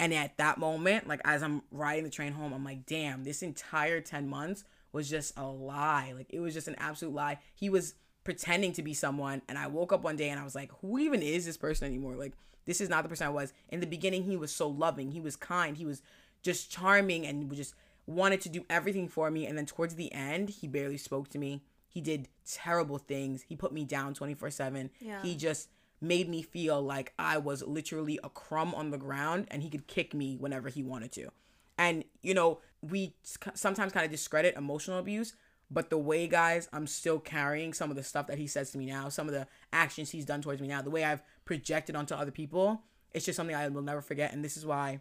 And 0.00 0.14
at 0.14 0.36
that 0.36 0.58
moment, 0.58 1.08
like 1.08 1.20
as 1.24 1.42
I'm 1.42 1.62
riding 1.72 2.04
the 2.04 2.10
train 2.10 2.32
home, 2.32 2.52
I'm 2.52 2.64
like, 2.64 2.86
damn, 2.86 3.24
this 3.24 3.42
entire 3.42 4.00
10 4.00 4.28
months 4.28 4.64
was 4.92 5.10
just 5.10 5.36
a 5.36 5.44
lie. 5.44 6.12
Like 6.14 6.28
it 6.30 6.40
was 6.40 6.54
just 6.54 6.68
an 6.68 6.76
absolute 6.78 7.14
lie. 7.14 7.38
He 7.54 7.68
was 7.68 7.94
pretending 8.22 8.72
to 8.74 8.82
be 8.82 8.94
someone. 8.94 9.42
And 9.48 9.58
I 9.58 9.66
woke 9.66 9.92
up 9.92 10.04
one 10.04 10.16
day 10.16 10.28
and 10.28 10.38
I 10.38 10.44
was 10.44 10.54
like, 10.54 10.70
who 10.80 10.98
even 10.98 11.22
is 11.22 11.46
this 11.46 11.56
person 11.56 11.86
anymore? 11.86 12.14
Like, 12.14 12.34
this 12.64 12.80
is 12.80 12.88
not 12.88 13.02
the 13.02 13.08
person 13.08 13.26
I 13.26 13.30
was. 13.30 13.52
In 13.70 13.80
the 13.80 13.86
beginning, 13.86 14.24
he 14.24 14.36
was 14.36 14.54
so 14.54 14.68
loving. 14.68 15.10
He 15.10 15.20
was 15.20 15.34
kind. 15.34 15.76
He 15.76 15.86
was 15.86 16.02
just 16.42 16.70
charming 16.70 17.26
and 17.26 17.52
just 17.56 17.74
wanted 18.06 18.40
to 18.42 18.48
do 18.48 18.64
everything 18.70 19.08
for 19.08 19.30
me. 19.30 19.46
And 19.46 19.56
then 19.56 19.66
towards 19.66 19.94
the 19.94 20.12
end, 20.12 20.50
he 20.50 20.68
barely 20.68 20.98
spoke 20.98 21.28
to 21.30 21.38
me. 21.38 21.62
He 21.88 22.00
did 22.00 22.28
terrible 22.46 22.98
things. 22.98 23.42
He 23.48 23.56
put 23.56 23.72
me 23.72 23.84
down 23.84 24.14
24 24.14 24.50
7. 24.50 24.90
Yeah. 25.00 25.22
He 25.22 25.34
just 25.34 25.70
made 26.00 26.28
me 26.28 26.42
feel 26.42 26.80
like 26.80 27.12
I 27.18 27.38
was 27.38 27.62
literally 27.62 28.18
a 28.22 28.28
crumb 28.28 28.74
on 28.74 28.90
the 28.90 28.98
ground 28.98 29.46
and 29.50 29.62
he 29.62 29.70
could 29.70 29.86
kick 29.86 30.14
me 30.14 30.36
whenever 30.36 30.68
he 30.68 30.82
wanted 30.82 31.12
to. 31.12 31.30
And, 31.76 32.04
you 32.22 32.34
know, 32.34 32.60
we 32.82 33.14
sometimes 33.54 33.92
kind 33.92 34.04
of 34.04 34.10
discredit 34.10 34.56
emotional 34.56 34.98
abuse, 34.98 35.34
but 35.70 35.90
the 35.90 35.98
way, 35.98 36.26
guys, 36.26 36.68
I'm 36.72 36.86
still 36.86 37.18
carrying 37.18 37.72
some 37.72 37.90
of 37.90 37.96
the 37.96 38.02
stuff 38.02 38.26
that 38.28 38.38
he 38.38 38.46
says 38.46 38.70
to 38.72 38.78
me 38.78 38.86
now, 38.86 39.08
some 39.08 39.28
of 39.28 39.34
the 39.34 39.46
actions 39.72 40.10
he's 40.10 40.24
done 40.24 40.42
towards 40.42 40.60
me 40.60 40.68
now, 40.68 40.82
the 40.82 40.90
way 40.90 41.04
I've 41.04 41.22
projected 41.44 41.94
onto 41.94 42.14
other 42.14 42.30
people, 42.30 42.82
it's 43.12 43.24
just 43.24 43.36
something 43.36 43.54
I 43.54 43.68
will 43.68 43.82
never 43.82 44.00
forget. 44.00 44.32
And 44.32 44.44
this 44.44 44.56
is 44.56 44.66
why 44.66 45.00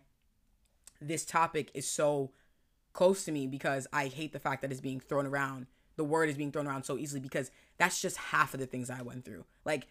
this 1.02 1.26
topic 1.26 1.72
is 1.74 1.88
so 1.88 2.32
close 2.94 3.26
to 3.26 3.32
me 3.32 3.48
because 3.48 3.88
I 3.94 4.08
hate 4.08 4.34
the 4.34 4.40
fact 4.40 4.62
that 4.62 4.72
it's 4.72 4.82
being 4.82 5.00
thrown 5.00 5.26
around. 5.26 5.68
The 5.96 6.04
word 6.04 6.30
is 6.30 6.38
being 6.38 6.52
thrown 6.52 6.68
around 6.68 6.84
so 6.84 6.98
easily 6.98 7.22
because 7.22 7.52
that's 7.78 8.02
just 8.02 8.18
half 8.18 8.54
of 8.54 8.60
the 8.60 8.66
things 8.66 8.90
I 8.90 9.02
went 9.02 9.26
through. 9.26 9.46
Like, 9.66 9.88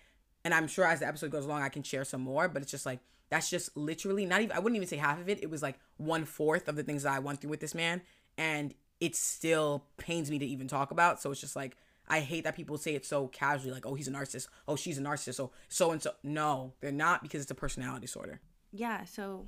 and 0.47 0.55
I'm 0.55 0.69
sure 0.69 0.85
as 0.85 1.01
the 1.01 1.09
episode 1.09 1.33
goes 1.33 1.45
along, 1.45 1.63
I 1.63 1.69
can 1.69 1.83
share 1.83 2.05
some 2.05 2.21
more, 2.21 2.47
but 2.47 2.63
it's 2.63 2.71
just 2.71 2.87
like, 2.87 3.01
that's 3.31 3.51
just 3.51 3.77
literally 3.77 4.25
not 4.25 4.43
even, 4.43 4.57
I 4.57 4.61
wouldn't 4.61 4.77
even 4.77 4.87
say 4.87 4.97
half 4.97 5.21
of 5.21 5.29
it. 5.29 5.43
It 5.43 5.51
was 5.51 5.61
like 5.61 5.75
one 5.97 6.25
fourth 6.25 6.69
of 6.69 6.77
the 6.77 6.85
things 6.85 7.03
that 7.03 7.13
I 7.13 7.19
went 7.19 7.41
through 7.41 7.51
with 7.51 7.59
this 7.59 7.75
man. 7.75 8.01
And 8.39 8.73
it 9.01 9.17
still 9.17 9.87
pains 9.97 10.31
me 10.31 10.39
to 10.39 10.47
even 10.47 10.69
talk 10.69 10.93
about. 10.93 11.21
So 11.21 11.33
it's 11.33 11.41
just 11.41 11.57
like, 11.57 11.77
I 12.07 12.21
hate 12.21 12.45
that 12.45 12.55
people 12.55 12.79
say 12.79 12.95
it 12.95 13.05
so 13.05 13.27
casually, 13.27 13.73
like, 13.73 13.87
oh, 13.87 13.95
he's 13.95 14.07
a 14.07 14.13
narcissist. 14.13 14.47
Oh, 14.69 14.77
she's 14.77 14.99
a 14.99 15.03
narcissist. 15.03 15.41
Oh, 15.41 15.51
so 15.69 15.91
and 15.91 16.01
so. 16.01 16.13
No, 16.23 16.75
they're 16.81 16.93
not 16.93 17.25
because 17.25 17.43
it's 17.43 17.51
a 17.51 17.57
personality 17.57 18.03
disorder. 18.03 18.41
Yeah, 18.71 19.05
so 19.05 19.47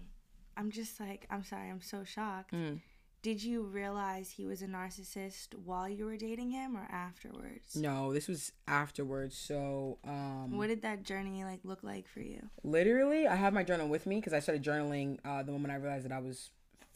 I'm 0.57 0.73
just 0.73 0.99
like, 0.99 1.29
I'm 1.31 1.45
sorry, 1.45 1.71
I'm 1.71 1.81
so 1.81 2.03
shocked. 2.03 2.53
Mm. 2.53 2.81
Did 3.21 3.43
you 3.43 3.63
realize 3.63 4.31
he 4.31 4.47
was 4.47 4.63
a 4.63 4.67
narcissist 4.67 5.55
while 5.65 5.89
you 5.89 6.05
were 6.05 6.17
dating 6.17 6.51
him 6.53 6.77
or 6.77 6.87
afterwards? 6.91 7.75
No, 7.75 8.13
this 8.15 8.29
was 8.29 8.53
afterwards. 8.69 9.37
So, 9.37 9.99
um, 10.07 10.57
What 10.57 10.69
did 10.69 10.83
that 10.83 11.03
journey 11.03 11.43
like 11.45 11.61
look 11.65 11.83
like 11.83 12.07
for 12.07 12.21
you? 12.21 12.49
literally 12.63 13.27
i 13.27 13.35
have 13.35 13.53
my 13.53 13.63
journal 13.65 13.89
with 13.89 14.07
me 14.07 14.17
because 14.17 14.33
i 14.33 14.41
started 14.41 14.63
journaling 14.63 15.19
uh, 15.25 15.43
the 15.43 15.51
moment 15.53 15.73
i 15.73 15.77
realized 15.77 16.05
that 16.05 16.13
i 16.13 16.19
was 16.19 16.51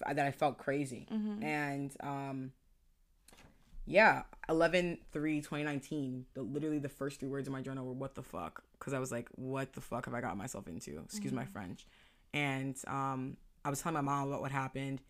that 0.06 0.18
i 0.26 0.30
felt 0.30 0.58
crazy 0.58 1.06
and 1.42 1.94
um 2.00 2.52
yeah 3.86 4.22
11 4.48 4.98
3 5.12 5.40
2019 5.40 6.26
the 6.34 6.42
literally 6.42 6.78
the 6.78 6.88
first 6.88 7.20
three 7.20 7.28
words 7.28 7.46
in 7.46 7.52
my 7.52 7.60
journal 7.62 7.86
were 7.86 7.92
what 7.92 8.14
the 8.14 8.22
fuck 8.22 8.62
because 8.78 8.92
i 8.92 8.98
was 8.98 9.10
like 9.10 9.28
what 9.36 9.72
the 9.72 9.80
fuck 9.80 10.04
have 10.06 10.14
i 10.14 10.20
got 10.20 10.36
myself 10.36 10.66
into 10.68 11.00
excuse 11.04 11.32
my 11.32 11.44
french 11.44 11.86
and 12.34 12.76
um 12.86 13.36
i 13.64 13.70
was 13.70 13.80
telling 13.80 13.94
my 13.94 14.00
mom 14.00 14.28
about 14.28 14.40
what 14.40 14.52
happened 14.52 15.00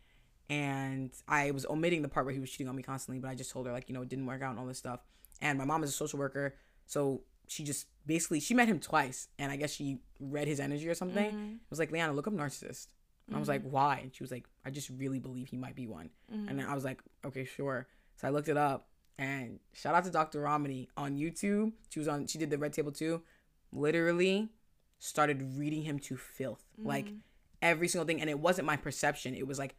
and 0.53 1.13
i 1.29 1.51
was 1.51 1.65
omitting 1.67 2.03
the 2.03 2.09
part 2.09 2.27
where 2.27 2.35
he 2.35 2.41
was 2.41 2.51
cheating 2.51 2.69
on 2.69 2.77
me 2.77 2.83
constantly 2.83 3.19
but 3.19 3.31
i 3.31 3.35
just 3.35 3.51
told 3.51 3.67
her 3.67 3.73
like 3.73 3.89
you 3.89 3.95
know 3.95 4.03
it 4.03 4.09
didn't 4.11 4.27
work 4.27 4.43
out 4.43 4.51
and 4.51 4.59
all 4.59 4.67
this 4.67 4.79
stuff. 4.79 5.01
And 5.41 5.59
my 5.59 5.65
mom 5.65 5.83
is 5.83 5.91
a 5.91 5.95
social 5.95 6.19
worker 6.19 6.55
so 6.87 7.23
she 7.49 7.65
just 7.65 7.87
basically 8.07 8.39
she 8.39 8.55
met 8.55 8.69
him 8.69 8.79
twice 8.79 9.29
and 9.39 9.51
i 9.51 9.57
guess 9.57 9.73
she 9.73 9.99
read 10.21 10.47
his 10.47 10.61
energy 10.61 10.89
or 10.89 10.95
something. 10.95 11.31
Mm-hmm. 11.31 11.53
I 11.55 11.71
was 11.71 11.79
like 11.79 11.91
leanna 11.91 12.13
look 12.13 12.27
up 12.27 12.35
narcissist. 12.35 12.89
And 13.27 13.37
i 13.37 13.39
was 13.39 13.49
like 13.49 13.63
mm-hmm. 13.63 13.71
why? 13.71 14.01
And 14.03 14.15
she 14.15 14.23
was 14.23 14.31
like 14.31 14.45
i 14.65 14.71
just 14.71 14.91
really 14.91 15.19
believe 15.19 15.49
he 15.49 15.57
might 15.57 15.75
be 15.75 15.87
one. 15.87 16.11
And 16.31 16.59
then 16.59 16.67
i 16.67 16.75
was 16.75 16.85
like 16.85 17.01
okay 17.25 17.45
sure. 17.45 17.89
So 18.17 18.29
i 18.29 18.31
looked 18.31 18.49
it 18.49 18.59
up 18.59 18.89
and 19.19 19.59
shout 19.73 19.95
out 19.95 20.05
to 20.05 20.11
dr 20.11 20.39
ramani 20.39 20.89
on 20.97 21.17
youtube. 21.17 21.73
She 21.89 21.99
was 21.99 22.09
on 22.09 22.27
she 22.27 22.39
did 22.39 22.51
the 22.51 22.59
red 22.59 22.75
table 22.75 22.93
too. 22.93 23.23
Literally 23.73 24.51
started 24.99 25.57
reading 25.57 25.83
him 25.83 25.99
to 26.01 26.17
filth. 26.17 26.63
Like 26.79 27.09
every 27.63 27.89
single 27.89 28.07
thing 28.07 28.21
and 28.21 28.29
it 28.29 28.39
wasn't 28.39 28.67
my 28.67 28.77
perception. 28.77 29.35
It 29.35 29.47
was 29.47 29.59
like 29.59 29.75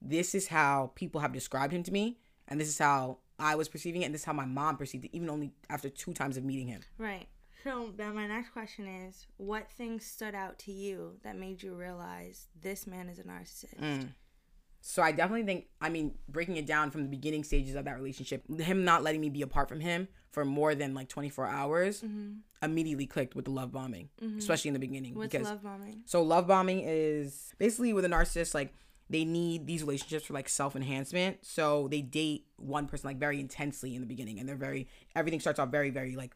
this 0.00 0.34
is 0.34 0.48
how 0.48 0.92
people 0.94 1.20
have 1.20 1.32
described 1.32 1.72
him 1.72 1.82
to 1.82 1.92
me 1.92 2.18
and 2.46 2.60
this 2.60 2.68
is 2.68 2.78
how 2.78 3.18
i 3.38 3.54
was 3.54 3.68
perceiving 3.68 4.02
it 4.02 4.06
and 4.06 4.14
this 4.14 4.22
is 4.22 4.24
how 4.24 4.32
my 4.32 4.44
mom 4.44 4.76
perceived 4.76 5.04
it 5.04 5.10
even 5.12 5.28
only 5.30 5.52
after 5.68 5.88
two 5.88 6.12
times 6.12 6.36
of 6.36 6.44
meeting 6.44 6.68
him 6.68 6.80
Right. 6.98 7.26
So 7.64 7.92
then 7.96 8.14
my 8.14 8.28
next 8.28 8.50
question 8.50 8.86
is, 8.86 9.26
what 9.36 9.68
things 9.68 10.06
stood 10.06 10.32
out 10.34 10.60
to 10.60 10.72
you 10.72 11.18
that 11.24 11.36
made 11.36 11.60
you 11.60 11.74
realize 11.74 12.46
this 12.58 12.86
man 12.86 13.08
is 13.08 13.18
a 13.18 13.24
narcissist? 13.24 13.80
Mm. 13.80 14.08
so 14.80 15.02
i 15.02 15.10
definitely 15.10 15.42
think 15.42 15.66
i 15.80 15.88
mean 15.88 16.14
breaking 16.28 16.56
it 16.56 16.66
down 16.66 16.90
from 16.92 17.02
the 17.02 17.08
beginning 17.08 17.42
stages 17.42 17.74
of 17.74 17.84
that 17.84 17.96
relationship 17.96 18.44
him 18.60 18.84
not 18.84 19.02
letting 19.02 19.20
me 19.20 19.28
be 19.28 19.42
apart 19.42 19.68
from 19.68 19.80
him 19.80 20.06
for 20.30 20.44
more 20.44 20.74
than 20.76 20.94
like 20.94 21.08
24 21.08 21.46
hours 21.48 22.04
immediately 22.62 23.06
clicked 23.06 23.34
with 23.34 23.44
the 23.44 23.50
love 23.50 23.72
bombing 23.72 24.08
especially 24.38 24.68
in 24.68 24.74
the 24.74 24.80
beginning 24.80 25.14
What's 25.16 25.32
because 25.32 25.48
love 25.48 25.62
bombing? 25.64 26.02
So 26.06 26.22
love 26.22 26.46
bombing 26.46 26.82
is 26.84 27.52
basically 27.58 27.92
with 27.92 28.04
a 28.04 28.08
narcissist, 28.08 28.54
like 28.54 28.72
they 29.10 29.24
need 29.24 29.66
these 29.66 29.82
relationships 29.82 30.26
for 30.26 30.34
like 30.34 30.48
self 30.48 30.76
enhancement. 30.76 31.38
So 31.44 31.88
they 31.88 32.02
date 32.02 32.46
one 32.56 32.86
person 32.86 33.08
like 33.08 33.18
very 33.18 33.40
intensely 33.40 33.94
in 33.94 34.00
the 34.00 34.06
beginning, 34.06 34.38
and 34.38 34.48
they're 34.48 34.56
very 34.56 34.88
everything 35.14 35.40
starts 35.40 35.58
off 35.58 35.70
very 35.70 35.90
very 35.90 36.14
like 36.16 36.34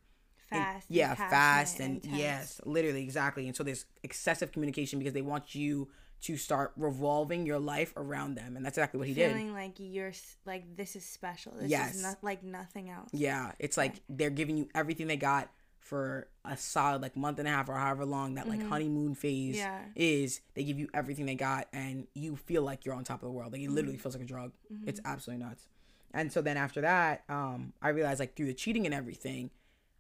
Fast. 0.49 0.87
and 0.89 0.97
yeah, 0.97 1.15
fast 1.15 1.81
and 1.81 2.05
yes, 2.05 2.61
literally 2.65 3.03
exactly. 3.03 3.47
And 3.47 3.57
so 3.57 3.63
there's 3.63 3.87
excessive 4.03 4.53
communication 4.53 4.99
because 4.99 5.15
they 5.15 5.23
want 5.23 5.55
you 5.55 5.89
to 6.23 6.37
start 6.37 6.73
revolving 6.77 7.47
your 7.47 7.59
life 7.59 7.93
around 7.97 8.35
them, 8.37 8.57
and 8.57 8.65
that's 8.65 8.77
exactly 8.79 8.99
what 8.99 9.09
he 9.09 9.15
did. 9.15 9.31
Feeling 9.33 9.55
like 9.55 9.73
you're 9.79 10.13
like 10.45 10.77
this 10.77 10.95
is 10.95 11.05
special. 11.05 11.53
This 11.59 11.71
Yes. 11.71 11.95
is 11.97 12.03
not 12.03 12.23
like 12.23 12.43
nothing 12.45 12.91
else. 12.91 13.09
Yeah, 13.13 13.53
it's 13.59 13.77
like 13.77 13.97
they're 14.09 14.31
giving 14.31 14.57
you 14.59 14.69
everything 14.75 15.07
they 15.07 15.17
got 15.17 15.51
for 15.83 16.29
a 16.45 16.57
solid 16.57 17.03
like 17.03 17.17
month 17.17 17.39
and 17.39 17.47
a 17.47 17.51
half 17.51 17.69
or 17.69 17.75
however 17.75 18.05
long 18.07 18.37
that 18.37 18.49
like 18.49 18.63
honeymoon 18.67 19.15
phase 19.15 19.57
Mm-hmm. 19.57 19.59
Yeah. 19.59 19.81
is. 19.97 20.41
They 20.55 20.65
give 20.65 20.79
you 20.79 20.89
everything 20.95 21.27
they 21.27 21.35
got, 21.35 21.67
and 21.73 22.07
you 22.15 22.37
feel 22.37 22.63
like 22.63 22.85
you're 22.85 22.95
on 22.95 23.05
top 23.05 23.21
of 23.23 23.27
the 23.27 23.33
world. 23.33 23.53
Like 23.53 23.61
it 23.63 23.71
literally 23.71 23.97
Mm-hmm. 23.97 24.03
feels 24.03 24.15
like 24.15 24.25
a 24.25 24.27
drug. 24.27 24.53
It's 24.87 25.01
absolutely 25.05 25.45
nuts. 25.45 25.69
And 26.15 26.31
so 26.33 26.41
then 26.43 26.57
after 26.57 26.81
that, 26.83 27.25
um, 27.29 27.73
I 27.83 27.89
realized 27.89 28.21
like 28.21 28.37
through 28.37 28.47
the 28.47 28.55
cheating 28.55 28.85
and 28.87 28.95
everything, 28.95 29.51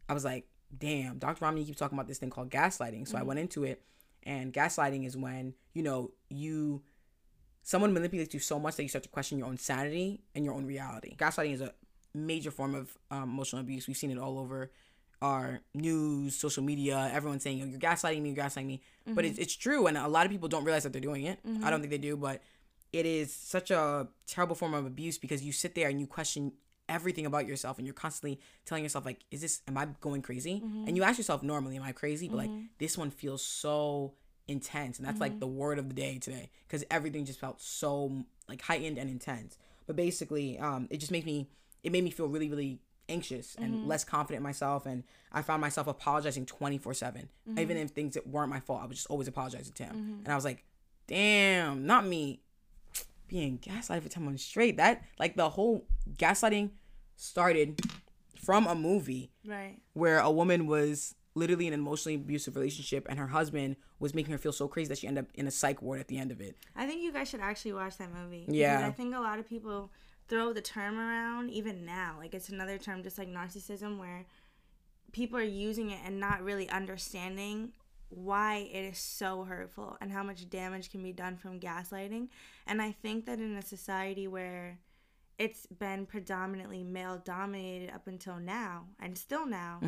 I 0.08 0.14
was 0.14 0.24
like, 0.24 0.46
damn, 0.78 1.18
Dr. 1.18 1.44
Ramani 1.44 1.64
keeps 1.64 1.78
talking 1.78 1.96
about 1.98 2.06
this 2.08 2.18
thing 2.18 2.30
called 2.30 2.50
gaslighting. 2.50 3.08
So 3.08 3.18
I 3.18 3.22
went 3.22 3.40
into 3.40 3.64
it, 3.64 3.82
and 4.22 4.52
gaslighting 4.52 5.04
is 5.06 5.16
when 5.16 5.54
you 5.74 5.82
know 5.82 6.12
you 6.28 6.82
someone 7.62 7.92
manipulates 7.92 8.34
you 8.34 8.40
so 8.40 8.58
much 8.58 8.76
that 8.76 8.82
you 8.82 8.88
start 8.88 9.02
to 9.04 9.08
question 9.08 9.38
your 9.38 9.46
own 9.48 9.56
sanity 9.58 10.20
and 10.34 10.44
your 10.44 10.54
own 10.54 10.66
reality. 10.66 11.16
Gaslighting 11.16 11.54
is 11.54 11.60
a 11.60 11.72
major 12.14 12.50
form 12.50 12.74
of 12.74 12.96
um, 13.10 13.24
emotional 13.24 13.60
abuse. 13.62 13.86
We've 13.88 13.96
seen 13.96 14.10
it 14.10 14.18
all 14.18 14.38
over 14.38 14.70
our 15.23 15.61
news, 15.73 16.37
social 16.37 16.62
media. 16.62 17.11
Everyone's 17.14 17.43
saying, 17.43 17.62
"Oh, 17.62 17.67
you're 17.67 17.79
gaslighting 17.79 18.21
me, 18.21 18.33
you're 18.33 18.45
gaslighting 18.45 18.67
me," 18.67 18.83
but 19.07 19.25
it's, 19.25 19.35
mm-hmm. 19.35 19.43
it's 19.43 19.57
true, 19.57 19.87
and 19.87 19.97
a 19.97 20.09
lot 20.09 20.26
of 20.26 20.33
people 20.33 20.49
don't 20.49 20.64
realize 20.64 20.83
that 20.83 20.93
they're 20.93 21.00
doing 21.00 21.25
it. 21.25 21.38
I 21.45 21.49
mm-hmm. 21.49 21.71
don't 21.71 21.81
think 21.81 21.91
they 21.91 21.99
do, 21.99 22.17
but 22.17 22.43
it 22.93 23.07
is 23.07 23.33
such 23.33 23.71
a 23.71 24.09
terrible 24.26 24.55
form 24.55 24.75
of 24.75 24.85
abuse 24.85 25.17
because 25.17 25.43
you 25.43 25.52
sit 25.52 25.75
there 25.75 25.88
and 25.88 25.99
you 25.99 26.07
question 26.07 26.52
everything 26.88 27.25
about 27.25 27.47
yourself 27.47 27.79
and 27.79 27.87
you're 27.87 27.95
constantly 27.95 28.38
telling 28.67 28.83
yourself 28.83 29.07
like 29.07 29.25
is 29.31 29.41
this 29.41 29.62
am 29.67 29.79
i 29.79 29.87
going 30.00 30.21
crazy? 30.21 30.61
Mm-hmm. 30.64 30.88
And 30.88 30.97
you 30.97 31.02
ask 31.02 31.17
yourself 31.17 31.43
normally 31.43 31.76
am 31.76 31.83
i 31.83 31.93
crazy? 31.93 32.29
But 32.29 32.37
like 32.37 32.50
this 32.79 32.99
one 32.99 33.11
feels 33.11 33.43
so 33.43 34.14
intense 34.49 34.99
and 34.99 35.07
that's 35.07 35.21
like 35.21 35.38
the 35.38 35.47
word 35.47 35.79
of 35.79 35.88
the 35.88 35.95
day 35.95 36.19
today 36.19 36.50
because 36.67 36.85
everything 36.91 37.25
just 37.25 37.38
felt 37.38 37.61
so 37.61 38.25
like 38.49 38.61
heightened 38.61 38.99
and 38.99 39.09
intense. 39.09 39.57
But 39.87 39.97
basically 39.97 40.59
um 40.59 40.88
it 40.91 40.99
just 40.99 41.12
made 41.12 41.25
me 41.25 41.49
it 41.83 41.93
made 41.93 42.05
me 42.05 42.11
feel 42.11 42.26
really 42.26 42.50
really 42.50 42.81
anxious 43.12 43.54
and 43.57 43.75
mm-hmm. 43.75 43.88
less 43.88 44.04
confident 44.04 44.38
in 44.38 44.42
myself 44.42 44.87
and 44.87 45.04
i 45.33 45.42
found 45.42 45.61
myself 45.61 45.87
apologizing 45.87 46.47
24 46.47 46.95
7 46.95 47.28
mm-hmm. 47.49 47.59
even 47.59 47.76
if 47.76 47.90
things 47.90 48.14
that 48.14 48.26
weren't 48.26 48.50
my 48.50 48.61
fault 48.61 48.81
i 48.83 48.87
was 48.87 48.97
just 48.97 49.11
always 49.11 49.28
apologizing 49.28 49.73
to 49.75 49.85
him 49.85 49.95
mm-hmm. 49.95 50.19
and 50.25 50.28
i 50.28 50.35
was 50.35 50.45
like 50.45 50.64
damn 51.07 51.87
not 51.87 52.07
me 52.07 52.40
being 53.28 53.59
gaslighted 53.59 54.02
for 54.02 54.09
10 54.09 54.25
months 54.25 54.45
straight 54.45 54.76
that 54.76 55.02
like 55.19 55.37
the 55.37 55.50
whole 55.50 55.87
gaslighting 56.16 56.71
started 57.16 57.81
from 58.37 58.66
a 58.66 58.75
movie 58.75 59.31
Right. 59.47 59.78
where 59.92 60.19
a 60.19 60.31
woman 60.31 60.66
was 60.66 61.14
literally 61.35 61.66
in 61.66 61.73
an 61.73 61.81
emotionally 61.81 62.16
abusive 62.16 62.57
relationship 62.57 63.07
and 63.09 63.19
her 63.19 63.28
husband 63.28 63.76
was 63.99 64.14
making 64.14 64.33
her 64.33 64.38
feel 64.38 64.52
so 64.52 64.69
crazy 64.69 64.88
that 64.88 64.99
she 64.99 65.07
ended 65.07 65.25
up 65.25 65.31
in 65.35 65.47
a 65.47 65.50
psych 65.50 65.81
ward 65.81 66.00
at 66.00 66.09
the 66.09 66.19
end 66.19 66.31
of 66.31 66.40
it 66.40 66.57
I 66.76 66.87
think 66.87 67.02
you 67.02 67.12
guys 67.12 67.28
should 67.28 67.40
actually 67.40 67.73
watch 67.73 67.97
that 67.99 68.11
movie. 68.12 68.45
Yeah. 68.49 68.87
I 68.87 68.90
think 68.90 69.14
a 69.14 69.21
lot 69.21 69.38
of 69.38 69.49
people 69.49 69.90
throw 70.32 70.54
the 70.54 70.62
term 70.62 70.98
around 70.98 71.50
even 71.50 71.84
now. 71.84 72.16
Like 72.18 72.32
it's 72.34 72.48
another 72.48 72.78
term 72.78 73.02
just 73.02 73.18
like 73.18 73.28
narcissism 73.28 73.98
where 73.98 74.24
people 75.12 75.38
are 75.38 75.42
using 75.42 75.90
it 75.90 75.98
and 76.06 76.18
not 76.18 76.42
really 76.42 76.70
understanding 76.70 77.72
why 78.08 78.68
it 78.72 78.84
is 78.92 78.98
so 78.98 79.44
hurtful 79.44 79.98
and 80.00 80.10
how 80.10 80.22
much 80.22 80.48
damage 80.48 80.90
can 80.90 81.02
be 81.02 81.12
done 81.12 81.36
from 81.36 81.60
gaslighting. 81.60 82.28
And 82.66 82.80
I 82.80 82.92
think 82.92 83.26
that 83.26 83.40
in 83.40 83.56
a 83.56 83.62
society 83.62 84.26
where 84.26 84.78
it's 85.38 85.66
been 85.66 86.06
predominantly 86.06 86.82
male 86.82 87.20
dominated 87.22 87.90
up 87.92 88.06
until 88.06 88.38
now 88.38 88.86
and 89.00 89.18
still 89.18 89.44
now, 89.46 89.80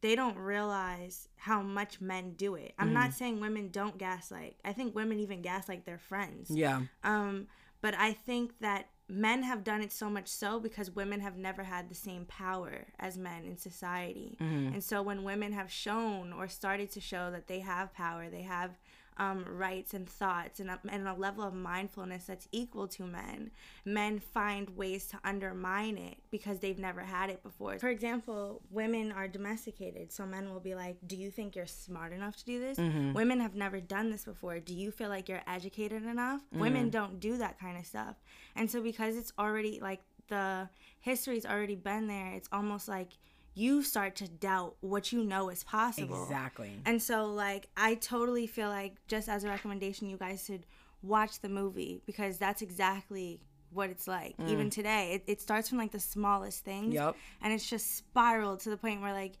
they 0.00 0.16
don't 0.16 0.36
realize 0.38 1.28
how 1.36 1.62
much 1.62 2.00
men 2.00 2.32
do 2.32 2.56
it. 2.56 2.74
I'm 2.80 2.92
not 2.92 3.12
saying 3.12 3.40
women 3.40 3.68
don't 3.70 3.96
gaslight. 3.96 4.56
I 4.64 4.72
think 4.72 4.94
women 4.96 5.20
even 5.20 5.40
gaslight 5.40 5.86
their 5.86 5.98
friends. 5.98 6.50
yeah 6.50 6.82
Um, 7.04 7.46
but 7.80 7.94
I 7.96 8.12
think 8.12 8.58
that 8.60 8.88
men 9.08 9.42
have 9.42 9.64
done 9.64 9.80
it 9.80 9.90
so 9.90 10.10
much 10.10 10.28
so 10.28 10.60
because 10.60 10.90
women 10.90 11.20
have 11.20 11.36
never 11.36 11.62
had 11.64 11.88
the 11.88 11.94
same 11.94 12.26
power 12.26 12.86
as 12.98 13.16
men 13.16 13.44
in 13.46 13.56
society. 13.56 14.36
Mm-hmm. 14.40 14.74
And 14.74 14.84
so 14.84 15.00
when 15.02 15.22
women 15.22 15.52
have 15.52 15.70
shown 15.70 16.32
or 16.32 16.46
started 16.48 16.90
to 16.92 17.00
show 17.00 17.30
that 17.30 17.46
they 17.46 17.60
have 17.60 17.94
power, 17.94 18.28
they 18.28 18.42
have 18.42 18.78
um, 19.18 19.44
rights 19.48 19.94
and 19.94 20.08
thoughts 20.08 20.60
and 20.60 20.70
a, 20.70 20.78
and 20.88 21.06
a 21.08 21.14
level 21.14 21.44
of 21.44 21.54
mindfulness 21.54 22.24
that's 22.24 22.48
equal 22.52 22.86
to 22.88 23.04
men, 23.04 23.50
men 23.84 24.18
find 24.20 24.70
ways 24.76 25.06
to 25.08 25.18
undermine 25.24 25.98
it 25.98 26.18
because 26.30 26.60
they've 26.60 26.78
never 26.78 27.00
had 27.00 27.28
it 27.30 27.42
before. 27.42 27.78
For 27.78 27.88
example, 27.88 28.62
women 28.70 29.10
are 29.12 29.26
domesticated, 29.28 30.12
so 30.12 30.24
men 30.24 30.52
will 30.52 30.60
be 30.60 30.74
like, 30.74 30.96
Do 31.06 31.16
you 31.16 31.30
think 31.30 31.56
you're 31.56 31.66
smart 31.66 32.12
enough 32.12 32.36
to 32.36 32.44
do 32.44 32.60
this? 32.60 32.78
Women 33.14 33.40
have 33.40 33.54
never 33.54 33.80
done 33.80 34.10
this 34.10 34.24
before. 34.24 34.60
Do 34.60 34.74
you 34.74 34.90
feel 34.90 35.08
like 35.08 35.28
you're 35.28 35.42
educated 35.46 36.04
enough? 36.04 36.42
Women 36.52 36.90
don't 36.90 37.20
do 37.20 37.36
that 37.38 37.58
kind 37.58 37.76
of 37.78 37.86
stuff. 37.86 38.16
And 38.56 38.70
so, 38.70 38.82
because 38.82 39.16
it's 39.16 39.32
already 39.38 39.80
like 39.80 40.00
the 40.28 40.68
history's 41.00 41.46
already 41.46 41.74
been 41.74 42.06
there, 42.06 42.32
it's 42.34 42.48
almost 42.52 42.86
like 42.88 43.08
you 43.58 43.82
start 43.82 44.14
to 44.16 44.28
doubt 44.28 44.76
what 44.80 45.12
you 45.12 45.24
know 45.24 45.48
is 45.48 45.64
possible. 45.64 46.22
exactly 46.22 46.72
And 46.86 47.02
so, 47.02 47.26
like, 47.26 47.68
I 47.76 47.94
totally 47.96 48.46
feel 48.46 48.68
like, 48.68 48.94
just 49.08 49.28
as 49.28 49.42
a 49.44 49.48
recommendation, 49.48 50.08
you 50.08 50.16
guys 50.16 50.44
should 50.46 50.64
watch 51.02 51.40
the 51.40 51.48
movie 51.48 52.00
because 52.06 52.38
that's 52.38 52.62
exactly 52.62 53.40
what 53.70 53.90
it's 53.90 54.06
like. 54.06 54.36
Mm. 54.38 54.48
Even 54.50 54.70
today, 54.70 55.12
it, 55.14 55.22
it 55.32 55.40
starts 55.40 55.68
from 55.68 55.78
like 55.78 55.92
the 55.92 56.00
smallest 56.00 56.64
things. 56.64 56.94
Yep. 56.94 57.16
And 57.42 57.52
it's 57.52 57.68
just 57.68 57.96
spiraled 57.96 58.60
to 58.60 58.70
the 58.70 58.76
point 58.76 59.00
where, 59.02 59.12
like, 59.12 59.34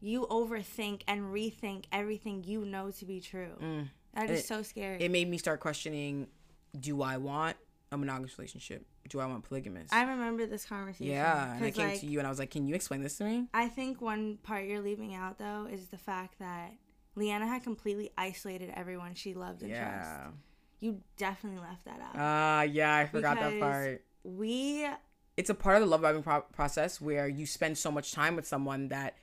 you 0.00 0.26
overthink 0.30 1.02
and 1.08 1.22
rethink 1.22 1.84
everything 1.92 2.44
you 2.44 2.64
know 2.64 2.90
to 2.90 3.04
be 3.06 3.20
true. 3.20 3.52
Mm. 3.62 3.88
That 4.14 4.28
is 4.30 4.40
It- 4.40 4.46
so 4.46 4.62
scary. 4.62 5.00
it 5.02 5.10
made 5.10 5.28
me 5.28 5.38
start 5.38 5.60
questioning 5.60 6.28
do 6.78 7.02
i 7.02 7.18
want 7.18 7.54
a 7.90 7.96
monogamous 7.98 8.38
relationship 8.38 8.86
do 9.08 9.20
i 9.20 9.26
want 9.26 9.42
polygamous? 9.44 9.92
I 9.92 10.02
remember 10.02 10.46
this 10.46 10.64
conversation. 10.64 11.06
yeah 11.06 11.54
and 11.54 11.64
i 11.64 11.70
came 11.70 11.88
like, 11.88 12.00
to 12.00 12.06
you 12.06 12.18
and 12.18 12.26
i 12.26 12.30
was 12.30 12.38
like 12.38 12.50
can 12.50 12.66
you 12.66 12.74
explain 12.74 13.02
this 13.02 13.16
to 13.18 13.24
me? 13.24 13.48
I 13.52 13.68
think 13.68 14.00
one 14.00 14.38
part 14.42 14.64
you're 14.64 14.80
leaving 14.80 15.14
out 15.14 15.38
though 15.38 15.68
is 15.70 15.88
the 15.88 15.98
fact 15.98 16.38
that 16.38 16.72
Leanna 17.14 17.46
had 17.46 17.62
completely 17.62 18.10
isolated 18.16 18.70
everyone 18.74 19.14
she 19.14 19.34
loved 19.34 19.62
and 19.62 19.70
yeah. 19.70 20.28
You 20.80 21.00
definitely 21.16 21.60
left 21.60 21.84
that 21.84 22.00
out. 22.00 22.16
ah 22.16 22.62
yeah 22.62 22.96
i 22.96 23.06
forgot 23.06 23.38
that 23.38 23.60
part. 23.60 24.02
We 24.24 24.86
it's 25.36 25.50
a 25.50 25.54
part 25.54 25.76
of 25.76 25.82
the 25.82 25.86
love 25.88 26.02
bombing 26.02 26.22
pro- 26.22 26.42
process 26.42 27.00
where 27.00 27.26
you 27.26 27.46
spend 27.46 27.78
so 27.78 27.90
much 27.90 28.12
time 28.12 28.36
with 28.36 28.46
someone 28.46 28.88
that 28.88 29.16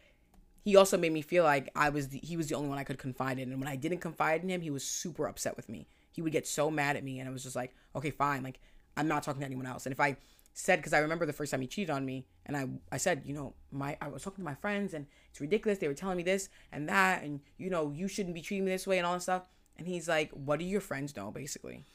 he 0.63 0.75
also 0.75 0.97
made 0.97 1.11
me 1.11 1.21
feel 1.21 1.43
like 1.43 1.69
I 1.75 1.89
was 1.89 2.09
the, 2.09 2.19
he 2.19 2.35
was 2.37 2.47
the 2.47 2.55
only 2.55 2.69
one 2.69 2.77
I 2.77 2.83
could 2.83 2.97
confide 2.97 3.39
in 3.39 3.51
and 3.51 3.59
when 3.59 3.67
I 3.67 3.75
didn't 3.75 3.99
confide 3.99 4.43
in 4.43 4.49
him 4.49 4.61
he 4.61 4.69
was 4.69 4.83
super 4.83 5.27
upset 5.27 5.55
with 5.55 5.69
me. 5.69 5.87
He 6.11 6.21
would 6.21 6.31
get 6.31 6.47
so 6.47 6.69
mad 6.69 6.95
at 6.95 7.03
me 7.03 7.19
and 7.19 7.29
I 7.29 7.31
was 7.31 7.43
just 7.43 7.55
like 7.55 7.75
okay 7.95 8.11
fine 8.11 8.43
like 8.43 8.59
I'm 8.97 9.07
not 9.07 9.23
talking 9.23 9.39
to 9.41 9.45
anyone 9.45 9.65
else. 9.65 9.85
And 9.85 9.93
if 9.93 9.99
I 9.99 10.17
said 10.53 10.77
because 10.79 10.93
I 10.93 10.99
remember 10.99 11.25
the 11.25 11.31
first 11.33 11.51
time 11.51 11.61
he 11.61 11.67
cheated 11.67 11.89
on 11.89 12.05
me 12.05 12.25
and 12.45 12.57
I 12.57 12.67
I 12.91 12.97
said 12.97 13.21
you 13.23 13.33
know 13.33 13.53
my 13.71 13.95
I 14.01 14.09
was 14.09 14.23
talking 14.23 14.43
to 14.43 14.45
my 14.45 14.55
friends 14.55 14.93
and 14.93 15.05
it's 15.29 15.39
ridiculous 15.39 15.77
they 15.77 15.87
were 15.87 15.93
telling 15.93 16.17
me 16.17 16.23
this 16.23 16.49
and 16.71 16.89
that 16.89 17.23
and 17.23 17.39
you 17.57 17.69
know 17.69 17.91
you 17.95 18.07
shouldn't 18.09 18.35
be 18.35 18.41
treating 18.41 18.65
me 18.65 18.71
this 18.71 18.85
way 18.85 18.97
and 18.97 19.05
all 19.07 19.13
this 19.13 19.23
stuff 19.23 19.43
and 19.77 19.87
he's 19.87 20.09
like 20.09 20.31
what 20.31 20.59
do 20.59 20.65
your 20.65 20.81
friends 20.81 21.15
know 21.15 21.31
basically 21.31 21.85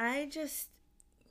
I 0.00 0.28
just 0.32 0.68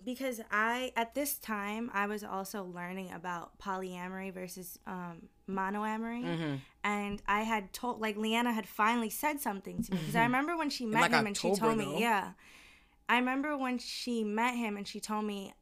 because 0.05 0.39
I 0.51 0.93
at 0.95 1.13
this 1.15 1.35
time 1.39 1.89
I 1.93 2.05
was 2.07 2.23
also 2.23 2.63
learning 2.63 3.11
about 3.11 3.57
polyamory 3.59 4.31
versus 4.33 4.77
um, 4.85 5.23
monoamory, 5.49 6.23
Mm-hmm. 6.23 6.55
and 6.83 7.21
I 7.27 7.41
had 7.41 7.73
told 7.73 7.99
like 7.99 8.15
Leanna 8.17 8.53
had 8.53 8.67
finally 8.67 9.09
said 9.09 9.41
something 9.41 9.81
to 9.83 9.91
me 9.93 9.97
because 9.97 10.15
I 10.15 10.23
remember 10.23 10.55
when 10.55 10.69
she 10.69 10.85
met 10.85 11.01
like, 11.01 11.11
him 11.11 11.25
and 11.27 11.35
she 11.35 11.49
October, 11.49 11.75
told 11.75 11.79
though. 11.79 11.95
me, 11.95 12.01
yeah, 12.01 12.31
I 13.09 13.17
remember 13.17 13.57
when 13.57 13.77
she 13.77 14.23
met 14.23 14.55
him 14.55 14.77
and 14.77 14.87
she 14.87 14.99
told 14.99 15.25
me 15.25 15.53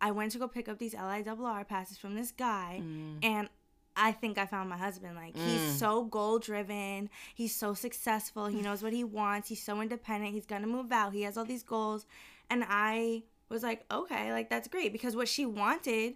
I 0.00 0.10
went 0.10 0.32
to 0.32 0.38
go 0.38 0.48
pick 0.48 0.68
up 0.68 0.78
these 0.78 0.94
LIRR 0.94 1.68
passes 1.68 1.98
from 1.98 2.14
this 2.14 2.32
guy, 2.32 2.80
Mm. 2.82 3.18
and 3.22 3.48
I 3.96 4.12
think 4.12 4.38
I 4.38 4.46
found 4.46 4.70
my 4.70 4.76
husband. 4.78 5.14
Like 5.16 5.36
he's 5.36 5.78
so 5.78 6.04
goal 6.04 6.38
driven. 6.38 7.10
He's 7.34 7.54
so 7.54 7.74
successful. 7.74 8.46
He 8.46 8.62
knows 8.62 8.82
what 8.82 8.92
he 8.92 9.04
wants. 9.20 9.48
He's 9.48 9.62
so 9.62 9.80
independent. 9.80 10.32
He's 10.32 10.46
gonna 10.46 10.66
move 10.66 10.90
out. 10.90 11.12
He 11.12 11.22
has 11.22 11.36
all 11.36 11.44
these 11.44 11.62
goals. 11.64 12.06
And 12.48 12.64
I 12.68 13.24
was 13.48 13.62
like, 13.62 13.84
okay, 13.90 14.32
like 14.32 14.48
that's 14.48 14.68
great 14.68 14.92
because 14.92 15.14
what 15.16 15.28
she 15.28 15.44
wanted, 15.44 16.14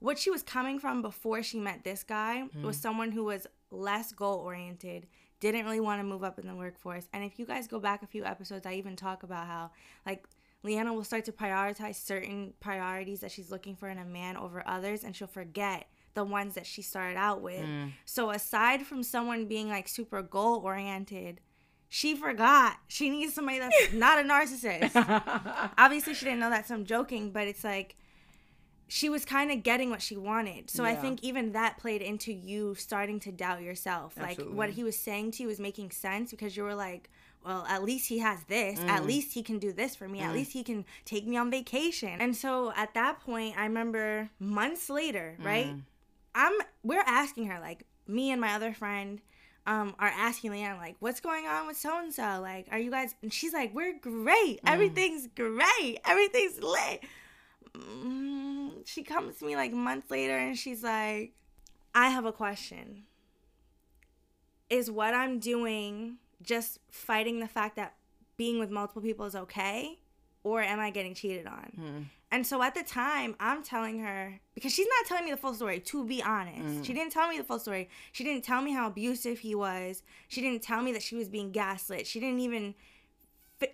what 0.00 0.18
she 0.18 0.30
was 0.30 0.42
coming 0.42 0.78
from 0.78 1.00
before 1.00 1.42
she 1.42 1.58
met 1.58 1.84
this 1.84 2.02
guy 2.02 2.44
was 2.62 2.76
someone 2.76 3.12
who 3.12 3.24
was 3.24 3.46
less 3.70 4.12
goal 4.12 4.38
oriented, 4.40 5.06
didn't 5.42 5.64
really 5.64 5.80
want 5.80 5.98
to 5.98 6.04
move 6.04 6.22
up 6.22 6.38
in 6.38 6.46
the 6.46 6.54
workforce. 6.54 7.08
And 7.12 7.24
if 7.24 7.36
you 7.36 7.44
guys 7.44 7.66
go 7.66 7.80
back 7.80 8.02
a 8.02 8.06
few 8.06 8.24
episodes, 8.24 8.64
I 8.64 8.74
even 8.74 8.94
talk 8.94 9.24
about 9.24 9.46
how 9.48 9.72
like 10.06 10.24
Leanna 10.62 10.94
will 10.94 11.02
start 11.02 11.24
to 11.24 11.32
prioritize 11.32 11.96
certain 11.96 12.54
priorities 12.60 13.20
that 13.20 13.32
she's 13.32 13.50
looking 13.50 13.74
for 13.74 13.88
in 13.88 13.98
a 13.98 14.04
man 14.04 14.36
over 14.36 14.62
others, 14.64 15.02
and 15.02 15.16
she'll 15.16 15.26
forget 15.26 15.88
the 16.14 16.22
ones 16.22 16.54
that 16.54 16.64
she 16.64 16.80
started 16.80 17.16
out 17.16 17.42
with. 17.42 17.64
Mm. 17.64 17.90
So 18.04 18.30
aside 18.30 18.86
from 18.86 19.02
someone 19.02 19.46
being 19.46 19.68
like 19.68 19.88
super 19.88 20.22
goal 20.22 20.60
oriented, 20.64 21.40
she 21.88 22.14
forgot 22.14 22.76
she 22.86 23.10
needs 23.10 23.34
somebody 23.34 23.58
that's 23.58 23.92
not 23.92 24.24
a 24.24 24.28
narcissist. 24.28 25.72
Obviously, 25.76 26.14
she 26.14 26.24
didn't 26.24 26.40
know 26.40 26.50
that, 26.50 26.68
so 26.68 26.74
I'm 26.74 26.84
joking, 26.84 27.32
but 27.32 27.48
it's 27.48 27.64
like 27.64 27.96
she 28.92 29.08
was 29.08 29.24
kind 29.24 29.50
of 29.50 29.62
getting 29.62 29.88
what 29.88 30.02
she 30.02 30.18
wanted. 30.18 30.68
So 30.70 30.84
I 30.84 30.94
think 30.94 31.20
even 31.22 31.52
that 31.52 31.78
played 31.78 32.02
into 32.02 32.30
you 32.30 32.74
starting 32.74 33.20
to 33.20 33.32
doubt 33.32 33.62
yourself. 33.62 34.12
Like 34.20 34.38
what 34.42 34.68
he 34.68 34.84
was 34.84 34.98
saying 34.98 35.30
to 35.32 35.42
you 35.42 35.48
was 35.48 35.58
making 35.58 35.92
sense 35.92 36.30
because 36.30 36.58
you 36.58 36.62
were 36.62 36.74
like, 36.74 37.08
well, 37.42 37.64
at 37.70 37.82
least 37.82 38.06
he 38.06 38.18
has 38.18 38.44
this. 38.48 38.78
Mm. 38.78 38.88
At 38.88 39.06
least 39.06 39.32
he 39.32 39.42
can 39.42 39.58
do 39.58 39.72
this 39.72 39.96
for 39.96 40.06
me. 40.06 40.20
At 40.20 40.34
least 40.34 40.52
he 40.52 40.62
can 40.62 40.84
take 41.06 41.26
me 41.26 41.38
on 41.38 41.50
vacation. 41.50 42.20
And 42.20 42.36
so 42.36 42.70
at 42.76 42.92
that 42.92 43.20
point, 43.20 43.56
I 43.56 43.62
remember 43.64 44.28
months 44.38 44.90
later, 44.90 45.38
right? 45.40 45.68
Mm. 45.68 45.82
I'm 46.34 46.52
we're 46.82 47.04
asking 47.06 47.46
her 47.46 47.60
like 47.60 47.86
me 48.06 48.30
and 48.30 48.42
my 48.42 48.52
other 48.52 48.74
friend 48.74 49.22
um 49.66 49.94
are 49.98 50.12
asking 50.28 50.50
Leanne 50.50 50.76
like 50.76 50.96
what's 50.98 51.20
going 51.20 51.46
on 51.46 51.66
with 51.68 51.76
so 51.78 51.98
and 51.98 52.12
so 52.12 52.40
like 52.42 52.66
are 52.72 52.78
you 52.78 52.90
guys 52.90 53.14
and 53.22 53.32
she's 53.32 53.52
like 53.52 53.72
we're 53.72 53.96
great 53.98 54.60
Mm. 54.64 54.72
everything's 54.72 55.28
great 55.36 55.98
everything's 56.04 56.58
lit 56.60 57.00
mm, 57.00 57.06
Mm, 57.76 58.86
she 58.86 59.02
comes 59.02 59.38
to 59.38 59.46
me 59.46 59.56
like 59.56 59.72
months 59.72 60.10
later 60.10 60.36
and 60.36 60.58
she's 60.58 60.82
like 60.82 61.32
I 61.94 62.08
have 62.08 62.26
a 62.26 62.32
question 62.32 63.04
is 64.68 64.90
what 64.90 65.14
I'm 65.14 65.38
doing 65.38 66.18
just 66.42 66.80
fighting 66.90 67.40
the 67.40 67.48
fact 67.48 67.76
that 67.76 67.94
being 68.36 68.58
with 68.58 68.70
multiple 68.70 69.00
people 69.00 69.24
is 69.24 69.34
okay 69.34 69.98
or 70.44 70.60
am 70.60 70.80
I 70.80 70.90
getting 70.90 71.14
cheated 71.14 71.46
on 71.46 71.72
hmm. 71.74 72.02
and 72.30 72.46
so 72.46 72.62
at 72.62 72.74
the 72.74 72.82
time, 72.82 73.36
I'm 73.40 73.62
telling 73.62 74.00
her 74.00 74.38
because 74.54 74.74
she's 74.74 74.88
not 74.98 75.06
telling 75.06 75.24
me 75.24 75.30
the 75.30 75.36
full 75.36 75.54
story. 75.54 75.80
To 75.80 76.04
be 76.04 76.22
honest, 76.22 76.58
hmm. 76.58 76.82
she 76.82 76.92
didn't 76.92 77.12
tell 77.12 77.28
me 77.28 77.38
the 77.38 77.44
full 77.44 77.58
story. 77.58 77.88
She 78.10 78.24
didn't 78.24 78.44
tell 78.44 78.60
me 78.60 78.72
how 78.72 78.88
abusive 78.88 79.38
he 79.38 79.54
was. 79.54 80.02
She 80.28 80.40
didn't 80.40 80.62
tell 80.62 80.82
me 80.82 80.92
that 80.92 81.02
she 81.02 81.14
was 81.14 81.28
being 81.28 81.52
gaslit. 81.52 82.06
She 82.06 82.20
didn't 82.20 82.40
even 82.40 82.74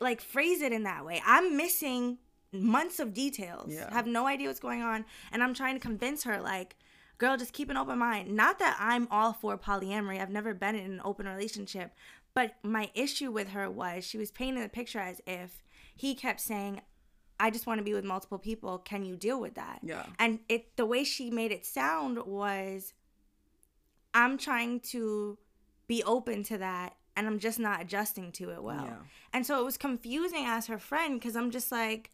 like 0.00 0.20
phrase 0.20 0.61
it 0.61 0.72
in 0.72 0.84
that 0.84 1.04
way. 1.04 1.22
I'm 1.24 1.56
missing 1.56 2.18
months 2.52 2.98
of 2.98 3.14
details. 3.14 3.72
Yeah. 3.72 3.92
Have 3.92 4.06
no 4.06 4.26
idea 4.26 4.48
what's 4.48 4.61
going 4.61 4.82
on, 4.82 5.04
and 5.32 5.42
I'm 5.42 5.54
trying 5.54 5.74
to 5.74 5.80
convince 5.80 6.24
her 6.24 6.40
like. 6.40 6.76
Girl, 7.18 7.37
just 7.37 7.52
keep 7.52 7.68
an 7.68 7.76
open 7.76 7.98
mind. 7.98 8.30
Not 8.30 8.61
that 8.61 8.76
I'm 8.78 9.08
all 9.11 9.32
for 9.32 9.58
polyamory. 9.58 10.20
I've 10.20 10.30
never 10.30 10.54
been 10.54 10.76
in 10.76 10.92
an 10.92 11.00
open 11.04 11.26
relationship. 11.26 11.90
But 12.32 12.54
my 12.62 12.92
issue 12.94 13.32
with 13.32 13.48
her 13.48 13.68
was 13.68 14.04
she 14.04 14.18
was 14.18 14.30
painting 14.30 14.62
the 14.62 14.68
picture 14.68 15.00
as 15.00 15.20
if 15.26 15.64
he 15.96 16.14
kept 16.14 16.40
saying, 16.40 16.80
I 17.40 17.50
just 17.50 17.66
want 17.66 17.78
to 17.78 17.84
be 17.84 17.94
with 17.94 18.04
multiple 18.04 18.38
people. 18.38 18.78
Can 18.78 19.04
you 19.04 19.16
deal 19.16 19.40
with 19.40 19.54
that? 19.54 19.80
Yeah. 19.82 20.06
And 20.18 20.40
it 20.48 20.76
the 20.76 20.87
way 20.87 21.04
she 21.04 21.30
made 21.30 21.52
it 21.52 21.66
sound 21.66 22.18
was 22.26 22.94
I'm 24.14 24.38
trying 24.38 24.80
to 24.80 25.38
be 25.87 26.02
open 26.02 26.42
to 26.44 26.58
that 26.58 26.96
and 27.16 27.26
I'm 27.26 27.38
just 27.38 27.58
not 27.58 27.80
adjusting 27.80 28.32
to 28.32 28.50
it 28.50 28.62
well. 28.62 28.84
Yeah. 28.84 28.96
And 29.32 29.46
so 29.46 29.61
it 29.61 29.64
was 29.64 29.76
confusing 29.76 30.44
as 30.46 30.66
her 30.66 30.78
friend 30.78 31.20
cuz 31.20 31.37
I'm 31.37 31.50
just 31.50 31.70
like 31.72 32.12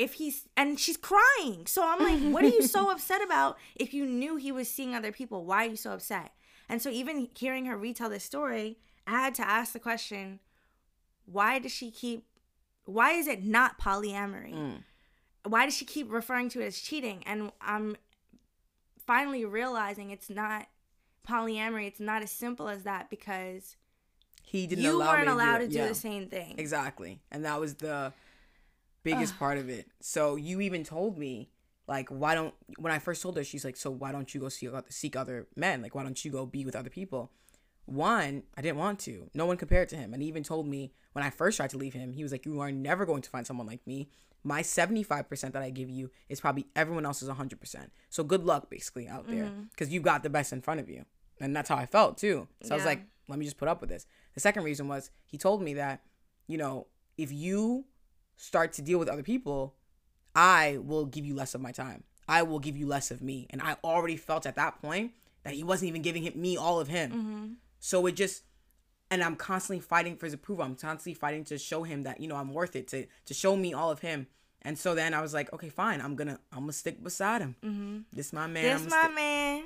if 0.00 0.14
he's 0.14 0.48
and 0.56 0.80
she's 0.80 0.96
crying. 0.96 1.66
So 1.66 1.82
I'm 1.86 2.00
like, 2.00 2.32
what 2.32 2.44
are 2.44 2.48
you 2.48 2.62
so 2.62 2.90
upset 2.94 3.22
about 3.22 3.58
if 3.76 3.92
you 3.92 4.06
knew 4.06 4.36
he 4.36 4.50
was 4.50 4.68
seeing 4.68 4.94
other 4.94 5.12
people? 5.12 5.44
Why 5.44 5.66
are 5.66 5.70
you 5.70 5.76
so 5.76 5.92
upset? 5.92 6.32
And 6.68 6.80
so 6.80 6.88
even 6.88 7.28
hearing 7.36 7.66
her 7.66 7.76
retell 7.76 8.08
this 8.08 8.24
story, 8.24 8.78
I 9.06 9.20
had 9.20 9.34
to 9.36 9.46
ask 9.46 9.72
the 9.72 9.78
question, 9.80 10.40
why 11.26 11.58
does 11.58 11.72
she 11.72 11.90
keep 11.90 12.24
why 12.86 13.12
is 13.12 13.26
it 13.28 13.44
not 13.44 13.78
polyamory? 13.78 14.54
Mm. 14.54 14.82
Why 15.44 15.64
does 15.64 15.76
she 15.76 15.84
keep 15.84 16.10
referring 16.10 16.48
to 16.50 16.60
it 16.60 16.66
as 16.66 16.80
cheating? 16.80 17.22
And 17.26 17.52
I'm 17.60 17.96
finally 19.06 19.44
realizing 19.44 20.10
it's 20.10 20.30
not 20.30 20.66
polyamory. 21.28 21.86
It's 21.86 22.00
not 22.00 22.22
as 22.22 22.30
simple 22.30 22.68
as 22.68 22.82
that 22.84 23.10
because 23.10 23.76
He 24.42 24.66
didn't 24.66 24.84
you 24.84 24.96
allow 24.96 25.12
weren't 25.12 25.26
to 25.28 25.34
allowed 25.34 25.58
do 25.58 25.66
to 25.66 25.72
do 25.72 25.78
Yeah. 25.78 25.88
the 25.88 25.94
same 25.94 26.28
thing. 26.28 26.54
Exactly. 26.58 27.20
And 27.30 27.44
that 27.44 27.60
was 27.60 27.74
the 27.74 28.12
biggest 29.02 29.38
part 29.38 29.58
of 29.58 29.68
it. 29.68 29.86
So 30.00 30.36
you 30.36 30.60
even 30.60 30.84
told 30.84 31.18
me, 31.18 31.50
like, 31.86 32.08
why 32.08 32.34
don't, 32.34 32.54
when 32.78 32.92
I 32.92 32.98
first 32.98 33.22
told 33.22 33.36
her, 33.36 33.44
she's 33.44 33.64
like, 33.64 33.76
so 33.76 33.90
why 33.90 34.12
don't 34.12 34.32
you 34.32 34.40
go 34.40 34.48
seek, 34.48 34.70
seek 34.90 35.16
other 35.16 35.48
men? 35.56 35.82
Like, 35.82 35.94
why 35.94 36.02
don't 36.02 36.24
you 36.24 36.30
go 36.30 36.46
be 36.46 36.64
with 36.64 36.76
other 36.76 36.90
people? 36.90 37.32
One, 37.86 38.44
I 38.56 38.62
didn't 38.62 38.78
want 38.78 39.00
to. 39.00 39.28
No 39.34 39.46
one 39.46 39.56
compared 39.56 39.88
to 39.88 39.96
him. 39.96 40.12
And 40.12 40.22
he 40.22 40.28
even 40.28 40.44
told 40.44 40.68
me 40.68 40.92
when 41.12 41.24
I 41.24 41.30
first 41.30 41.56
tried 41.56 41.70
to 41.70 41.78
leave 41.78 41.94
him, 41.94 42.12
he 42.12 42.22
was 42.22 42.30
like, 42.30 42.46
you 42.46 42.60
are 42.60 42.70
never 42.70 43.04
going 43.04 43.22
to 43.22 43.30
find 43.30 43.44
someone 43.44 43.66
like 43.66 43.84
me. 43.86 44.08
My 44.44 44.62
75% 44.62 45.52
that 45.52 45.62
I 45.62 45.70
give 45.70 45.90
you 45.90 46.10
is 46.28 46.40
probably 46.40 46.66
everyone 46.76 47.04
else's 47.04 47.28
100%. 47.28 47.88
So 48.08 48.22
good 48.22 48.44
luck, 48.44 48.70
basically, 48.70 49.08
out 49.08 49.26
there. 49.26 49.44
Mm-hmm. 49.44 49.62
Because 49.70 49.90
you 49.90 50.00
got 50.00 50.22
the 50.22 50.30
best 50.30 50.52
in 50.52 50.60
front 50.60 50.78
of 50.78 50.88
you. 50.88 51.04
And 51.40 51.56
that's 51.56 51.68
how 51.68 51.76
I 51.76 51.86
felt, 51.86 52.18
too. 52.18 52.46
So 52.62 52.72
I 52.72 52.76
was 52.76 52.86
like, 52.86 53.02
let 53.28 53.38
me 53.38 53.44
just 53.44 53.56
put 53.56 53.68
up 53.68 53.80
with 53.80 53.90
this. 53.90 54.06
The 54.34 54.40
second 54.40 54.62
reason 54.62 54.86
was 54.86 55.10
he 55.26 55.36
told 55.36 55.60
me 55.60 55.74
that, 55.74 56.02
you 56.46 56.58
know, 56.58 56.86
if 57.18 57.32
you 57.32 57.84
start 58.40 58.72
to 58.74 58.82
deal 58.82 58.98
with 58.98 59.08
other 59.08 59.22
people, 59.22 59.74
I 60.34 60.78
will 60.82 61.04
give 61.04 61.24
you 61.26 61.34
less 61.34 61.54
of 61.54 61.60
my 61.60 61.72
time. 61.72 62.04
I 62.26 62.42
will 62.42 62.58
give 62.58 62.76
you 62.76 62.86
less 62.86 63.10
of 63.10 63.20
me. 63.20 63.46
And 63.50 63.60
I 63.60 63.76
already 63.84 64.16
felt 64.16 64.46
at 64.46 64.56
that 64.56 64.80
point 64.80 65.12
that 65.44 65.52
he 65.54 65.62
wasn't 65.62 65.88
even 65.88 66.00
giving 66.02 66.22
him, 66.22 66.40
me 66.40 66.56
all 66.56 66.80
of 66.80 66.88
him. 66.88 67.56
So 67.80 68.06
it 68.06 68.12
just, 68.12 68.44
and 69.10 69.22
I'm 69.22 69.36
constantly 69.36 69.80
fighting 69.80 70.16
for 70.16 70.26
his 70.26 70.34
approval. 70.34 70.64
I'm 70.64 70.76
constantly 70.76 71.14
fighting 71.14 71.44
to 71.46 71.58
show 71.58 71.82
him 71.82 72.04
that, 72.04 72.20
you 72.20 72.28
know, 72.28 72.36
I'm 72.36 72.54
worth 72.54 72.76
it, 72.76 72.88
to, 72.88 73.06
to 73.26 73.34
show 73.34 73.56
me 73.56 73.74
all 73.74 73.90
of 73.90 73.98
him. 74.00 74.26
And 74.62 74.78
so 74.78 74.94
then 74.94 75.12
I 75.14 75.20
was 75.22 75.34
like, 75.34 75.52
okay, 75.52 75.68
fine. 75.70 76.00
I'm 76.00 76.14
gonna, 76.16 76.38
I'm 76.52 76.60
gonna 76.60 76.72
stick 76.72 77.02
beside 77.02 77.40
him. 77.40 77.56
Mm-hmm. 77.64 77.98
This 78.12 78.32
my 78.32 78.46
man. 78.46 78.62
This 78.62 78.90
my 78.90 79.02
stick- 79.04 79.14
man. 79.14 79.64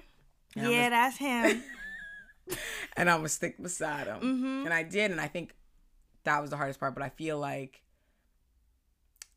Yeah, 0.56 0.68
Yeah, 0.68 0.80
I'm 0.80 0.86
a- 0.86 0.90
that's 0.90 1.16
him. 1.18 1.62
and 2.96 3.10
I'm 3.10 3.18
gonna 3.18 3.28
stick 3.28 3.60
beside 3.62 4.06
him. 4.06 4.16
Mm-hmm. 4.20 4.64
And 4.66 4.72
I 4.72 4.82
did, 4.84 5.10
and 5.10 5.20
I 5.20 5.26
think 5.28 5.54
that 6.24 6.40
was 6.40 6.50
the 6.50 6.56
hardest 6.56 6.78
part. 6.80 6.94
But 6.94 7.02
I 7.02 7.08
feel 7.08 7.38
like 7.38 7.82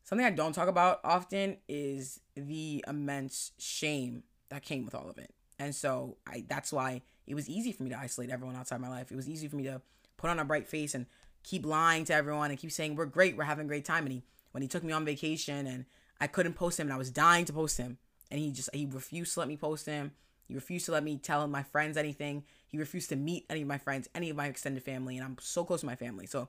something 0.07 0.25
I 0.25 0.29
don't 0.29 0.53
talk 0.53 0.69
about 0.69 1.01
often 1.03 1.57
is 1.67 2.21
the 2.35 2.83
immense 2.87 3.51
shame 3.57 4.23
that 4.47 4.63
came 4.63 4.85
with 4.85 4.95
all 4.95 5.09
of 5.09 5.17
it. 5.17 5.33
And 5.59 5.75
so 5.75 6.15
I 6.25 6.45
that's 6.47 6.71
why 6.71 7.01
it 7.25 7.35
was 7.35 7.49
easy 7.49 7.73
for 7.73 7.83
me 7.83 7.89
to 7.89 7.99
isolate 7.99 8.29
everyone 8.29 8.55
outside 8.55 8.79
my 8.79 8.87
life. 8.87 9.11
It 9.11 9.17
was 9.17 9.27
easy 9.27 9.49
for 9.49 9.57
me 9.57 9.63
to 9.63 9.81
put 10.15 10.29
on 10.29 10.39
a 10.39 10.45
bright 10.45 10.69
face 10.69 10.95
and 10.95 11.07
keep 11.43 11.65
lying 11.65 12.05
to 12.05 12.13
everyone 12.13 12.51
and 12.51 12.59
keep 12.59 12.71
saying 12.71 12.95
we're 12.95 13.05
great, 13.05 13.35
we're 13.35 13.43
having 13.43 13.65
a 13.65 13.67
great 13.67 13.83
time. 13.83 14.05
And 14.05 14.13
he 14.13 14.23
when 14.53 14.61
he 14.61 14.69
took 14.69 14.83
me 14.83 14.93
on 14.93 15.03
vacation 15.03 15.67
and 15.67 15.85
I 16.21 16.27
couldn't 16.27 16.53
post 16.53 16.79
him 16.79 16.87
and 16.87 16.93
I 16.93 16.97
was 16.97 17.11
dying 17.11 17.43
to 17.45 17.53
post 17.53 17.77
him. 17.77 17.97
And 18.31 18.39
he 18.39 18.51
just 18.51 18.69
he 18.73 18.85
refused 18.85 19.33
to 19.33 19.41
let 19.41 19.49
me 19.49 19.57
post 19.57 19.87
him. 19.87 20.11
He 20.47 20.55
refused 20.55 20.85
to 20.85 20.93
let 20.93 21.03
me 21.03 21.17
tell 21.17 21.45
my 21.49 21.63
friends 21.63 21.97
anything. 21.97 22.45
He 22.65 22.77
refused 22.77 23.09
to 23.09 23.17
meet 23.17 23.45
any 23.49 23.63
of 23.63 23.67
my 23.67 23.77
friends, 23.77 24.07
any 24.15 24.29
of 24.29 24.37
my 24.37 24.47
extended 24.47 24.83
family, 24.83 25.17
and 25.17 25.25
I'm 25.25 25.35
so 25.41 25.65
close 25.65 25.81
to 25.81 25.85
my 25.85 25.97
family. 25.97 26.27
So 26.27 26.47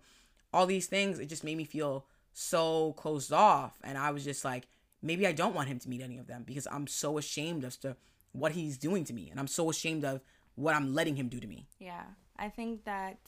all 0.53 0.67
these 0.67 0.87
things, 0.87 1.19
it 1.19 1.27
just 1.27 1.43
made 1.43 1.57
me 1.57 1.65
feel 1.65 2.07
so 2.33 2.93
closed 2.95 3.33
off. 3.33 3.79
And 3.83 3.99
I 3.99 4.11
was 4.11 4.25
just 4.25 4.45
like, 4.45 4.69
maybe 5.03 5.27
I 5.27 5.33
don't 5.33 5.55
want 5.55 5.69
him 5.69 5.79
to 5.81 5.89
meet 5.89 6.03
any 6.03 6.19
of 6.19 6.27
them 6.27 6.45
because 6.47 6.67
I'm 6.71 6.87
so 6.87 7.19
ashamed 7.19 7.65
as 7.65 7.77
to 7.79 7.97
what 8.33 8.53
he's 8.53 8.79
doing 8.79 9.05
to 9.05 9.13
me. 9.13 9.29
And 9.31 9.39
I'm 9.39 9.47
so 9.47 9.71
ashamed 9.71 10.05
of 10.05 10.21
what 10.55 10.75
I'm 10.75 10.95
letting 10.95 11.17
him 11.17 11.29
do 11.29 11.41
to 11.41 11.47
me. 11.47 11.67
Yeah, 11.79 12.05
I 12.37 12.49
think 12.49 12.85
that 12.85 13.19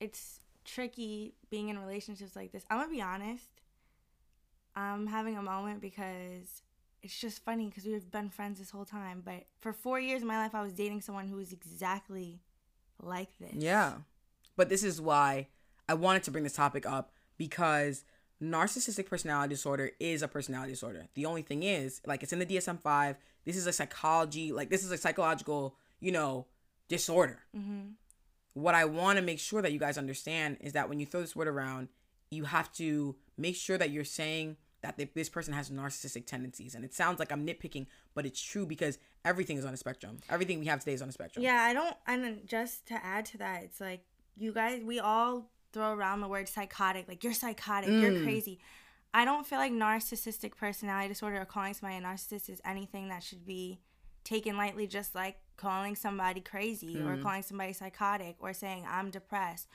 it's 0.00 0.40
tricky 0.64 1.34
being 1.50 1.68
in 1.68 1.78
relationships 1.78 2.36
like 2.36 2.52
this. 2.52 2.64
I'm 2.70 2.78
gonna 2.78 2.90
be 2.90 3.02
honest. 3.02 3.62
I'm 4.74 5.06
having 5.06 5.36
a 5.36 5.42
moment 5.42 5.80
because 5.80 6.62
it's 7.02 7.18
just 7.18 7.44
funny 7.44 7.66
because 7.66 7.84
we've 7.84 8.10
been 8.10 8.30
friends 8.30 8.58
this 8.58 8.70
whole 8.70 8.84
time. 8.84 9.22
But 9.24 9.46
for 9.58 9.72
four 9.72 9.98
years 9.98 10.22
of 10.22 10.28
my 10.28 10.38
life, 10.38 10.54
I 10.54 10.62
was 10.62 10.72
dating 10.72 11.00
someone 11.00 11.28
who 11.28 11.36
was 11.36 11.52
exactly 11.52 12.40
like 13.00 13.30
this. 13.38 13.54
Yeah. 13.54 13.94
But 14.56 14.68
this 14.68 14.84
is 14.84 15.00
why 15.00 15.48
I 15.88 15.94
wanted 15.94 16.24
to 16.24 16.30
bring 16.30 16.44
this 16.44 16.54
topic 16.54 16.84
up 16.86 17.12
because 17.38 18.04
narcissistic 18.42 19.06
personality 19.06 19.54
disorder 19.54 19.92
is 19.98 20.22
a 20.22 20.28
personality 20.28 20.72
disorder. 20.72 21.06
The 21.14 21.26
only 21.26 21.42
thing 21.42 21.62
is, 21.62 22.00
like, 22.06 22.22
it's 22.22 22.32
in 22.32 22.38
the 22.38 22.46
DSM 22.46 22.80
5. 22.80 23.16
This 23.44 23.56
is 23.56 23.66
a 23.66 23.72
psychology, 23.72 24.52
like, 24.52 24.70
this 24.70 24.84
is 24.84 24.90
a 24.90 24.98
psychological, 24.98 25.76
you 26.00 26.12
know, 26.12 26.46
disorder. 26.88 27.40
Mm-hmm. 27.56 27.90
What 28.54 28.74
I 28.74 28.84
want 28.84 29.18
to 29.18 29.22
make 29.22 29.38
sure 29.38 29.62
that 29.62 29.72
you 29.72 29.78
guys 29.78 29.98
understand 29.98 30.58
is 30.60 30.72
that 30.72 30.88
when 30.88 30.98
you 30.98 31.06
throw 31.06 31.20
this 31.20 31.36
word 31.36 31.48
around, 31.48 31.88
you 32.30 32.44
have 32.44 32.72
to 32.74 33.16
make 33.36 33.56
sure 33.56 33.78
that 33.78 33.90
you're 33.90 34.04
saying 34.04 34.56
that 34.82 34.96
th- 34.96 35.10
this 35.14 35.28
person 35.28 35.52
has 35.52 35.70
narcissistic 35.70 36.26
tendencies. 36.26 36.74
And 36.74 36.84
it 36.84 36.94
sounds 36.94 37.18
like 37.18 37.32
I'm 37.32 37.46
nitpicking, 37.46 37.86
but 38.14 38.24
it's 38.26 38.40
true 38.40 38.66
because 38.66 38.98
everything 39.24 39.58
is 39.58 39.64
on 39.64 39.74
a 39.74 39.76
spectrum. 39.76 40.18
Everything 40.30 40.60
we 40.60 40.66
have 40.66 40.80
today 40.80 40.92
is 40.92 41.02
on 41.02 41.08
a 41.08 41.12
spectrum. 41.12 41.44
Yeah, 41.44 41.62
I 41.62 41.72
don't. 41.72 41.96
And 42.06 42.46
just 42.46 42.86
to 42.86 43.04
add 43.04 43.26
to 43.26 43.38
that, 43.38 43.62
it's 43.62 43.80
like 43.80 44.04
you 44.36 44.52
guys, 44.52 44.82
we 44.84 45.00
all 45.00 45.50
throw 45.72 45.92
around 45.92 46.20
the 46.20 46.28
word 46.28 46.48
psychotic. 46.48 47.08
Like 47.08 47.24
you're 47.24 47.32
psychotic, 47.32 47.90
you're 47.90 48.12
mm. 48.12 48.24
crazy. 48.24 48.58
I 49.14 49.24
don't 49.24 49.46
feel 49.46 49.58
like 49.58 49.72
narcissistic 49.72 50.56
personality 50.56 51.08
disorder 51.08 51.40
or 51.40 51.44
calling 51.44 51.74
somebody 51.74 51.98
a 51.98 52.06
narcissist 52.06 52.50
is 52.50 52.60
anything 52.64 53.08
that 53.08 53.22
should 53.22 53.46
be 53.46 53.80
taken 54.24 54.56
lightly. 54.56 54.86
Just 54.86 55.14
like 55.14 55.38
calling 55.56 55.94
somebody 55.94 56.40
crazy 56.40 56.98
or 56.98 57.16
mm. 57.16 57.22
calling 57.22 57.42
somebody 57.42 57.72
psychotic 57.72 58.36
or 58.40 58.52
saying 58.52 58.84
I'm 58.88 59.10
depressed 59.10 59.68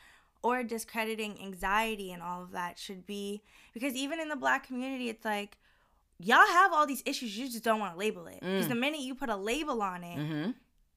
or 0.43 0.63
discrediting 0.63 1.39
anxiety 1.41 2.12
and 2.12 2.21
all 2.21 2.41
of 2.43 2.51
that 2.51 2.80
should 2.80 3.06
be 3.06 3.41
because 3.73 3.93
even 3.95 4.19
in 4.19 4.30
the 4.30 4.36
black 4.36 4.67
community, 4.67 5.10
it's 5.10 5.25
like 5.25 5.58
y'all 6.19 6.45
have 6.45 6.73
all 6.73 6.86
these 6.86 7.04
issues, 7.06 7.38
you 7.38 7.47
just 7.47 7.63
don't 7.63 7.80
want 7.80 7.93
to 7.93 7.99
label 7.99 8.27
it. 8.27 8.39
Because 8.41 8.65
mm. 8.65 8.69
the 8.69 8.75
minute 8.75 9.01
you 9.01 9.15
put 9.15 9.30
a 9.30 9.36
label 9.36 9.82
on 9.82 10.04
it, 10.04 10.17
Mm-hmm. 10.17 10.51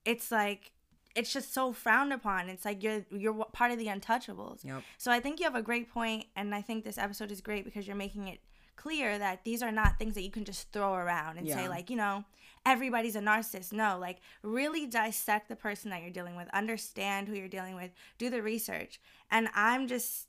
it's 0.05 0.31
like 0.31 0.73
it's 1.15 1.33
just 1.33 1.55
so 1.55 1.73
frowned 1.73 2.13
upon. 2.13 2.49
It's 2.49 2.65
like 2.65 2.83
you're 2.83 3.05
you're 3.11 3.45
part 3.53 3.71
of 3.71 3.79
the 3.79 3.87
untouchables. 3.87 4.65
Yep. 4.65 4.83
So 4.99 5.11
I 5.11 5.21
think 5.21 5.39
you 5.39 5.45
have 5.45 5.55
a 5.55 5.63
great 5.63 5.93
point, 5.93 6.27
and 6.37 6.55
I 6.55 6.63
think 6.63 6.85
this 6.85 6.99
episode 6.99 7.31
is 7.31 7.41
great 7.41 7.65
because 7.65 7.87
you're 7.87 7.97
making 7.97 8.29
it 8.29 8.41
clear 8.77 9.19
that 9.19 9.45
these 9.45 9.63
are 9.63 9.73
not 9.73 9.99
things 9.99 10.15
that 10.15 10.23
you 10.23 10.31
can 10.31 10.45
just 10.45 10.73
throw 10.73 10.95
around 10.95 11.39
and 11.39 11.49
say 11.49 11.69
like, 11.69 11.91
you 11.91 11.97
know, 11.97 12.25
everybody's 12.67 13.17
a 13.17 13.21
narcissist. 13.21 13.73
No, 13.73 13.99
like 13.99 14.19
really 14.43 14.87
dissect 14.87 15.49
the 15.49 15.57
person 15.57 15.91
that 15.91 16.03
you're 16.03 16.11
dealing 16.11 16.37
with, 16.37 16.49
understand 16.53 17.29
who 17.29 17.35
you're 17.35 17.49
dealing 17.49 17.77
with, 17.77 17.91
do 18.19 18.31
the 18.31 18.43
research. 18.43 19.01
And 19.31 19.49
I'm 19.55 19.87
just 19.87 20.27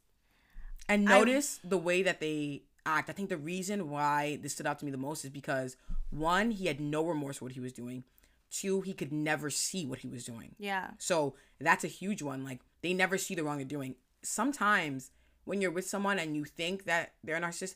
and 0.87 1.05
notice 1.05 1.59
the 1.63 1.77
way 1.77 2.03
that 2.03 2.19
they 2.19 2.63
act. 2.85 3.09
I 3.09 3.13
think 3.13 3.29
the 3.29 3.37
reason 3.37 3.89
why 3.89 4.39
this 4.41 4.53
stood 4.53 4.67
out 4.67 4.79
to 4.79 4.85
me 4.85 4.91
the 4.91 4.97
most 4.97 5.25
is 5.25 5.31
because 5.31 5.77
one, 6.11 6.51
he 6.51 6.67
had 6.67 6.79
no 6.79 7.03
remorse 7.05 7.37
for 7.37 7.45
what 7.45 7.53
he 7.53 7.59
was 7.59 7.73
doing. 7.73 8.03
Two, 8.51 8.81
he 8.81 8.93
could 8.93 9.11
never 9.11 9.49
see 9.49 9.85
what 9.85 9.99
he 9.99 10.07
was 10.07 10.23
doing. 10.25 10.55
yeah. 10.57 10.91
So 10.97 11.35
that's 11.59 11.83
a 11.83 11.87
huge 11.89 12.21
one. 12.21 12.43
Like 12.43 12.59
they 12.81 12.93
never 12.93 13.17
see 13.17 13.35
the 13.35 13.43
wrong 13.43 13.57
they're 13.57 13.65
doing. 13.65 13.95
Sometimes 14.23 15.11
when 15.45 15.61
you're 15.61 15.71
with 15.71 15.87
someone 15.87 16.19
and 16.19 16.35
you 16.35 16.45
think 16.45 16.85
that 16.85 17.13
they're 17.23 17.35
a 17.37 17.41
narcissist, 17.41 17.75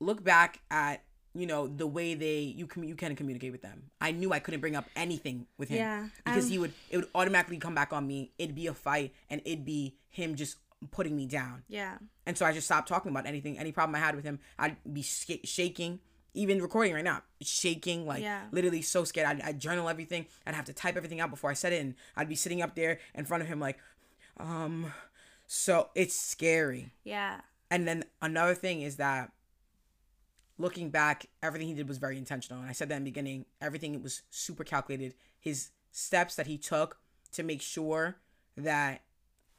look 0.00 0.22
back 0.22 0.60
at 0.70 1.02
you 1.34 1.46
know 1.46 1.66
the 1.68 1.86
way 1.86 2.14
they 2.14 2.38
you 2.40 2.66
can 2.66 2.84
you 2.84 2.94
can 2.94 3.14
communicate 3.14 3.52
with 3.52 3.62
them. 3.62 3.84
I 4.00 4.10
knew 4.12 4.32
I 4.32 4.38
couldn't 4.38 4.60
bring 4.60 4.76
up 4.76 4.86
anything 4.96 5.46
with 5.58 5.68
him 5.68 5.78
Yeah, 5.78 6.08
because 6.24 6.44
I'm- 6.44 6.50
he 6.52 6.58
would 6.58 6.72
it 6.90 6.96
would 6.98 7.08
automatically 7.14 7.58
come 7.58 7.74
back 7.74 7.92
on 7.92 8.06
me. 8.06 8.32
It'd 8.38 8.54
be 8.54 8.66
a 8.66 8.74
fight 8.74 9.12
and 9.30 9.40
it'd 9.44 9.64
be 9.64 9.96
him 10.08 10.34
just 10.36 10.56
putting 10.90 11.16
me 11.16 11.26
down. 11.26 11.64
Yeah. 11.68 11.98
And 12.26 12.36
so 12.38 12.46
I 12.46 12.52
just 12.52 12.66
stopped 12.66 12.88
talking 12.88 13.10
about 13.10 13.26
anything, 13.26 13.58
any 13.58 13.72
problem 13.72 13.94
I 13.96 13.98
had 13.98 14.14
with 14.14 14.24
him. 14.24 14.38
I'd 14.58 14.76
be 14.92 15.02
sh- 15.02 15.40
shaking, 15.44 15.98
even 16.34 16.60
recording 16.62 16.94
right 16.94 17.04
now, 17.04 17.22
shaking, 17.40 18.06
like 18.06 18.22
Yeah. 18.22 18.42
literally 18.52 18.82
so 18.82 19.04
scared. 19.04 19.26
I'd, 19.26 19.40
I'd 19.40 19.58
journal 19.58 19.88
everything. 19.88 20.26
I'd 20.46 20.54
have 20.54 20.66
to 20.66 20.72
type 20.72 20.96
everything 20.96 21.20
out 21.20 21.30
before 21.30 21.50
I 21.50 21.54
said 21.54 21.72
it. 21.72 21.80
And 21.80 21.94
I'd 22.16 22.28
be 22.28 22.34
sitting 22.36 22.62
up 22.62 22.74
there 22.74 22.98
in 23.14 23.24
front 23.24 23.42
of 23.42 23.48
him, 23.48 23.58
like, 23.60 23.78
um, 24.38 24.92
so 25.46 25.88
it's 25.94 26.20
scary. 26.20 26.92
Yeah. 27.04 27.40
And 27.70 27.88
then 27.88 28.04
another 28.22 28.54
thing 28.54 28.82
is 28.82 28.96
that 28.96 29.32
looking 30.58 30.90
back, 30.90 31.26
everything 31.42 31.68
he 31.68 31.74
did 31.74 31.88
was 31.88 31.98
very 31.98 32.18
intentional. 32.18 32.60
And 32.60 32.68
I 32.68 32.72
said 32.72 32.88
that 32.88 32.96
in 32.96 33.04
the 33.04 33.10
beginning, 33.10 33.46
everything 33.60 34.00
was 34.02 34.22
super 34.30 34.64
calculated. 34.64 35.14
His 35.40 35.70
steps 35.92 36.36
that 36.36 36.46
he 36.46 36.58
took 36.58 36.98
to 37.32 37.42
make 37.42 37.62
sure 37.62 38.16
that 38.56 39.02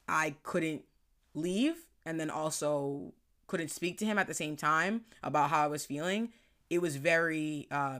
I 0.08 0.36
couldn't 0.44 0.84
leave 1.34 1.76
and 2.06 2.20
then 2.20 2.30
also 2.30 3.14
couldn't 3.48 3.70
speak 3.70 3.98
to 4.00 4.06
him 4.06 4.18
at 4.18 4.28
the 4.28 4.34
same 4.34 4.56
time 4.56 5.02
about 5.24 5.50
how 5.50 5.64
I 5.64 5.68
was 5.68 5.86
feeling, 5.86 6.30
it 6.70 6.82
was 6.82 6.96
very 6.98 7.68
uh 7.72 8.00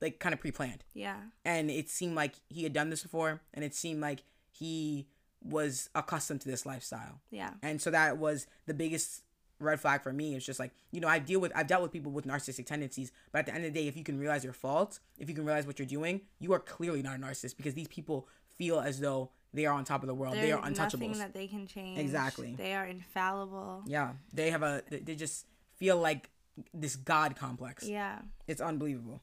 like 0.00 0.18
kind 0.20 0.32
of 0.32 0.40
pre-planned 0.40 0.84
Yeah. 0.94 1.16
and 1.44 1.70
it 1.70 1.88
seemed 1.90 2.14
like 2.14 2.34
he 2.48 2.62
had 2.62 2.72
done 2.72 2.90
this 2.90 3.02
before 3.02 3.40
and 3.54 3.64
it 3.64 3.74
seemed 3.74 4.00
like 4.00 4.22
he 4.50 5.08
was 5.42 5.88
accustomed 5.94 6.40
to 6.42 6.48
this 6.48 6.64
lifestyle 6.66 7.20
Yeah. 7.30 7.50
and 7.62 7.80
so 7.80 7.90
that 7.90 8.18
was 8.18 8.46
the 8.66 8.74
biggest 8.74 9.22
red 9.60 9.80
flag 9.80 10.02
for 10.02 10.12
me 10.12 10.36
it's 10.36 10.46
just 10.46 10.60
like 10.60 10.70
you 10.92 11.00
know 11.00 11.08
i 11.08 11.18
deal 11.18 11.40
with 11.40 11.50
i've 11.56 11.66
dealt 11.66 11.82
with 11.82 11.90
people 11.90 12.12
with 12.12 12.24
narcissistic 12.26 12.64
tendencies 12.66 13.10
but 13.32 13.40
at 13.40 13.46
the 13.46 13.54
end 13.54 13.64
of 13.64 13.72
the 13.74 13.80
day 13.80 13.88
if 13.88 13.96
you 13.96 14.04
can 14.04 14.16
realize 14.18 14.44
your 14.44 14.52
faults 14.52 15.00
if 15.18 15.28
you 15.28 15.34
can 15.34 15.44
realize 15.44 15.66
what 15.66 15.80
you're 15.80 15.86
doing 15.86 16.20
you 16.38 16.52
are 16.52 16.60
clearly 16.60 17.02
not 17.02 17.16
a 17.16 17.18
narcissist 17.18 17.56
because 17.56 17.74
these 17.74 17.88
people 17.88 18.28
feel 18.56 18.78
as 18.78 19.00
though 19.00 19.30
they 19.52 19.66
are 19.66 19.74
on 19.74 19.84
top 19.84 20.02
of 20.04 20.06
the 20.06 20.14
world 20.14 20.34
they 20.34 20.52
are 20.52 20.62
There's 20.62 20.78
nothing 20.78 21.12
that 21.18 21.32
they 21.34 21.46
can 21.48 21.66
change. 21.66 21.98
Exactly. 21.98 22.54
They 22.56 22.74
are 22.74 22.86
infallible. 22.86 23.82
yeah 23.86 24.12
they 24.32 24.50
have 24.50 24.62
a 24.62 24.82
they 24.90 25.16
just 25.16 25.46
feel 25.76 25.96
like 25.96 26.30
this 26.74 26.96
god 26.96 27.36
complex 27.36 27.86
Yeah. 27.86 28.20
it's 28.46 28.60
unbelievable 28.60 29.22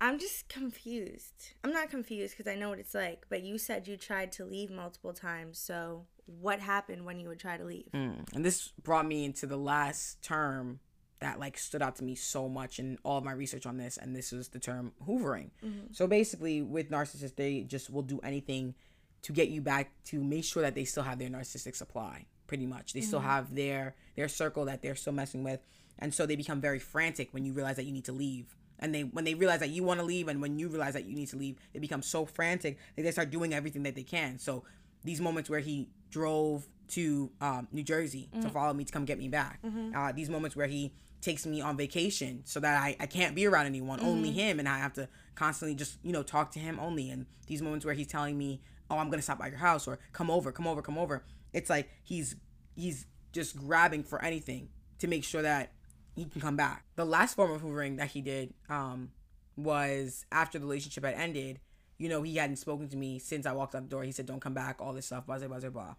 I'm 0.00 0.18
just 0.18 0.48
confused. 0.48 1.54
I'm 1.64 1.72
not 1.72 1.88
confused 1.88 2.36
because 2.36 2.50
I 2.50 2.54
know 2.54 2.68
what 2.68 2.78
it's 2.78 2.94
like, 2.94 3.24
but 3.28 3.42
you 3.42 3.56
said 3.56 3.88
you 3.88 3.96
tried 3.96 4.30
to 4.32 4.44
leave 4.44 4.70
multiple 4.70 5.14
times. 5.14 5.58
So, 5.58 6.04
what 6.26 6.60
happened 6.60 7.06
when 7.06 7.18
you 7.18 7.28
would 7.28 7.38
try 7.38 7.56
to 7.56 7.64
leave? 7.64 7.88
Mm. 7.94 8.34
And 8.34 8.44
this 8.44 8.72
brought 8.82 9.06
me 9.06 9.24
into 9.24 9.46
the 9.46 9.56
last 9.56 10.22
term 10.22 10.80
that 11.20 11.40
like 11.40 11.56
stood 11.56 11.80
out 11.80 11.96
to 11.96 12.04
me 12.04 12.14
so 12.14 12.46
much 12.46 12.78
in 12.78 12.98
all 13.04 13.16
of 13.16 13.24
my 13.24 13.32
research 13.32 13.64
on 13.64 13.78
this, 13.78 13.96
and 13.96 14.14
this 14.14 14.32
was 14.32 14.48
the 14.48 14.58
term 14.58 14.92
hoovering. 15.06 15.50
So 15.92 16.06
basically, 16.06 16.60
with 16.60 16.90
narcissists, 16.90 17.36
they 17.36 17.62
just 17.62 17.88
will 17.88 18.02
do 18.02 18.20
anything 18.22 18.74
to 19.22 19.32
get 19.32 19.48
you 19.48 19.62
back 19.62 19.92
to 20.06 20.22
make 20.22 20.44
sure 20.44 20.62
that 20.62 20.74
they 20.74 20.84
still 20.84 21.04
have 21.04 21.18
their 21.18 21.30
narcissistic 21.30 21.74
supply. 21.74 22.26
Pretty 22.46 22.66
much, 22.66 22.92
they 22.92 23.00
still 23.00 23.20
have 23.20 23.54
their 23.54 23.96
their 24.14 24.28
circle 24.28 24.66
that 24.66 24.82
they're 24.82 24.94
still 24.94 25.14
messing 25.14 25.42
with, 25.42 25.60
and 25.98 26.12
so 26.12 26.26
they 26.26 26.36
become 26.36 26.60
very 26.60 26.78
frantic 26.78 27.28
when 27.32 27.44
you 27.44 27.52
realize 27.52 27.76
that 27.76 27.84
you 27.84 27.92
need 27.92 28.04
to 28.04 28.12
leave. 28.12 28.56
And 28.78 28.94
they 28.94 29.02
when 29.02 29.24
they 29.24 29.34
realize 29.34 29.60
that 29.60 29.70
you 29.70 29.82
want 29.82 30.00
to 30.00 30.06
leave, 30.06 30.28
and 30.28 30.40
when 30.42 30.58
you 30.58 30.68
realize 30.68 30.92
that 30.94 31.06
you 31.06 31.14
need 31.16 31.28
to 31.28 31.36
leave, 31.36 31.56
they 31.72 31.78
become 31.78 32.02
so 32.02 32.26
frantic 32.26 32.78
that 32.94 33.02
they 33.02 33.10
start 33.10 33.30
doing 33.30 33.54
everything 33.54 33.82
that 33.84 33.94
they 33.94 34.02
can. 34.02 34.38
So 34.38 34.64
these 35.02 35.20
moments 35.20 35.48
where 35.48 35.60
he 35.60 35.88
drove 36.10 36.68
to 36.88 37.30
um, 37.40 37.68
New 37.72 37.82
Jersey 37.82 38.28
to 38.42 38.48
follow 38.50 38.72
me 38.74 38.84
to 38.84 38.92
come 38.92 39.04
get 39.04 39.18
me 39.18 39.28
back. 39.28 39.60
Uh, 39.96 40.12
these 40.12 40.28
moments 40.28 40.54
where 40.56 40.66
he 40.66 40.92
takes 41.22 41.46
me 41.46 41.60
on 41.60 41.76
vacation 41.76 42.42
so 42.44 42.60
that 42.60 42.80
I, 42.80 42.96
I 43.00 43.06
can't 43.06 43.34
be 43.34 43.46
around 43.46 43.66
anyone, 43.66 43.98
only 44.00 44.30
him, 44.30 44.58
and 44.60 44.68
I 44.68 44.78
have 44.78 44.92
to 44.94 45.08
constantly 45.34 45.74
just, 45.74 45.98
you 46.04 46.12
know, 46.12 46.22
talk 46.22 46.52
to 46.52 46.58
him 46.58 46.78
only. 46.78 47.10
And 47.10 47.26
these 47.46 47.62
moments 47.62 47.84
where 47.84 47.94
he's 47.94 48.06
telling 48.06 48.36
me, 48.36 48.60
oh, 48.90 48.98
I'm 48.98 49.08
going 49.08 49.18
to 49.18 49.22
stop 49.22 49.38
by 49.38 49.48
your 49.48 49.58
house 49.58 49.88
or 49.88 49.98
come 50.12 50.30
over, 50.30 50.52
come 50.52 50.66
over, 50.66 50.82
come 50.82 50.98
over. 50.98 51.24
It's 51.52 51.70
like 51.70 51.88
he's 52.04 52.36
he's 52.74 53.06
just 53.32 53.56
grabbing 53.56 54.04
for 54.04 54.22
anything 54.22 54.68
to 54.98 55.08
make 55.08 55.24
sure 55.24 55.42
that 55.42 55.72
he 56.16 56.24
can 56.24 56.40
come 56.40 56.56
back. 56.56 56.84
The 56.96 57.04
last 57.04 57.36
form 57.36 57.50
of 57.52 57.62
hoovering 57.62 57.98
that 57.98 58.10
he 58.10 58.22
did 58.22 58.54
um, 58.68 59.10
was 59.56 60.24
after 60.32 60.58
the 60.58 60.64
relationship 60.64 61.04
had 61.04 61.14
ended. 61.14 61.60
You 61.98 62.08
know, 62.08 62.22
he 62.22 62.36
hadn't 62.36 62.56
spoken 62.56 62.88
to 62.88 62.96
me 62.96 63.18
since 63.18 63.46
I 63.46 63.52
walked 63.52 63.74
out 63.74 63.82
the 63.82 63.88
door. 63.88 64.02
He 64.02 64.12
said, 64.12 64.26
"Don't 64.26 64.40
come 64.40 64.54
back." 64.54 64.80
All 64.80 64.92
this 64.92 65.06
stuff, 65.06 65.26
blah 65.26 65.38
blah 65.38 65.60
blah 65.60 65.70
blah. 65.70 65.94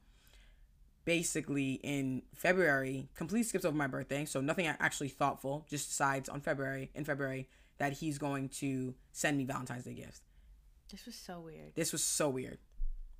Basically, 1.05 1.73
in 1.83 2.23
February, 2.35 3.09
completely 3.15 3.43
skips 3.43 3.63
over 3.63 3.77
my 3.77 3.87
birthday, 3.87 4.25
so 4.25 4.41
nothing 4.41 4.67
actually 4.67 5.07
thoughtful. 5.07 5.65
Just 5.69 5.89
decides 5.89 6.27
on 6.27 6.41
February 6.41 6.91
in 6.93 7.05
February 7.05 7.47
that 7.77 7.93
he's 7.93 8.17
going 8.17 8.49
to 8.49 8.95
send 9.11 9.37
me 9.37 9.45
Valentine's 9.45 9.85
Day 9.85 9.93
gifts. 9.93 10.21
This 10.91 11.05
was 11.05 11.15
so 11.15 11.39
weird. 11.39 11.75
This 11.75 11.91
was 11.91 12.03
so 12.03 12.29
weird. 12.29 12.57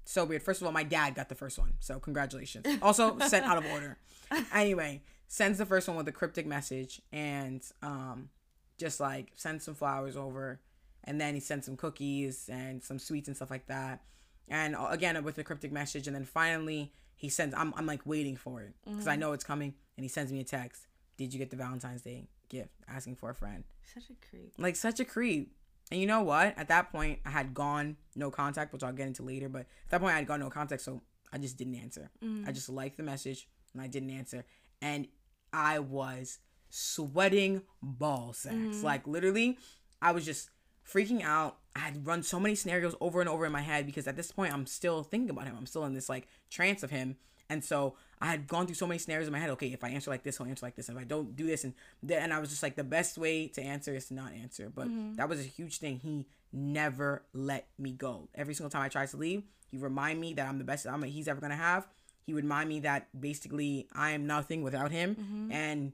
So 0.03 0.25
weird. 0.25 0.41
First 0.41 0.61
of 0.61 0.67
all, 0.67 0.73
my 0.73 0.83
dad 0.83 1.15
got 1.15 1.29
the 1.29 1.35
first 1.35 1.59
one. 1.59 1.73
So 1.79 1.99
congratulations. 1.99 2.65
Also 2.81 3.17
sent 3.19 3.45
out 3.45 3.57
of 3.57 3.65
order. 3.71 3.97
Anyway, 4.53 5.01
sends 5.27 5.57
the 5.57 5.65
first 5.65 5.87
one 5.87 5.97
with 5.97 6.07
a 6.07 6.11
cryptic 6.11 6.45
message 6.45 7.01
and 7.11 7.61
um 7.81 8.29
just 8.77 8.99
like 8.99 9.31
sends 9.35 9.65
some 9.65 9.75
flowers 9.75 10.15
over 10.15 10.59
and 11.03 11.19
then 11.19 11.33
he 11.33 11.39
sends 11.39 11.65
some 11.65 11.75
cookies 11.77 12.49
and 12.51 12.83
some 12.83 12.99
sweets 12.99 13.27
and 13.27 13.35
stuff 13.35 13.49
like 13.49 13.67
that. 13.67 14.01
And 14.49 14.75
uh, 14.75 14.87
again 14.89 15.21
with 15.23 15.37
a 15.37 15.43
cryptic 15.43 15.71
message 15.71 16.07
and 16.07 16.15
then 16.15 16.25
finally 16.25 16.93
he 17.15 17.29
sends 17.29 17.55
I'm 17.55 17.73
I'm 17.75 17.85
like 17.85 18.01
waiting 18.05 18.35
for 18.35 18.61
it 18.61 18.73
because 18.85 19.07
I 19.07 19.15
know 19.15 19.33
it's 19.33 19.43
coming 19.43 19.73
and 19.97 20.03
he 20.03 20.09
sends 20.09 20.31
me 20.31 20.39
a 20.39 20.43
text. 20.43 20.87
Did 21.17 21.33
you 21.33 21.39
get 21.39 21.49
the 21.49 21.55
Valentine's 21.57 22.01
Day 22.03 22.29
gift? 22.49 22.69
Asking 22.87 23.15
for 23.15 23.29
a 23.31 23.35
friend 23.35 23.63
Such 23.93 24.03
a 24.11 24.29
creep. 24.29 24.53
like 24.57 24.75
such 24.75 24.99
a 24.99 25.05
creep. 25.05 25.53
And 25.89 25.99
you 26.01 26.05
know 26.05 26.21
what? 26.21 26.53
At 26.57 26.67
that 26.67 26.91
point, 26.91 27.19
I 27.25 27.29
had 27.29 27.53
gone 27.53 27.95
no 28.13 28.29
contact, 28.29 28.73
which 28.73 28.83
I'll 28.83 28.91
get 28.91 29.07
into 29.07 29.23
later. 29.23 29.47
But 29.47 29.61
at 29.61 29.89
that 29.91 30.01
point, 30.01 30.13
I 30.13 30.17
had 30.17 30.27
gone 30.27 30.41
no 30.41 30.49
contact, 30.49 30.81
so 30.81 31.01
I 31.31 31.37
just 31.37 31.55
didn't 31.57 31.75
answer. 31.75 32.11
I 32.45 32.51
just 32.51 32.67
liked 32.67 32.97
the 32.97 33.03
message 33.03 33.47
and 33.73 33.81
I 33.81 33.87
didn't 33.87 34.09
answer, 34.09 34.45
and 34.81 35.07
I 35.53 35.79
was 35.79 36.39
sweating 36.69 37.61
ball 37.81 38.33
sacks. 38.33 38.55
Mm-hmm. 38.55 38.85
Like 38.85 39.07
literally, 39.07 39.57
I 40.01 40.11
was 40.11 40.25
just 40.25 40.49
freaking 40.89 41.23
out. 41.23 41.57
I 41.75 41.79
had 41.79 42.05
run 42.05 42.23
so 42.23 42.39
many 42.39 42.55
scenarios 42.55 42.95
over 42.99 43.19
and 43.19 43.29
over 43.29 43.45
in 43.45 43.51
my 43.51 43.61
head 43.61 43.85
because 43.85 44.07
at 44.07 44.15
this 44.15 44.31
point, 44.31 44.53
I'm 44.53 44.65
still 44.65 45.03
thinking 45.03 45.29
about 45.29 45.45
him. 45.45 45.55
I'm 45.57 45.65
still 45.65 45.85
in 45.85 45.93
this 45.93 46.09
like 46.09 46.27
trance 46.49 46.83
of 46.83 46.89
him. 46.89 47.17
And 47.49 47.63
so 47.63 47.95
I 48.19 48.27
had 48.27 48.47
gone 48.47 48.65
through 48.65 48.75
so 48.75 48.87
many 48.87 48.97
scenarios 48.97 49.27
in 49.27 49.33
my 49.33 49.39
head. 49.39 49.49
Okay, 49.51 49.67
if 49.67 49.83
I 49.83 49.89
answer 49.89 50.09
like 50.09 50.23
this, 50.23 50.41
I'll 50.41 50.47
answer 50.47 50.65
like 50.65 50.75
this. 50.75 50.89
If 50.89 50.97
I 50.97 51.03
don't 51.03 51.35
do 51.35 51.45
this, 51.45 51.63
and 51.63 51.73
then 52.03 52.23
and 52.23 52.33
I 52.33 52.39
was 52.39 52.49
just 52.49 52.63
like, 52.63 52.75
the 52.75 52.83
best 52.83 53.17
way 53.17 53.47
to 53.49 53.61
answer 53.61 53.95
is 53.95 54.07
to 54.07 54.13
not 54.13 54.33
answer. 54.33 54.71
But 54.73 54.87
mm-hmm. 54.87 55.13
that 55.15 55.29
was 55.29 55.39
a 55.39 55.43
huge 55.43 55.77
thing. 55.77 55.99
He 55.99 56.25
never 56.51 57.23
let 57.33 57.67
me 57.77 57.91
go. 57.91 58.27
Every 58.35 58.53
single 58.53 58.69
time 58.69 58.81
I 58.81 58.89
tried 58.89 59.09
to 59.09 59.17
leave, 59.17 59.43
he 59.69 59.77
remind 59.77 60.19
me 60.19 60.33
that 60.33 60.47
I'm 60.47 60.57
the 60.57 60.63
best 60.63 60.87
I'm 60.87 61.03
he's 61.03 61.27
ever 61.27 61.39
gonna 61.39 61.55
have. 61.55 61.87
He 62.27 62.33
would 62.33 62.43
remind 62.43 62.67
me 62.69 62.81
that 62.81 63.07
basically 63.19 63.87
I 63.95 64.11
am 64.11 64.27
nothing 64.27 64.61
without 64.61 64.91
him, 64.91 65.49
and 65.51 65.93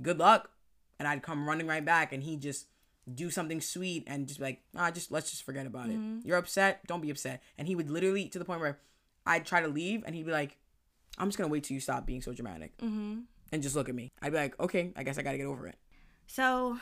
good 0.00 0.18
luck. 0.18 0.50
And 0.98 1.08
I'd 1.08 1.22
come 1.22 1.48
running 1.48 1.66
right 1.66 1.84
back, 1.84 2.12
and 2.12 2.22
he 2.22 2.36
just 2.36 2.66
do 3.12 3.30
something 3.30 3.60
sweet 3.60 4.04
and 4.06 4.28
just 4.28 4.38
be 4.38 4.44
like, 4.44 4.60
ah, 4.76 4.90
just 4.92 5.10
let's 5.10 5.30
just 5.30 5.42
forget 5.42 5.66
about 5.66 5.88
it. 5.88 5.98
You're 6.24 6.36
upset, 6.36 6.86
don't 6.86 7.00
be 7.00 7.10
upset. 7.10 7.42
And 7.58 7.66
he 7.66 7.74
would 7.74 7.90
literally 7.90 8.28
to 8.28 8.38
the 8.38 8.44
point 8.44 8.60
where 8.60 8.78
I'd 9.26 9.44
try 9.46 9.60
to 9.62 9.66
leave, 9.68 10.04
and 10.06 10.14
he'd 10.14 10.26
be 10.26 10.30
like, 10.30 10.58
I'm 11.18 11.28
just 11.28 11.38
gonna 11.38 11.48
wait 11.50 11.64
till 11.64 11.74
you 11.74 11.80
stop 11.80 12.06
being 12.06 12.20
so 12.22 12.32
dramatic, 12.32 12.76
Mm-hmm. 12.78 13.20
and 13.50 13.62
just 13.62 13.74
look 13.74 13.88
at 13.88 13.94
me. 13.94 14.12
I'd 14.20 14.30
be 14.32 14.38
like, 14.38 14.60
okay, 14.60 14.92
I 14.94 15.02
guess 15.02 15.18
I 15.18 15.22
gotta 15.22 15.38
get 15.38 15.46
over 15.46 15.66
it. 15.66 15.76
So, 16.26 16.78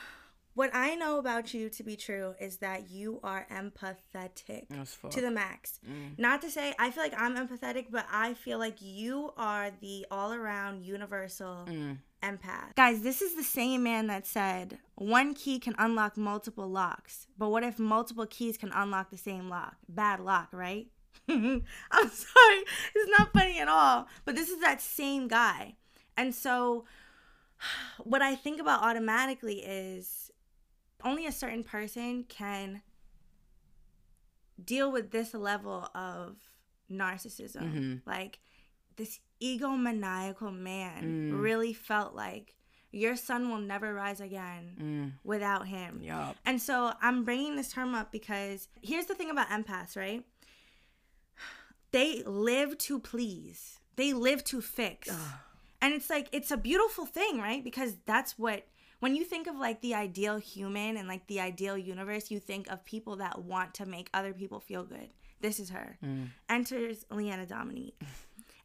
what 0.61 0.75
I 0.75 0.94
know 0.94 1.18
about 1.18 1.55
you 1.55 1.70
to 1.70 1.83
be 1.83 1.96
true 1.96 2.35
is 2.38 2.59
that 2.59 2.90
you 2.90 3.18
are 3.25 3.46
empathetic 3.51 4.66
to 5.09 5.20
the 5.23 5.31
max. 5.31 5.81
Mm. 5.90 6.18
Not 6.18 6.42
to 6.42 6.51
say 6.51 6.75
I 6.79 6.90
feel 6.90 7.03
like 7.03 7.18
I'm 7.18 7.35
empathetic, 7.35 7.87
but 7.90 8.05
I 8.12 8.35
feel 8.35 8.59
like 8.59 8.77
you 8.79 9.33
are 9.38 9.70
the 9.81 10.05
all 10.11 10.35
around 10.35 10.85
universal 10.85 11.66
mm. 11.66 11.96
empath. 12.23 12.77
Guys, 12.77 13.01
this 13.01 13.23
is 13.23 13.37
the 13.37 13.42
same 13.42 13.83
man 13.83 14.09
that 14.09 14.27
said 14.27 14.77
one 14.96 15.33
key 15.33 15.59
can 15.59 15.75
unlock 15.79 16.18
multiple 16.18 16.68
locks, 16.68 17.27
but 17.38 17.49
what 17.49 17.62
if 17.62 17.79
multiple 17.79 18.27
keys 18.27 18.59
can 18.59 18.70
unlock 18.75 19.11
the 19.11 19.16
same 19.16 19.49
lock? 19.49 19.77
Bad 19.88 20.20
lock, 20.20 20.51
right? 20.53 20.88
I'm 21.31 21.62
sorry, 21.90 22.61
it's 22.94 23.18
not 23.18 23.33
funny 23.33 23.61
at 23.61 23.68
all, 23.68 24.09
but 24.27 24.35
this 24.35 24.51
is 24.51 24.61
that 24.61 24.83
same 24.83 25.27
guy. 25.27 25.77
And 26.18 26.35
so 26.35 26.85
what 28.05 28.20
I 28.20 28.35
think 28.35 28.61
about 28.61 28.83
automatically 28.83 29.61
is 29.61 30.31
only 31.05 31.27
a 31.27 31.33
certain 31.33 31.65
person 31.65 32.25
can 32.29 32.83
deal 34.63 34.91
with 34.93 35.11
this 35.11 35.35
level 35.35 35.89
of 35.95 36.37
narcissism. 36.91 37.63
Mm-hmm. 37.63 37.95
Like 38.07 38.39
this 38.97 39.21
egomaniacal 39.43 40.53
man 40.57 41.31
Mm. 41.33 41.41
really 41.43 41.73
felt 41.73 42.15
like 42.15 42.55
your 42.93 43.17
sun 43.17 43.49
will 43.49 43.59
never 43.61 43.95
rise 43.95 44.21
again 44.21 44.77
Mm. 44.81 45.13
without 45.25 45.67
him. 45.69 46.03
Yup. 46.03 46.37
And 46.45 46.61
so 46.61 46.93
I'm 47.01 47.25
bringing 47.25 47.57
this 47.57 47.73
term 47.73 47.95
up 47.95 48.11
because 48.13 48.69
here's 48.83 49.07
the 49.07 49.15
thing 49.15 49.31
about 49.31 49.49
empaths, 49.49 49.97
right? 49.97 50.25
They 51.93 52.23
live 52.25 52.77
to 52.79 52.99
please. 53.01 53.81
They 53.97 54.13
live 54.13 54.45
to 54.45 54.61
fix. 54.61 55.09
And 55.83 55.93
it's 55.95 56.09
like 56.11 56.29
it's 56.33 56.51
a 56.51 56.57
beautiful 56.57 57.07
thing, 57.07 57.39
right? 57.39 57.65
Because 57.65 57.97
that's 58.07 58.39
what 58.39 58.67
when 59.01 59.17
you 59.17 59.25
think 59.25 59.47
of 59.47 59.57
like 59.57 59.81
the 59.81 59.95
ideal 59.95 60.37
human 60.39 60.97
and 60.97 61.09
like 61.09 61.27
the 61.27 61.41
ideal 61.41 61.77
universe, 61.77 62.31
you 62.31 62.39
think 62.39 62.71
of 62.71 62.85
people 62.85 63.17
that 63.17 63.43
want 63.43 63.75
to 63.75 63.87
make 63.87 64.09
other 64.15 64.33
people 64.33 64.61
feel 64.61 64.85
good. 64.85 65.09
This 65.41 65.59
is 65.59 65.71
her. 65.71 65.99
Enters 66.49 67.05
Leanna 67.11 67.47
Dominique. 67.47 68.01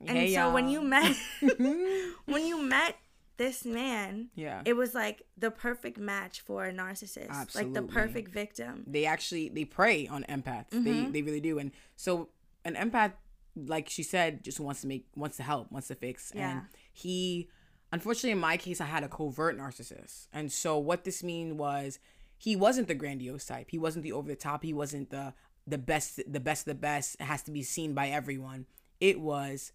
And 0.02 0.18
Hey, 0.18 0.34
so 0.36 0.52
when 0.52 0.66
y'all. 0.68 0.74
you 0.74 0.82
met 0.82 1.16
when 2.26 2.46
you 2.46 2.62
met 2.62 2.98
this 3.38 3.64
man, 3.66 4.28
Yeah. 4.36 4.62
it 4.66 4.74
was 4.74 4.94
like 4.94 5.24
the 5.38 5.50
perfect 5.52 5.98
match 5.98 6.42
for 6.42 6.66
a 6.66 6.74
narcissist. 6.74 7.56
Like 7.56 7.74
the 7.74 7.82
perfect 7.82 8.30
victim. 8.32 8.84
they 8.88 9.06
actually 9.06 9.50
they 9.50 9.64
prey 9.66 10.06
on 10.08 10.24
empaths. 10.30 10.70
They 10.72 10.78
Mm-hmm. 10.80 11.12
they 11.14 11.22
really 11.22 11.40
do. 11.40 11.60
And 11.60 11.72
so 11.96 12.28
an 12.66 12.76
empath, 12.76 13.14
like 13.56 13.88
she 13.90 14.04
said, 14.04 14.44
just 14.44 14.60
wants 14.60 14.82
to 14.82 14.88
make 14.88 15.08
wants 15.16 15.38
to 15.38 15.44
help, 15.44 15.72
wants 15.72 15.88
to 15.88 15.96
fix. 15.96 16.32
Yeah. 16.36 16.52
And 16.52 16.62
he 16.92 17.50
unfortunately 17.92 18.32
in 18.32 18.40
my 18.40 18.58
case 18.58 18.82
I 18.82 18.86
had 18.86 19.04
a 19.04 19.10
covert 19.10 19.58
narcissist. 19.58 20.28
And 20.34 20.52
so 20.52 20.78
what 20.78 21.04
this 21.04 21.24
mean 21.24 21.58
was 21.58 22.00
he 22.38 22.56
wasn't 22.56 22.88
the 22.88 22.96
grandiose 22.96 23.46
type. 23.46 23.68
He 23.70 23.78
wasn't 23.78 24.04
the 24.04 24.12
over 24.12 24.28
the 24.28 24.36
top. 24.36 24.64
He 24.64 24.74
wasn't 24.74 25.10
the 25.10 25.34
the 25.68 25.78
best 25.78 26.20
the 26.28 26.40
best 26.40 26.68
of 26.68 26.74
the 26.74 26.80
best. 26.80 27.16
It 27.20 27.24
has 27.24 27.42
to 27.44 27.52
be 27.52 27.64
seen 27.64 27.94
by 27.94 28.10
everyone. 28.10 28.66
It 29.00 29.20
was 29.20 29.72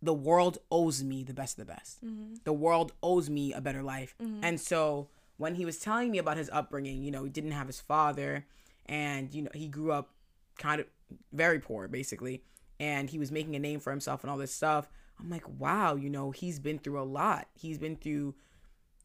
the 0.00 0.12
world 0.12 0.58
owes 0.70 1.02
me 1.02 1.22
the 1.22 1.34
best 1.34 1.58
of 1.58 1.66
the 1.66 1.72
best. 1.72 2.04
Mm-hmm. 2.04 2.34
The 2.44 2.52
world 2.52 2.92
owes 3.02 3.30
me 3.30 3.52
a 3.52 3.60
better 3.60 3.82
life. 3.82 4.14
Mm-hmm. 4.20 4.44
And 4.44 4.60
so 4.60 5.08
when 5.36 5.54
he 5.54 5.64
was 5.64 5.78
telling 5.78 6.10
me 6.10 6.18
about 6.18 6.36
his 6.36 6.50
upbringing, 6.52 7.02
you 7.02 7.10
know, 7.10 7.24
he 7.24 7.30
didn't 7.30 7.52
have 7.52 7.68
his 7.68 7.80
father 7.80 8.46
and 8.86 9.32
you 9.34 9.42
know, 9.42 9.50
he 9.54 9.68
grew 9.68 9.92
up 9.92 10.10
kind 10.58 10.80
of 10.80 10.86
very 11.32 11.58
poor 11.60 11.88
basically 11.88 12.42
and 12.80 13.10
he 13.10 13.18
was 13.18 13.30
making 13.30 13.54
a 13.54 13.58
name 13.58 13.80
for 13.80 13.90
himself 13.90 14.22
and 14.22 14.30
all 14.30 14.36
this 14.36 14.54
stuff. 14.54 14.88
I'm 15.22 15.30
like, 15.30 15.48
"Wow, 15.48 15.94
you 15.94 16.10
know, 16.10 16.30
he's 16.30 16.58
been 16.58 16.78
through 16.78 17.00
a 17.00 17.04
lot. 17.04 17.48
He's 17.54 17.78
been 17.78 17.96
through 17.96 18.34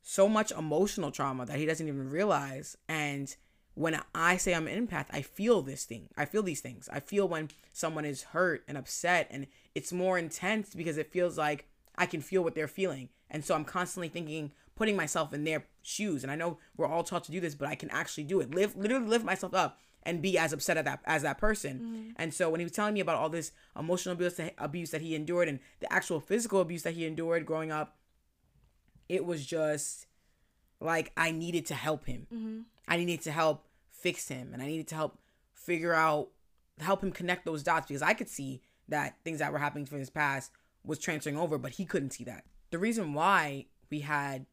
so 0.01 0.29
much 0.29 0.51
emotional 0.51 1.11
trauma 1.11 1.45
that 1.45 1.59
he 1.59 1.65
doesn't 1.65 1.87
even 1.87 2.09
realize. 2.09 2.77
And 2.87 3.35
when 3.73 3.99
I 4.15 4.37
say 4.37 4.55
I'm 4.55 4.67
an 4.67 4.87
empath, 4.87 5.07
I 5.11 5.21
feel 5.21 5.61
this 5.61 5.83
thing. 5.83 6.07
I 6.15 6.23
feel 6.23 6.41
these 6.41 6.61
things. 6.61 6.87
I 6.91 7.01
feel 7.01 7.27
when 7.27 7.49
someone 7.73 8.05
is 8.05 8.23
hurt 8.23 8.63
and 8.69 8.77
upset, 8.77 9.27
and 9.29 9.47
it's 9.75 9.91
more 9.91 10.17
intense 10.17 10.73
because 10.73 10.97
it 10.97 11.11
feels 11.11 11.37
like 11.37 11.67
I 11.97 12.05
can 12.05 12.21
feel 12.21 12.41
what 12.41 12.55
they're 12.55 12.69
feeling. 12.69 13.09
And 13.29 13.43
so 13.43 13.53
I'm 13.53 13.65
constantly 13.65 14.07
thinking, 14.07 14.53
putting 14.75 14.95
myself 14.95 15.33
in 15.33 15.43
their 15.43 15.65
shoes. 15.81 16.23
And 16.23 16.31
I 16.31 16.35
know 16.35 16.57
we're 16.77 16.87
all 16.87 17.03
taught 17.03 17.25
to 17.25 17.31
do 17.33 17.41
this, 17.41 17.55
but 17.55 17.67
I 17.67 17.75
can 17.75 17.89
actually 17.89 18.23
do 18.23 18.39
it. 18.39 18.55
Live, 18.55 18.77
literally 18.77 19.07
lift 19.07 19.25
myself 19.25 19.53
up 19.53 19.77
and 20.07 20.21
be 20.21 20.37
as 20.37 20.53
upset 20.53 20.77
at 20.77 20.85
that 20.85 21.01
as 21.05 21.21
that 21.21 21.37
person. 21.37 21.79
Mm. 21.79 22.13
And 22.15 22.33
so 22.33 22.49
when 22.49 22.61
he 22.61 22.63
was 22.63 22.71
telling 22.71 22.93
me 22.93 23.01
about 23.01 23.17
all 23.17 23.29
this 23.29 23.51
emotional 23.77 24.13
abuse 24.13 24.35
that, 24.35 24.53
abuse 24.57 24.89
that 24.91 25.01
he 25.01 25.13
endured 25.13 25.49
and 25.49 25.59
the 25.81 25.93
actual 25.93 26.21
physical 26.21 26.61
abuse 26.61 26.83
that 26.83 26.93
he 26.93 27.05
endured 27.05 27.45
growing 27.45 27.71
up, 27.71 27.97
it 29.09 29.25
was 29.25 29.45
just 29.45 30.07
like 30.79 31.11
I 31.17 31.31
needed 31.31 31.65
to 31.67 31.75
help 31.75 32.05
him. 32.05 32.25
Mm-hmm. 32.33 32.59
I 32.87 32.95
needed 32.95 33.21
to 33.23 33.31
help 33.31 33.67
fix 33.91 34.29
him 34.29 34.51
and 34.53 34.63
I 34.63 34.67
needed 34.67 34.87
to 34.87 34.95
help 34.95 35.19
figure 35.53 35.93
out 35.93 36.29
help 36.79 37.03
him 37.03 37.11
connect 37.11 37.43
those 37.43 37.61
dots 37.61 37.87
because 37.87 38.01
I 38.01 38.13
could 38.13 38.29
see 38.29 38.61
that 38.87 39.17
things 39.25 39.39
that 39.39 39.51
were 39.51 39.59
happening 39.59 39.85
from 39.85 39.99
his 39.99 40.09
past 40.09 40.51
was 40.85 40.99
transferring 40.99 41.37
over, 41.37 41.57
but 41.57 41.73
he 41.73 41.83
couldn't 41.83 42.11
see 42.11 42.23
that. 42.23 42.45
The 42.71 42.79
reason 42.79 43.13
why 43.13 43.65
we 43.89 43.99
had 43.99 44.45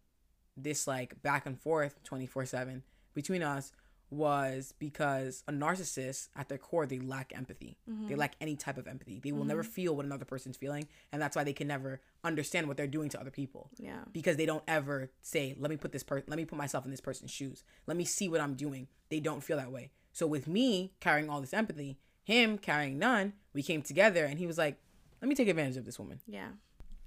this 0.57 0.89
like 0.89 1.23
back 1.23 1.47
and 1.47 1.61
forth 1.61 2.03
24/7 2.03 2.83
between 3.15 3.43
us 3.43 3.71
was 4.11 4.75
because 4.79 5.43
a 5.49 5.53
narcissist 5.53 6.29
at 6.37 6.49
their 6.49 6.59
core 6.59 6.87
they 6.87 6.99
lack 6.99 7.33
empathy. 7.35 7.79
They 7.87 7.93
mm-hmm. 7.93 8.15
lack 8.15 8.37
any 8.41 8.57
type 8.57 8.79
of 8.79 8.87
empathy. 8.87 9.21
They 9.23 9.33
will 9.33 9.45
never 9.45 9.63
mm-hmm. 9.63 9.71
feel 9.73 9.97
what 9.97 10.07
another 10.07 10.25
person's 10.25 10.57
feeling 10.57 10.87
and 11.13 11.21
that's 11.21 11.37
why 11.37 11.45
they 11.45 11.53
can 11.53 11.67
never 11.69 12.01
understand 12.25 12.67
what 12.69 12.77
they're 12.77 12.87
doing 12.87 13.09
to 13.11 13.21
other 13.21 13.31
people 13.31 13.71
Yeah. 13.79 13.99
because 14.13 14.37
they 14.37 14.47
don't 14.47 14.65
ever 14.67 15.11
say 15.23 15.55
let 15.59 15.71
me 15.71 15.77
put 15.77 15.93
this 15.93 16.03
per 16.03 16.23
let 16.27 16.37
me 16.37 16.45
put 16.45 16.59
myself 16.59 16.85
in 16.85 16.91
this 16.91 17.01
person's 17.01 17.31
shoes 17.31 17.63
let 17.87 17.97
me 17.97 18.05
see 18.05 18.29
what 18.29 18.41
i'm 18.41 18.55
doing 18.55 18.89
they 19.11 19.21
don't 19.21 19.43
feel 19.43 19.57
that 19.59 19.71
way 19.71 19.91
so 20.13 20.27
with 20.27 20.47
me 20.49 20.93
carrying 21.01 21.29
all 21.29 21.41
this 21.41 21.53
empathy 21.53 21.99
him 22.25 22.57
carrying 22.59 22.99
none 22.99 23.35
we 23.53 23.63
came 23.63 23.83
together 23.83 24.25
and 24.25 24.39
he 24.39 24.47
was 24.47 24.59
like 24.59 24.79
let 25.21 25.29
me 25.29 25.35
take 25.35 25.49
advantage 25.49 25.77
of 25.77 25.85
this 25.85 25.99
woman 25.99 26.21
Yeah. 26.27 26.49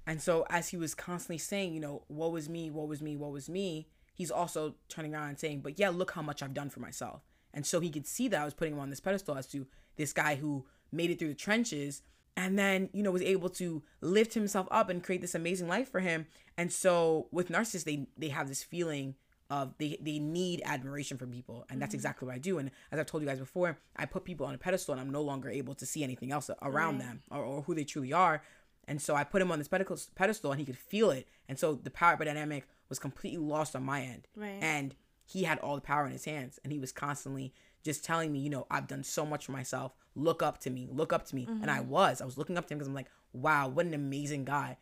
and 0.06 0.22
so 0.22 0.46
as 0.48 0.68
he 0.68 0.76
was 0.76 0.94
constantly 0.94 1.38
saying 1.38 1.74
you 1.74 1.80
know 1.80 2.02
what 2.06 2.30
was 2.32 2.48
me 2.48 2.70
what 2.70 2.88
was 2.88 3.02
me 3.02 3.16
what 3.16 3.32
was 3.32 3.48
me 3.48 3.88
he's 4.18 4.30
also 4.30 4.74
turning 4.88 5.14
around 5.14 5.28
and 5.28 5.38
saying 5.38 5.60
but 5.60 5.78
yeah 5.78 5.88
look 5.88 6.10
how 6.10 6.22
much 6.22 6.42
i've 6.42 6.54
done 6.54 6.68
for 6.68 6.80
myself. 6.80 7.22
And 7.54 7.64
so 7.64 7.80
he 7.80 7.90
could 7.90 8.06
see 8.06 8.28
that 8.28 8.42
i 8.42 8.44
was 8.44 8.52
putting 8.52 8.74
him 8.74 8.80
on 8.80 8.90
this 8.90 9.00
pedestal 9.00 9.36
as 9.36 9.46
to 9.48 9.66
this 9.96 10.12
guy 10.12 10.34
who 10.34 10.66
made 10.92 11.10
it 11.10 11.18
through 11.18 11.28
the 11.28 11.34
trenches 11.34 12.02
and 12.36 12.58
then 12.58 12.88
you 12.92 13.02
know 13.02 13.10
was 13.10 13.22
able 13.22 13.48
to 13.48 13.82
lift 14.00 14.34
himself 14.34 14.68
up 14.70 14.88
and 14.88 15.02
create 15.02 15.20
this 15.20 15.34
amazing 15.34 15.68
life 15.68 15.90
for 15.90 16.00
him. 16.00 16.26
And 16.56 16.72
so 16.72 17.26
with 17.32 17.48
narcissists 17.48 17.84
they 17.84 18.06
they 18.16 18.28
have 18.28 18.48
this 18.48 18.62
feeling 18.62 19.14
of 19.50 19.74
they, 19.78 19.98
they 20.00 20.18
need 20.18 20.60
admiration 20.64 21.16
from 21.16 21.30
people. 21.30 21.64
And 21.70 21.80
that's 21.80 21.90
mm-hmm. 21.90 21.96
exactly 21.96 22.26
what 22.26 22.34
i 22.34 22.38
do. 22.38 22.58
And 22.58 22.70
as 22.92 23.00
i've 23.00 23.06
told 23.06 23.22
you 23.22 23.28
guys 23.28 23.40
before 23.40 23.78
i 23.96 24.06
put 24.06 24.24
people 24.24 24.46
on 24.46 24.54
a 24.54 24.58
pedestal 24.58 24.92
and 24.92 25.00
i'm 25.00 25.10
no 25.10 25.22
longer 25.22 25.48
able 25.48 25.74
to 25.74 25.86
see 25.86 26.04
anything 26.04 26.30
else 26.30 26.50
around 26.62 26.98
them 26.98 27.22
or, 27.30 27.42
or 27.42 27.62
who 27.62 27.74
they 27.74 27.84
truly 27.84 28.12
are. 28.12 28.42
And 28.86 29.02
so 29.02 29.16
i 29.16 29.24
put 29.24 29.42
him 29.42 29.50
on 29.50 29.58
this 29.58 29.68
pedestal 29.68 29.98
pedestal 30.14 30.52
and 30.52 30.60
he 30.60 30.66
could 30.66 30.78
feel 30.78 31.10
it. 31.10 31.26
And 31.48 31.58
so 31.58 31.74
the 31.74 31.90
power 31.90 32.24
dynamic 32.24 32.68
was 32.88 32.98
completely 32.98 33.38
lost 33.38 33.74
on 33.76 33.82
my 33.82 34.02
end 34.02 34.26
Right. 34.36 34.58
and 34.62 34.94
he 35.24 35.42
had 35.44 35.58
all 35.58 35.74
the 35.74 35.80
power 35.82 36.06
in 36.06 36.12
his 36.12 36.24
hands 36.24 36.58
and 36.64 36.72
he 36.72 36.78
was 36.78 36.90
constantly 36.92 37.52
just 37.84 38.02
telling 38.04 38.32
me 38.32 38.38
you 38.40 38.50
know 38.50 38.66
i've 38.70 38.86
done 38.86 39.04
so 39.04 39.24
much 39.26 39.46
for 39.46 39.52
myself 39.52 39.92
look 40.14 40.42
up 40.42 40.58
to 40.58 40.70
me 40.70 40.88
look 40.90 41.12
up 41.12 41.24
to 41.26 41.34
me 41.36 41.46
and 41.48 41.70
i 41.70 41.80
was 41.80 42.20
i 42.20 42.24
was 42.24 42.36
looking 42.38 42.56
up 42.58 42.66
to 42.66 42.72
him 42.74 42.78
because 42.78 42.88
i'm 42.88 42.94
like 42.94 43.10
wow 43.32 43.68
what 43.68 43.86
an 43.86 43.94
amazing 43.94 44.44
guy 44.44 44.76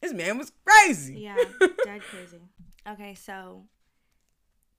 this 0.00 0.12
man 0.12 0.36
was 0.38 0.52
crazy 0.64 1.20
Yeah. 1.20 1.36
Dead 1.84 2.02
crazy. 2.02 2.40
Okay, 2.88 3.14
so 3.14 3.64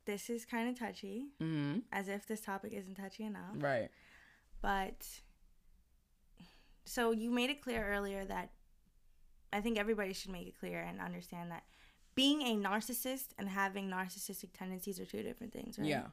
this 0.06 0.30
is 0.30 0.46
kind 0.46 0.70
of 0.70 0.78
touchy, 0.80 1.26
mm-hmm. 1.42 1.80
as 1.92 2.08
if 2.08 2.26
this 2.28 2.40
topic 2.40 2.72
isn't 2.74 2.96
touchy 2.96 3.24
enough. 3.24 3.52
right 3.56 3.90
But 4.62 5.06
so 6.86 7.12
you 7.12 7.32
made 7.32 7.50
it 7.50 7.62
clear 7.62 7.86
earlier 7.86 8.24
that 8.26 8.52
I 9.52 9.62
think 9.62 9.78
everybody 9.78 10.14
should 10.14 10.32
make 10.32 10.48
it 10.48 10.60
clear 10.60 10.80
and 10.80 11.00
understand 11.02 11.52
that 11.52 11.64
being 12.18 12.42
a 12.42 12.56
narcissist 12.58 13.28
and 13.38 13.48
having 13.48 13.90
narcissistic 13.90 14.50
tendencies 14.52 15.00
are 15.00 15.06
two 15.06 15.22
different 15.22 15.54
things, 15.54 15.78
right? 15.78 15.88
yeah 15.88 16.08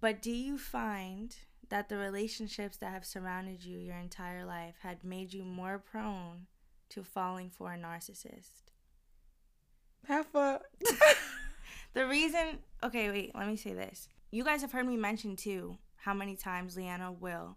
But 0.00 0.20
do 0.20 0.32
you 0.32 0.58
find 0.58 1.34
that 1.68 1.88
the 1.88 1.96
relationships 1.96 2.76
that 2.78 2.92
have 2.92 3.04
surrounded 3.06 3.64
you 3.64 3.78
your 3.78 3.96
entire 3.96 4.44
life 4.44 4.74
had 4.82 5.04
made 5.04 5.32
you 5.32 5.44
more 5.44 5.78
prone 5.78 6.48
to 6.90 7.04
falling 7.04 7.48
for 7.48 7.72
a 7.72 7.78
narcissist? 7.78 8.72
half 10.08 10.34
a 10.34 10.60
The 11.94 12.06
reason, 12.06 12.58
okay, 12.82 13.10
wait, 13.10 13.34
let 13.34 13.46
me 13.46 13.56
say 13.56 13.74
this. 13.74 14.08
You 14.30 14.42
guys 14.44 14.62
have 14.62 14.72
heard 14.72 14.86
me 14.86 14.96
mention 14.96 15.36
too 15.36 15.76
how 15.96 16.14
many 16.14 16.36
times 16.36 16.76
Leanna 16.76 17.12
will 17.12 17.56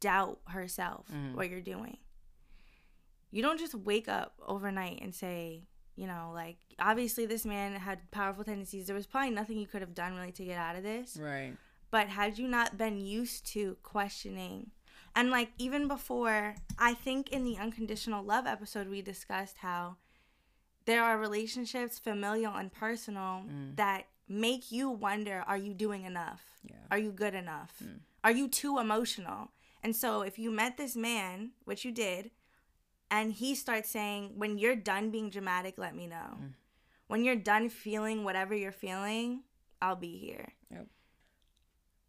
doubt 0.00 0.40
herself 0.48 1.06
mm-hmm. 1.12 1.36
what 1.36 1.50
you're 1.50 1.60
doing. 1.60 1.98
You 3.30 3.42
don't 3.42 3.60
just 3.60 3.74
wake 3.74 4.08
up 4.08 4.34
overnight 4.44 5.00
and 5.02 5.14
say, 5.14 5.64
you 5.96 6.06
know, 6.06 6.30
like 6.34 6.56
obviously 6.78 7.26
this 7.26 7.44
man 7.44 7.72
had 7.74 8.10
powerful 8.10 8.44
tendencies. 8.44 8.86
There 8.86 8.96
was 8.96 9.06
probably 9.06 9.30
nothing 9.30 9.58
you 9.58 9.66
could 9.66 9.80
have 9.80 9.94
done 9.94 10.14
really 10.16 10.32
to 10.32 10.44
get 10.44 10.58
out 10.58 10.76
of 10.76 10.82
this. 10.82 11.16
right 11.20 11.52
But 11.90 12.08
had 12.08 12.38
you 12.38 12.48
not 12.48 12.76
been 12.76 13.00
used 13.00 13.46
to 13.48 13.76
questioning, 13.82 14.70
and 15.14 15.30
like 15.30 15.50
even 15.58 15.86
before, 15.88 16.56
I 16.78 16.94
think 16.94 17.30
in 17.30 17.44
the 17.44 17.56
unconditional 17.58 18.24
love 18.24 18.46
episode, 18.46 18.88
we 18.88 19.02
discussed 19.02 19.58
how 19.58 19.96
there 20.86 21.02
are 21.02 21.18
relationships, 21.18 21.98
familial 21.98 22.54
and 22.54 22.72
personal, 22.72 23.42
mm. 23.48 23.76
that 23.76 24.04
make 24.28 24.72
you 24.72 24.90
wonder 24.90 25.44
are 25.46 25.56
you 25.56 25.74
doing 25.74 26.04
enough? 26.04 26.42
Yeah. 26.64 26.76
Are 26.90 26.98
you 26.98 27.12
good 27.12 27.34
enough? 27.34 27.74
Mm. 27.82 28.00
Are 28.22 28.32
you 28.32 28.48
too 28.48 28.78
emotional? 28.78 29.50
And 29.82 29.94
so 29.94 30.22
if 30.22 30.38
you 30.38 30.50
met 30.50 30.76
this 30.76 30.96
man, 30.96 31.50
which 31.64 31.84
you 31.84 31.92
did, 31.92 32.30
and 33.14 33.32
he 33.32 33.54
starts 33.54 33.88
saying, 33.90 34.32
when 34.34 34.58
you're 34.58 34.74
done 34.74 35.10
being 35.10 35.30
dramatic, 35.30 35.78
let 35.78 35.94
me 35.94 36.08
know. 36.08 36.36
Mm. 36.36 36.54
When 37.06 37.24
you're 37.24 37.36
done 37.36 37.68
feeling 37.68 38.24
whatever 38.24 38.56
you're 38.56 38.72
feeling, 38.72 39.44
I'll 39.80 39.94
be 39.94 40.18
here. 40.18 40.48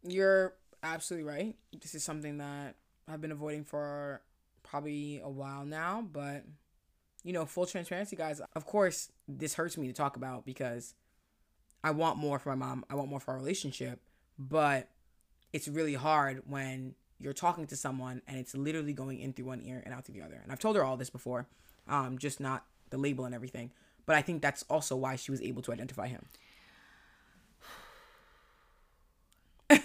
You're 0.02 0.54
absolutely 0.82 1.28
right. 1.28 1.54
This 1.80 1.94
is 1.94 2.02
something 2.02 2.38
that 2.38 2.74
I've 3.06 3.20
been 3.20 3.30
avoiding 3.30 3.62
for 3.62 4.20
probably 4.64 5.20
a 5.22 5.30
while 5.30 5.64
now, 5.64 6.04
but 6.12 6.44
you 7.22 7.32
know, 7.32 7.46
full 7.46 7.66
transparency, 7.66 8.16
guys. 8.16 8.40
Of 8.56 8.66
course, 8.66 9.12
this 9.28 9.54
hurts 9.54 9.78
me 9.78 9.86
to 9.86 9.92
talk 9.92 10.16
about 10.16 10.44
because 10.44 10.94
I 11.84 11.92
want 11.92 12.18
more 12.18 12.40
for 12.40 12.48
my 12.48 12.56
mom. 12.56 12.84
I 12.90 12.96
want 12.96 13.10
more 13.10 13.20
for 13.20 13.30
our 13.32 13.38
relationship, 13.38 14.00
but 14.38 14.90
it's 15.52 15.68
really 15.68 15.94
hard 15.94 16.42
when 16.46 16.96
you're 17.18 17.32
talking 17.32 17.66
to 17.66 17.76
someone 17.76 18.20
and 18.26 18.36
it's 18.38 18.54
literally 18.54 18.92
going 18.92 19.18
in 19.20 19.32
through 19.32 19.46
one 19.46 19.62
ear 19.62 19.82
and 19.84 19.94
out 19.94 20.04
through 20.04 20.14
the 20.14 20.22
other. 20.22 20.38
And 20.42 20.52
I've 20.52 20.58
told 20.58 20.76
her 20.76 20.84
all 20.84 20.96
this 20.96 21.10
before, 21.10 21.46
um, 21.88 22.18
just 22.18 22.40
not 22.40 22.64
the 22.90 22.98
label 22.98 23.24
and 23.24 23.34
everything. 23.34 23.70
But 24.04 24.16
I 24.16 24.22
think 24.22 24.42
that's 24.42 24.64
also 24.68 24.94
why 24.96 25.16
she 25.16 25.30
was 25.30 25.40
able 25.40 25.62
to 25.62 25.72
identify 25.72 26.08
him. 26.08 26.26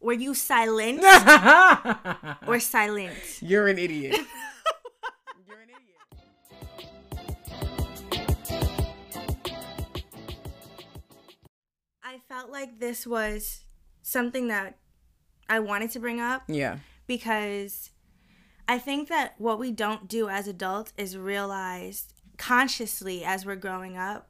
Were 0.00 0.14
you 0.14 0.34
silent 0.34 1.02
or 2.46 2.60
silent? 2.60 3.12
You're 3.42 3.66
an 3.68 3.78
idiot. 3.78 4.16
You're 5.46 5.58
an 5.58 5.68
idiot. 5.68 5.98
I 12.02 12.18
felt 12.28 12.50
like 12.50 12.78
this 12.80 13.06
was 13.06 13.64
something 14.08 14.48
that 14.48 14.78
I 15.48 15.60
wanted 15.60 15.90
to 15.92 15.98
bring 16.00 16.20
up 16.20 16.42
Yeah. 16.48 16.78
because 17.06 17.90
I 18.66 18.78
think 18.78 19.08
that 19.08 19.34
what 19.38 19.58
we 19.58 19.70
don't 19.70 20.08
do 20.08 20.28
as 20.28 20.48
adults 20.48 20.92
is 20.96 21.16
realize 21.16 22.08
consciously 22.38 23.24
as 23.24 23.44
we're 23.44 23.56
growing 23.56 23.96
up 23.96 24.28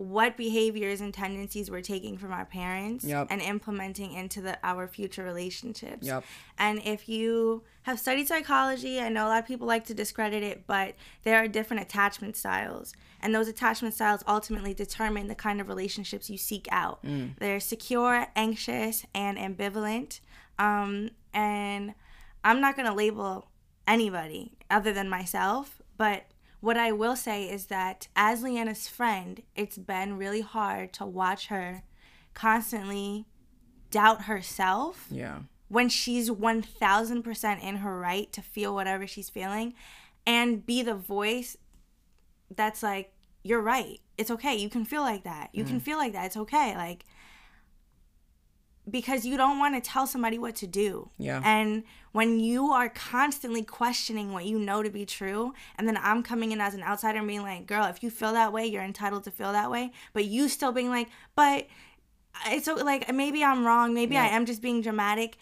what 0.00 0.34
behaviors 0.36 1.02
and 1.02 1.12
tendencies 1.12 1.70
we're 1.70 1.82
taking 1.82 2.16
from 2.16 2.32
our 2.32 2.46
parents 2.46 3.04
Yep. 3.04 3.26
and 3.28 3.42
implementing 3.42 4.14
into 4.14 4.40
the 4.40 4.58
our 4.64 4.88
future 4.88 5.22
relationships. 5.22 6.06
Yep. 6.06 6.24
And 6.56 6.80
if 6.86 7.06
you 7.06 7.64
have 7.82 7.98
studied 8.00 8.26
psychology, 8.26 8.98
I 8.98 9.10
know 9.10 9.26
a 9.26 9.28
lot 9.28 9.38
of 9.42 9.46
people 9.46 9.66
like 9.66 9.84
to 9.86 9.94
discredit 9.94 10.42
it, 10.42 10.66
but 10.66 10.94
there 11.22 11.36
are 11.36 11.46
different 11.48 11.82
attachment 11.82 12.36
styles. 12.36 12.94
And 13.20 13.34
those 13.34 13.46
attachment 13.48 13.92
styles 13.94 14.24
ultimately 14.26 14.72
determine 14.72 15.28
the 15.28 15.34
kind 15.34 15.60
of 15.60 15.68
relationships 15.68 16.30
you 16.30 16.38
seek 16.38 16.66
out. 16.72 17.04
They're 17.38 17.60
secure, 17.60 18.26
anxious, 18.34 19.04
and 19.14 19.36
ambivalent. 19.36 20.20
Um, 20.58 21.10
and 21.34 21.92
I'm 22.42 22.60
not 22.62 22.74
going 22.74 22.88
to 22.88 22.94
label 22.94 23.50
anybody 23.86 24.52
other 24.70 24.94
than 24.94 25.10
myself, 25.10 25.82
but 25.98 26.24
what 26.60 26.76
I 26.76 26.92
will 26.92 27.16
say 27.16 27.44
is 27.44 27.66
that 27.66 28.08
as 28.14 28.42
Leanna's 28.42 28.88
friend, 28.88 29.42
it's 29.54 29.78
been 29.78 30.18
really 30.18 30.42
hard 30.42 30.92
to 30.94 31.06
watch 31.06 31.46
her 31.48 31.82
constantly 32.34 33.26
doubt 33.90 34.22
herself 34.22 35.06
Yeah. 35.10 35.40
when 35.68 35.88
she's 35.88 36.30
1000% 36.30 37.62
in 37.62 37.76
her 37.76 37.98
right 37.98 38.32
to 38.32 38.42
feel 38.42 38.74
whatever 38.74 39.06
she's 39.06 39.30
feeling 39.30 39.74
and 40.26 40.64
be 40.64 40.82
the 40.82 40.94
voice 40.94 41.56
that's 42.54 42.82
like 42.82 43.12
you're 43.42 43.60
right. 43.60 44.00
It's 44.18 44.30
okay. 44.30 44.56
You 44.56 44.68
can 44.68 44.84
feel 44.84 45.00
like 45.00 45.24
that. 45.24 45.48
You 45.52 45.64
can 45.64 45.80
mm. 45.80 45.82
feel 45.82 45.96
like 45.96 46.12
that. 46.12 46.26
It's 46.26 46.36
okay. 46.36 46.76
Like 46.76 47.04
because 48.88 49.26
you 49.26 49.36
don't 49.36 49.58
want 49.58 49.74
to 49.74 49.80
tell 49.90 50.06
somebody 50.06 50.38
what 50.38 50.56
to 50.56 50.66
do. 50.66 51.10
Yeah. 51.18 51.42
and 51.44 51.84
when 52.12 52.40
you 52.40 52.72
are 52.72 52.88
constantly 52.88 53.62
questioning 53.62 54.32
what 54.32 54.44
you 54.44 54.58
know 54.58 54.82
to 54.82 54.90
be 54.90 55.06
true 55.06 55.52
and 55.76 55.86
then 55.86 55.96
i'm 56.02 56.22
coming 56.24 56.50
in 56.50 56.60
as 56.60 56.74
an 56.74 56.82
outsider 56.82 57.18
and 57.18 57.28
being 57.28 57.42
like 57.42 57.66
girl 57.66 57.84
if 57.86 58.02
you 58.02 58.10
feel 58.10 58.32
that 58.32 58.52
way 58.52 58.66
you're 58.66 58.82
entitled 58.82 59.22
to 59.24 59.30
feel 59.30 59.52
that 59.52 59.70
way 59.70 59.92
but 60.12 60.24
you 60.24 60.48
still 60.48 60.72
being 60.72 60.88
like 60.88 61.08
but 61.36 61.68
it's 62.46 62.64
so 62.64 62.74
like 62.74 63.12
maybe 63.14 63.44
i'm 63.44 63.64
wrong 63.64 63.94
maybe 63.94 64.16
i 64.16 64.26
am 64.26 64.44
just 64.46 64.60
being 64.62 64.80
dramatic. 64.80 65.36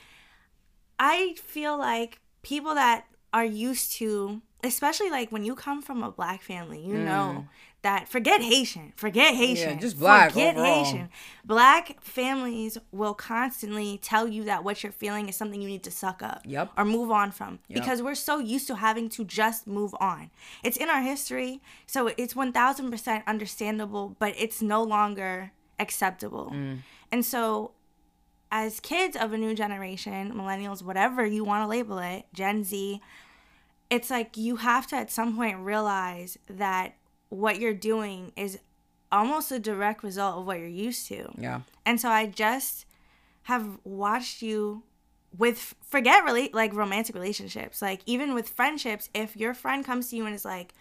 I 0.98 1.34
feel 1.36 1.78
like 1.78 2.20
people 2.42 2.74
that 2.74 3.06
are 3.32 3.44
used 3.44 3.92
to, 3.92 4.42
especially 4.64 5.10
like 5.10 5.30
when 5.30 5.44
you 5.44 5.54
come 5.54 5.82
from 5.82 6.02
a 6.02 6.10
black 6.10 6.42
family, 6.42 6.80
you 6.80 6.94
know 6.98 7.46
that 7.82 8.08
forget 8.08 8.40
Haitian, 8.42 8.92
forget 8.96 9.34
Haitian, 9.36 9.74
yeah, 9.74 9.80
just 9.80 9.98
black 9.98 10.30
forget 10.32 10.56
overall. 10.56 10.84
Haitian. 10.84 11.08
Black 11.44 12.02
families 12.02 12.76
will 12.90 13.14
constantly 13.14 13.98
tell 14.02 14.26
you 14.26 14.42
that 14.44 14.64
what 14.64 14.82
you're 14.82 14.90
feeling 14.90 15.28
is 15.28 15.36
something 15.36 15.62
you 15.62 15.68
need 15.68 15.84
to 15.84 15.90
suck 15.92 16.20
up 16.20 16.42
Yep. 16.44 16.72
or 16.76 16.84
move 16.84 17.12
on 17.12 17.30
from 17.30 17.60
Yep. 17.68 17.80
because 17.80 18.02
we're 18.02 18.16
so 18.16 18.40
used 18.40 18.66
to 18.66 18.74
having 18.74 19.08
to 19.10 19.24
just 19.24 19.68
move 19.68 19.94
on. 20.00 20.30
It's 20.64 20.76
in 20.76 20.90
our 20.90 21.02
history, 21.02 21.60
so 21.86 22.08
it's 22.16 22.34
1000% 22.34 23.22
understandable, 23.28 24.16
but 24.18 24.34
it's 24.36 24.60
no 24.60 24.82
longer 24.82 25.52
acceptable. 25.78 26.50
Mm. 26.52 26.78
And 27.12 27.24
so 27.24 27.70
as 28.50 28.80
kids 28.80 29.16
of 29.16 29.32
a 29.32 29.38
new 29.38 29.54
generation, 29.54 30.32
millennials, 30.34 30.82
whatever 30.82 31.24
you 31.24 31.44
want 31.44 31.62
to 31.62 31.68
label 31.68 31.98
it, 31.98 32.24
Gen 32.34 32.64
Z, 32.64 33.00
it's 33.90 34.10
like 34.10 34.36
you 34.36 34.56
have 34.56 34.86
to 34.88 34.96
at 34.96 35.10
some 35.10 35.36
point 35.36 35.58
realize 35.58 36.38
that 36.48 36.94
what 37.30 37.58
you're 37.58 37.74
doing 37.74 38.32
is 38.36 38.58
almost 39.10 39.50
a 39.50 39.58
direct 39.58 40.02
result 40.02 40.38
of 40.38 40.46
what 40.46 40.58
you're 40.58 40.68
used 40.68 41.06
to. 41.08 41.30
Yeah. 41.38 41.60
And 41.86 42.00
so 42.00 42.08
I 42.08 42.26
just 42.26 42.84
have 43.44 43.78
watched 43.84 44.42
you 44.42 44.82
with 45.36 45.74
forget 45.82 46.24
really 46.24 46.50
like 46.52 46.74
romantic 46.74 47.14
relationships, 47.14 47.80
like 47.82 48.00
even 48.06 48.34
with 48.34 48.48
friendships, 48.48 49.08
if 49.14 49.36
your 49.36 49.54
friend 49.54 49.84
comes 49.84 50.10
to 50.10 50.16
you 50.16 50.26
and 50.26 50.34
is 50.34 50.44
like, 50.44 50.74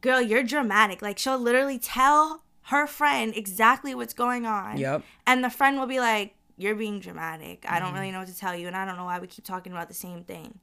"Girl, 0.00 0.20
you're 0.20 0.42
dramatic." 0.42 1.02
Like 1.02 1.18
she'll 1.18 1.38
literally 1.38 1.78
tell 1.78 2.42
her 2.62 2.86
friend 2.86 3.32
exactly 3.36 3.94
what's 3.94 4.14
going 4.14 4.46
on. 4.46 4.78
Yep. 4.78 5.02
And 5.26 5.44
the 5.44 5.50
friend 5.50 5.78
will 5.78 5.86
be 5.86 6.00
like, 6.00 6.34
"You're 6.56 6.74
being 6.74 7.00
dramatic. 7.00 7.64
I 7.68 7.78
don't 7.78 7.88
mm-hmm. 7.88 7.98
really 7.98 8.10
know 8.12 8.20
what 8.20 8.28
to 8.28 8.36
tell 8.36 8.56
you, 8.56 8.66
and 8.66 8.76
I 8.76 8.84
don't 8.84 8.96
know 8.96 9.04
why 9.04 9.18
we 9.18 9.26
keep 9.26 9.44
talking 9.44 9.72
about 9.72 9.88
the 9.88 9.94
same 9.94 10.24
thing." 10.24 10.58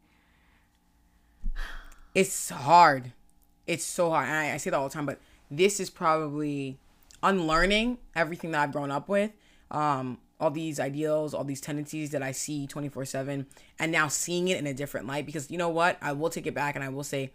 It's 2.13 2.49
hard. 2.49 3.11
It's 3.65 3.83
so 3.83 4.09
hard. 4.09 4.29
I, 4.29 4.53
I 4.53 4.57
say 4.57 4.69
that 4.69 4.77
all 4.77 4.87
the 4.87 4.93
time, 4.93 5.05
but 5.05 5.19
this 5.49 5.79
is 5.79 5.89
probably 5.89 6.77
unlearning 7.21 7.97
everything 8.15 8.51
that 8.51 8.61
I've 8.61 8.71
grown 8.71 8.91
up 8.91 9.07
with. 9.07 9.31
Um, 9.71 10.19
all 10.39 10.51
these 10.51 10.79
ideals, 10.79 11.33
all 11.33 11.43
these 11.43 11.61
tendencies 11.61 12.09
that 12.11 12.21
I 12.21 12.31
see 12.31 12.67
24 12.67 13.05
7, 13.05 13.47
and 13.79 13.91
now 13.91 14.07
seeing 14.07 14.49
it 14.49 14.59
in 14.59 14.67
a 14.67 14.73
different 14.73 15.07
light. 15.07 15.25
Because 15.25 15.49
you 15.49 15.57
know 15.57 15.69
what? 15.69 15.97
I 16.01 16.11
will 16.11 16.29
take 16.29 16.45
it 16.45 16.53
back 16.53 16.75
and 16.75 16.83
I 16.83 16.89
will 16.89 17.03
say, 17.03 17.31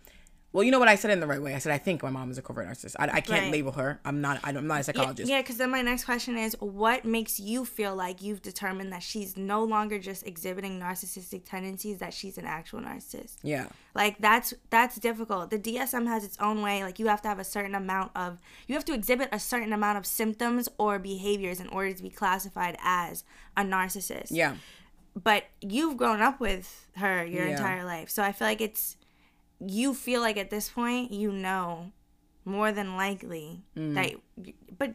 well, 0.52 0.64
you 0.64 0.70
know 0.70 0.78
what? 0.78 0.88
I 0.88 0.94
said 0.94 1.10
in 1.10 1.20
the 1.20 1.26
right 1.26 1.42
way. 1.42 1.54
I 1.54 1.58
said, 1.58 1.72
I 1.72 1.78
think 1.78 2.02
my 2.02 2.08
mom 2.10 2.30
is 2.30 2.38
a 2.38 2.42
covert 2.42 2.66
narcissist. 2.66 2.96
I, 2.98 3.04
I 3.04 3.20
can't 3.20 3.42
Right. 3.42 3.52
label 3.52 3.72
her. 3.72 4.00
I'm 4.04 4.20
not, 4.22 4.40
I'm 4.42 4.66
not 4.66 4.80
a 4.80 4.82
psychologist. 4.84 5.28
yeah, 5.30 5.42
because 5.42 5.58
then 5.58 5.70
my 5.70 5.82
next 5.82 6.04
question 6.04 6.38
is, 6.38 6.56
what 6.60 7.04
makes 7.04 7.38
you 7.38 7.64
feel 7.66 7.94
like 7.94 8.22
you've 8.22 8.40
determined 8.40 8.90
that 8.92 9.02
she's 9.02 9.36
no 9.36 9.62
longer 9.62 9.98
just 9.98 10.26
exhibiting 10.26 10.80
narcissistic 10.80 11.42
tendencies, 11.44 11.98
that 11.98 12.14
she's 12.14 12.38
an 12.38 12.46
actual 12.46 12.80
narcissist? 12.80 13.36
Yeah. 13.42 13.66
Like 13.94 14.18
that's 14.20 14.54
that's 14.70 14.96
difficult. 14.96 15.50
The 15.50 15.58
DSM 15.58 16.06
has 16.06 16.24
its 16.24 16.38
own 16.38 16.62
way. 16.62 16.82
Like 16.84 16.98
you 16.98 17.08
have 17.08 17.20
to 17.22 17.28
have 17.28 17.38
a 17.40 17.44
certain 17.44 17.74
amount 17.74 18.12
of 18.14 18.38
you 18.68 18.74
have 18.74 18.84
to 18.86 18.94
exhibit 18.94 19.28
a 19.32 19.38
certain 19.40 19.72
amount 19.72 19.98
of 19.98 20.06
symptoms 20.06 20.68
or 20.78 20.98
behaviors 20.98 21.58
in 21.60 21.68
order 21.68 21.92
to 21.92 22.02
be 22.02 22.08
classified 22.10 22.78
as 22.82 23.24
a 23.56 23.62
narcissist. 23.62 24.28
Yeah. 24.30 24.54
But 25.20 25.44
you've 25.60 25.96
grown 25.96 26.20
up 26.20 26.38
with 26.40 26.86
her 26.96 27.24
your 27.24 27.44
Yeah. 27.46 27.52
entire 27.56 27.84
life. 27.84 28.08
So 28.08 28.22
I 28.22 28.30
feel 28.32 28.46
like 28.46 28.60
it's 28.60 28.96
you 29.60 29.94
feel 29.94 30.20
like 30.20 30.36
at 30.36 30.50
this 30.50 30.68
point 30.68 31.12
you 31.12 31.32
know 31.32 31.90
more 32.44 32.72
than 32.72 32.96
likely 32.96 33.62
Mm. 33.76 33.94
that 33.94 34.12
but 34.78 34.94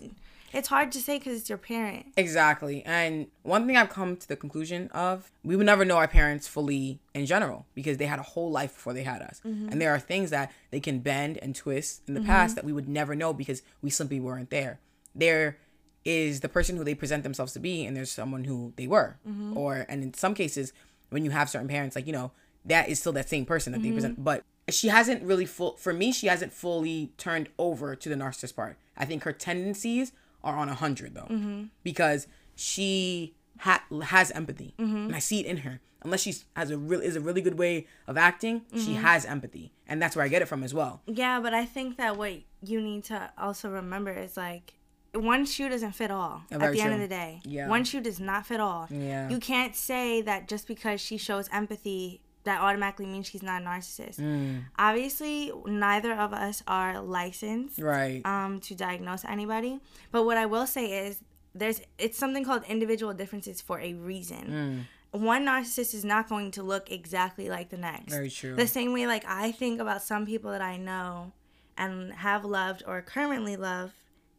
it's 0.53 0.68
hard 0.68 0.91
to 0.91 1.01
say 1.01 1.20
cuz 1.20 1.39
it's 1.39 1.49
your 1.49 1.57
parent. 1.57 2.14
Exactly. 2.16 2.84
And 2.86 3.28
one 3.41 3.66
thing 3.66 3.76
I've 3.76 3.89
come 3.89 4.16
to 4.16 4.28
the 4.28 4.36
conclusion 4.36 4.88
of, 4.89 5.32
we 5.43 5.55
would 5.55 5.66
never 5.66 5.84
know 5.84 5.97
our 5.97 6.07
parents 6.07 6.47
fully 6.47 6.99
in 7.16 7.26
general 7.26 7.66
because 7.74 7.97
they 7.97 8.05
had 8.05 8.20
a 8.20 8.24
whole 8.24 8.51
life 8.51 8.76
before 8.76 8.93
they 8.93 9.03
had 9.03 9.22
us. 9.24 9.41
Mm-hmm. 9.43 9.70
And 9.70 9.82
there 9.82 9.93
are 9.93 9.99
things 9.99 10.30
that 10.30 10.51
they 10.70 10.80
can 10.80 10.99
bend 10.99 11.39
and 11.39 11.55
twist 11.55 12.03
in 12.07 12.14
the 12.14 12.20
mm-hmm. 12.20 12.30
past 12.30 12.55
that 12.55 12.64
we 12.64 12.72
would 12.72 12.88
never 12.88 13.16
know 13.16 13.34
because 13.34 13.64
we 13.82 13.89
simply 13.89 14.20
weren't 14.20 14.51
there. 14.51 14.80
There 15.16 15.57
is 16.05 16.41
the 16.41 16.49
person 16.49 16.78
who 16.78 16.84
they 16.84 16.95
present 16.95 17.24
themselves 17.24 17.53
to 17.53 17.59
be 17.59 17.86
and 17.86 17.97
there's 17.97 18.11
someone 18.11 18.43
who 18.43 18.74
they 18.76 18.86
were. 18.86 19.18
Mm-hmm. 19.28 19.57
Or 19.57 19.88
and 19.89 20.03
in 20.03 20.14
some 20.14 20.36
cases 20.36 20.72
when 21.09 21.26
you 21.26 21.32
have 21.32 21.49
certain 21.49 21.68
parents 21.68 21.95
like, 21.95 22.05
you 22.05 22.14
know, 22.14 22.32
that 22.66 22.89
is 22.89 22.99
still 22.99 23.14
that 23.14 23.28
same 23.28 23.45
person 23.45 23.74
that 23.74 23.82
they 23.82 23.91
present 23.91 24.24
but 24.24 24.43
she 24.70 24.88
hasn't 24.88 25.22
really 25.24 25.45
full 25.45 25.76
for 25.78 25.93
me 25.93 26.11
she 26.11 26.28
hasn't 26.28 26.51
fully 26.51 27.11
turned 27.18 27.49
over 27.57 27.95
to 27.95 28.09
the 28.09 28.16
narcissist 28.16 28.55
part 28.55 28.78
i 28.97 29.05
think 29.05 29.24
her 29.24 29.34
tendencies 29.34 30.11
are 30.43 30.57
on 30.57 30.70
a 30.70 30.76
hundred 30.76 31.14
though 31.14 31.28
mm-hmm. 31.30 31.64
because 31.84 32.28
she 32.55 33.36
ha- 33.59 33.84
has 34.03 34.32
empathy 34.32 34.74
mm-hmm. 34.80 34.95
and 34.95 35.16
i 35.16 35.20
see 35.20 35.39
it 35.39 35.45
in 35.45 35.57
her 35.57 35.80
unless 36.03 36.22
she 36.22 36.34
has 36.55 36.70
a 36.70 36.78
real 36.78 36.99
is 36.99 37.16
a 37.16 37.22
really 37.22 37.41
good 37.41 37.57
way 37.57 37.88
of 38.07 38.18
acting 38.18 38.61
she 38.74 38.93
mm-hmm. 38.93 39.01
has 39.01 39.26
empathy 39.26 39.72
and 39.88 40.01
that's 40.01 40.16
where 40.16 40.26
i 40.26 40.28
get 40.28 40.41
it 40.41 40.47
from 40.47 40.64
as 40.64 40.74
well 40.74 41.01
Yeah, 41.05 41.39
but 41.39 41.53
I 41.53 41.66
think 41.66 41.97
that 41.97 42.18
what 42.18 42.34
you 42.61 42.82
need 42.82 43.03
to 43.05 43.32
also 43.38 43.70
remember 43.70 44.11
is 44.11 44.38
like 44.38 44.74
one 45.14 45.45
shoe 45.45 45.70
doesn't 45.70 45.91
fit 45.91 46.11
all 46.11 46.43
at 46.51 46.59
the 46.59 46.59
very 46.59 46.82
end 46.82 46.93
of 46.93 46.99
the 46.99 47.07
day. 47.07 47.41
Yeah. 47.43 47.68
One 47.68 47.84
shoe 47.84 48.01
does 48.01 48.20
not 48.20 48.47
fit 48.47 48.59
all. 48.59 48.88
Yeah. 48.89 49.30
You 49.30 49.39
can't 49.39 49.76
say 49.76 50.22
that 50.22 50.47
just 50.47 50.68
because 50.68 50.99
she 50.99 51.18
shows 51.18 51.47
empathy 51.51 52.22
that 52.44 52.62
automatically 52.62 53.06
means 53.06 53.28
she's 53.28 53.44
not 53.44 53.62
a 53.62 53.66
narcissist. 53.66 54.20
Mm. 54.20 54.64
Obviously, 54.78 55.52
neither 55.66 56.14
of 56.14 56.34
us 56.34 56.62
are 56.68 57.02
licensed 57.02 57.80
right 57.80 58.26
um, 58.26 58.60
to 58.62 58.76
diagnose 58.76 59.24
anybody. 59.26 59.80
But 60.12 60.24
what 60.24 60.38
I 60.38 60.46
will 60.46 60.68
say 60.68 61.08
is 61.08 61.20
there's 61.56 61.82
it's 61.98 62.18
something 62.18 62.44
called 62.44 62.64
individual 62.68 63.14
differences 63.14 63.62
for 63.62 63.80
a 63.80 63.94
reason. 63.94 64.88
one 65.12 65.46
narcissist 65.46 65.94
is 65.94 66.04
not 66.04 66.28
going 66.28 66.50
to 66.52 66.64
look 66.64 66.91
exactly 66.91 67.48
like 67.48 67.70
the 67.70 67.78
next. 67.78 68.12
Very 68.12 68.30
true. 68.30 68.56
The 68.56 68.68
same 68.68 68.94
way, 68.94 69.06
like, 69.06 69.24
I 69.28 69.52
think 69.52 69.80
about 69.80 70.02
some 70.02 70.26
people 70.26 70.52
that 70.52 70.62
I 70.62 70.78
know 70.78 71.34
and 71.78 72.12
have 72.14 72.44
loved 72.46 72.84
or 72.88 73.02
currently 73.02 73.56
love, 73.56 73.94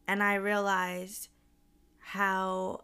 and 0.07 0.21
I 0.21 0.35
realize 0.35 1.29
how 1.99 2.81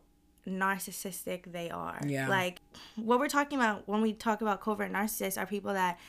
narcissistic 0.48 1.52
they 1.52 1.70
are. 1.70 2.00
Yeah. 2.06 2.28
Like, 2.28 2.62
what 2.96 3.20
we're 3.20 3.30
talking 3.30 3.60
about 3.60 3.88
when 3.88 4.02
we 4.02 4.14
talk 4.14 4.42
about 4.42 4.62
covert 4.62 4.92
narcissists 4.92 5.42
are 5.42 5.46
people 5.46 5.74
that 5.74 6.00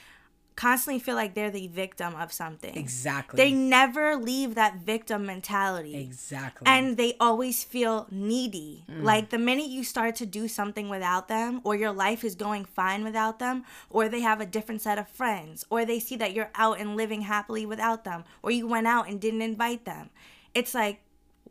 constantly 0.55 1.01
feel 1.01 1.15
like 1.15 1.35
they're 1.35 1.51
the 1.51 1.69
victim 1.69 2.15
of 2.15 2.33
something. 2.33 2.77
Exactly. 2.77 3.37
They 3.37 3.53
never 3.53 4.17
leave 4.17 4.55
that 4.55 4.77
victim 4.77 5.25
mentality. 5.25 5.97
exactly. 5.97 6.67
And 6.67 6.97
they 6.97 7.17
always 7.19 7.65
feel 7.65 8.07
needy. 8.11 8.85
Mm. 8.91 9.03
Like 9.03 9.31
the 9.31 9.39
minute 9.39 9.67
you 9.67 9.83
start 9.85 10.15
to 10.17 10.27
do 10.27 10.49
something 10.49 10.89
without 10.89 11.29
them, 11.29 11.61
or 11.65 11.75
your 11.75 11.93
life 11.93 12.23
is 12.25 12.35
going 12.35 12.65
fine 12.65 13.03
without 13.03 13.39
them, 13.39 13.65
or 13.89 14.09
they 14.09 14.21
have 14.21 14.41
a 14.41 14.47
different 14.47 14.83
set 14.83 14.99
of 14.99 15.09
friends, 15.09 15.65
or 15.71 15.85
they 15.85 15.99
see 15.99 16.17
that 16.17 16.35
you're 16.35 16.51
out 16.55 16.79
and 16.79 16.97
living 16.97 17.23
happily 17.23 17.65
without 17.65 18.05
them, 18.05 18.25
or 18.43 18.51
you 18.51 18.67
went 18.67 18.87
out 18.87 19.09
and 19.09 19.21
didn't 19.21 19.43
invite 19.43 19.85
them, 19.85 20.11
it's 20.55 20.75
like, 20.75 21.01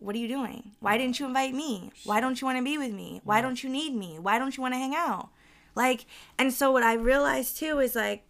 what 0.02 0.16
are 0.16 0.20
you 0.20 0.28
doing? 0.28 0.72
Why 0.80 0.98
didn't 0.98 1.20
you 1.20 1.28
invite 1.28 1.54
me? 1.54 1.92
Why 2.06 2.20
don't 2.20 2.42
you 2.42 2.48
want 2.48 2.58
to 2.58 2.64
be 2.64 2.78
with 2.78 2.92
me? 2.92 3.22
Why 3.24 3.42
don't 3.42 3.64
you 3.64 3.70
need 3.70 3.96
me? 3.96 4.18
Why 4.20 4.40
don't 4.40 4.58
you 4.58 4.62
want 4.62 4.74
to 4.74 4.80
hang 4.80 4.96
out? 4.96 5.30
Like, 5.76 6.06
and 6.38 6.52
so 6.52 6.72
what 6.72 6.84
I 6.84 6.94
realized 6.94 7.58
too 7.58 7.80
is 7.80 7.96
like, 7.96 8.24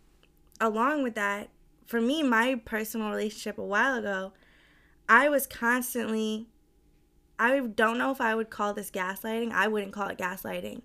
along 0.60 1.04
with 1.04 1.16
that, 1.16 1.50
for 1.86 2.02
me, 2.02 2.24
my 2.24 2.56
personal 2.66 3.10
relationship 3.10 3.58
a 3.58 3.64
while 3.64 3.98
ago, 3.98 4.34
I 5.08 5.30
was 5.30 5.48
constantly, 5.48 6.48
I 7.40 7.60
don't 7.60 7.98
know 7.98 8.12
if 8.12 8.22
I 8.22 8.36
would 8.36 8.50
call 8.50 8.74
this 8.74 8.92
gaslighting. 8.92 9.52
I 9.52 9.68
wouldn't 9.68 9.94
call 9.94 10.10
it 10.10 10.18
gaslighting. 10.18 10.82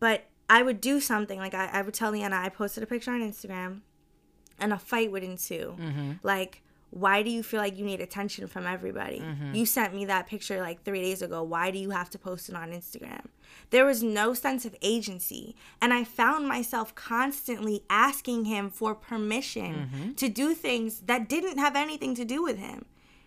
But 0.00 0.26
I 0.50 0.62
would 0.62 0.80
do 0.80 1.00
something. 1.00 1.38
Like, 1.38 1.54
I, 1.54 1.66
I 1.72 1.82
would 1.82 1.94
tell 1.94 2.10
Leanna, 2.10 2.36
I 2.36 2.48
posted 2.48 2.82
a 2.82 2.86
picture 2.86 3.12
on 3.12 3.20
Instagram 3.20 3.80
and 4.58 4.72
a 4.72 4.78
fight 4.78 5.12
would 5.12 5.24
ensue. 5.24 5.76
Mm-hmm. 5.78 6.12
Like, 6.22 6.62
why 6.90 7.22
do 7.22 7.30
you 7.30 7.42
feel 7.42 7.60
like 7.60 7.76
you 7.76 7.84
need 7.84 8.00
attention 8.00 8.46
from 8.46 8.66
everybody? 8.66 9.20
Mm-hmm. 9.20 9.54
You 9.54 9.66
sent 9.66 9.94
me 9.94 10.06
that 10.06 10.26
picture 10.26 10.60
like 10.60 10.82
three 10.84 11.02
days 11.02 11.20
ago. 11.20 11.42
Why 11.42 11.70
do 11.70 11.78
you 11.78 11.90
have 11.90 12.08
to 12.10 12.18
post 12.18 12.48
it 12.48 12.54
on 12.54 12.70
Instagram? 12.70 13.26
There 13.70 13.84
was 13.84 14.02
no 14.02 14.32
sense 14.34 14.64
of 14.64 14.74
agency. 14.80 15.54
And 15.82 15.92
I 15.92 16.04
found 16.04 16.48
myself 16.48 16.94
constantly 16.94 17.82
asking 17.90 18.46
him 18.46 18.70
for 18.70 18.94
permission 18.94 19.90
mm-hmm. 19.92 20.12
to 20.12 20.28
do 20.28 20.54
things 20.54 21.00
that 21.00 21.28
didn't 21.28 21.58
have 21.58 21.76
anything 21.76 22.14
to 22.14 22.24
do 22.24 22.42
with 22.42 22.58
him. 22.58 22.86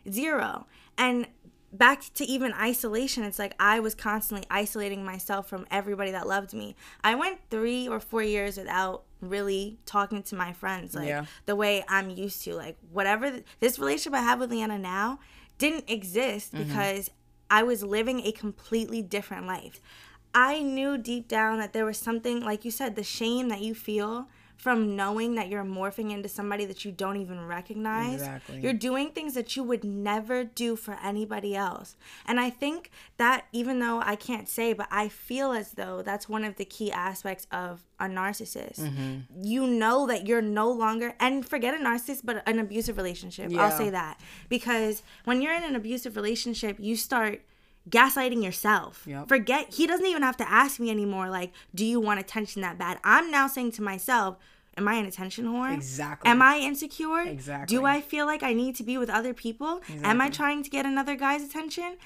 Zero. 0.09 0.65
And 0.97 1.27
back 1.71 2.01
to 2.15 2.25
even 2.25 2.53
isolation, 2.53 3.23
it's 3.23 3.39
like 3.39 3.55
I 3.59 3.79
was 3.79 3.95
constantly 3.95 4.45
isolating 4.49 5.05
myself 5.05 5.47
from 5.47 5.65
everybody 5.71 6.11
that 6.11 6.27
loved 6.27 6.53
me. 6.53 6.75
I 7.03 7.15
went 7.15 7.39
three 7.49 7.87
or 7.87 7.99
four 7.99 8.23
years 8.23 8.57
without 8.57 9.03
really 9.21 9.77
talking 9.85 10.23
to 10.23 10.35
my 10.35 10.51
friends 10.51 10.95
like 10.95 11.07
Yeah. 11.07 11.25
the 11.45 11.55
way 11.55 11.83
I'm 11.87 12.09
used 12.09 12.43
to. 12.43 12.55
Like 12.55 12.77
whatever 12.91 13.29
th- 13.29 13.45
this 13.59 13.79
relationship 13.79 14.13
I 14.13 14.23
have 14.23 14.39
with 14.39 14.51
Leanna 14.51 14.79
now 14.79 15.19
didn't 15.57 15.89
exist 15.89 16.53
mm-hmm. 16.53 16.67
because 16.67 17.11
I 17.49 17.63
was 17.63 17.83
living 17.83 18.25
a 18.25 18.31
completely 18.31 19.01
different 19.01 19.45
life. 19.45 19.79
I 20.33 20.61
knew 20.61 20.97
deep 20.97 21.27
down 21.27 21.59
that 21.59 21.73
there 21.73 21.85
was 21.85 21.97
something 21.97 22.41
like 22.41 22.65
you 22.65 22.71
said 22.71 22.95
the 22.95 23.03
shame 23.03 23.49
that 23.49 23.61
you 23.61 23.75
feel 23.75 24.27
from 24.61 24.95
knowing 24.95 25.33
that 25.33 25.49
you're 25.49 25.63
morphing 25.63 26.11
into 26.11 26.29
somebody 26.29 26.65
that 26.65 26.85
you 26.85 26.91
don't 26.91 27.17
even 27.17 27.47
recognize. 27.47 28.21
Exactly. 28.21 28.59
You're 28.59 28.73
doing 28.73 29.09
things 29.09 29.33
that 29.33 29.55
you 29.55 29.63
would 29.63 29.83
never 29.83 30.43
do 30.43 30.75
for 30.75 30.99
anybody 31.03 31.55
else. 31.55 31.95
And 32.27 32.39
I 32.39 32.51
think 32.51 32.91
that 33.17 33.47
even 33.51 33.79
though 33.79 34.01
I 34.03 34.15
can't 34.15 34.47
say, 34.47 34.73
but 34.73 34.87
I 34.91 35.09
feel 35.09 35.51
as 35.51 35.71
though 35.71 36.03
that's 36.03 36.29
one 36.29 36.43
of 36.43 36.57
the 36.57 36.65
key 36.65 36.91
aspects 36.91 37.47
of 37.51 37.83
a 37.99 38.05
narcissist. 38.05 38.79
Mm-hmm. 38.79 39.41
You 39.41 39.65
know 39.65 40.05
that 40.05 40.27
you're 40.27 40.43
no 40.43 40.71
longer, 40.71 41.15
and 41.19 41.43
forget 41.43 41.73
a 41.73 41.77
narcissist, 41.77 42.21
but 42.23 42.43
an 42.47 42.59
abusive 42.59 42.97
relationship. 42.97 43.51
I'll 43.57 43.75
say 43.75 43.89
that. 43.89 44.19
Because 44.47 45.01
when 45.25 45.41
you're 45.41 45.55
in 45.55 45.63
an 45.63 45.75
abusive 45.75 46.15
relationship, 46.15 46.77
you 46.79 46.95
start 46.95 47.41
gaslighting 47.89 48.43
yourself. 48.43 49.03
Yep. 49.05 49.27
Forget, 49.27 49.73
he 49.73 49.87
doesn't 49.87 50.05
even 50.05 50.21
have 50.21 50.37
to 50.37 50.49
ask 50.49 50.79
me 50.79 50.89
anymore, 50.89 51.29
like, 51.29 51.51
do 51.73 51.85
you 51.85 51.99
want 51.99 52.19
attention 52.19 52.61
that 52.61 52.77
bad? 52.77 52.99
I'm 53.03 53.31
now 53.31 53.47
saying 53.47 53.71
to 53.73 53.81
myself, 53.81 54.37
Am 54.77 54.87
I 54.87 54.95
an 54.95 55.05
attention 55.05 55.45
whore? 55.45 55.73
Exactly. 55.73 56.29
Am 56.29 56.41
I 56.41 56.57
insecure? 56.57 57.21
Exactly. 57.21 57.75
Do 57.75 57.85
I 57.85 57.99
feel 57.99 58.25
like 58.25 58.41
I 58.41 58.53
need 58.53 58.75
to 58.77 58.83
be 58.83 58.97
with 58.97 59.09
other 59.09 59.33
people? 59.33 59.81
Am 60.01 60.21
I 60.21 60.29
trying 60.29 60.63
to 60.63 60.69
get 60.69 60.85
another 60.85 61.15
guy's 61.15 61.43
attention? 61.43 61.97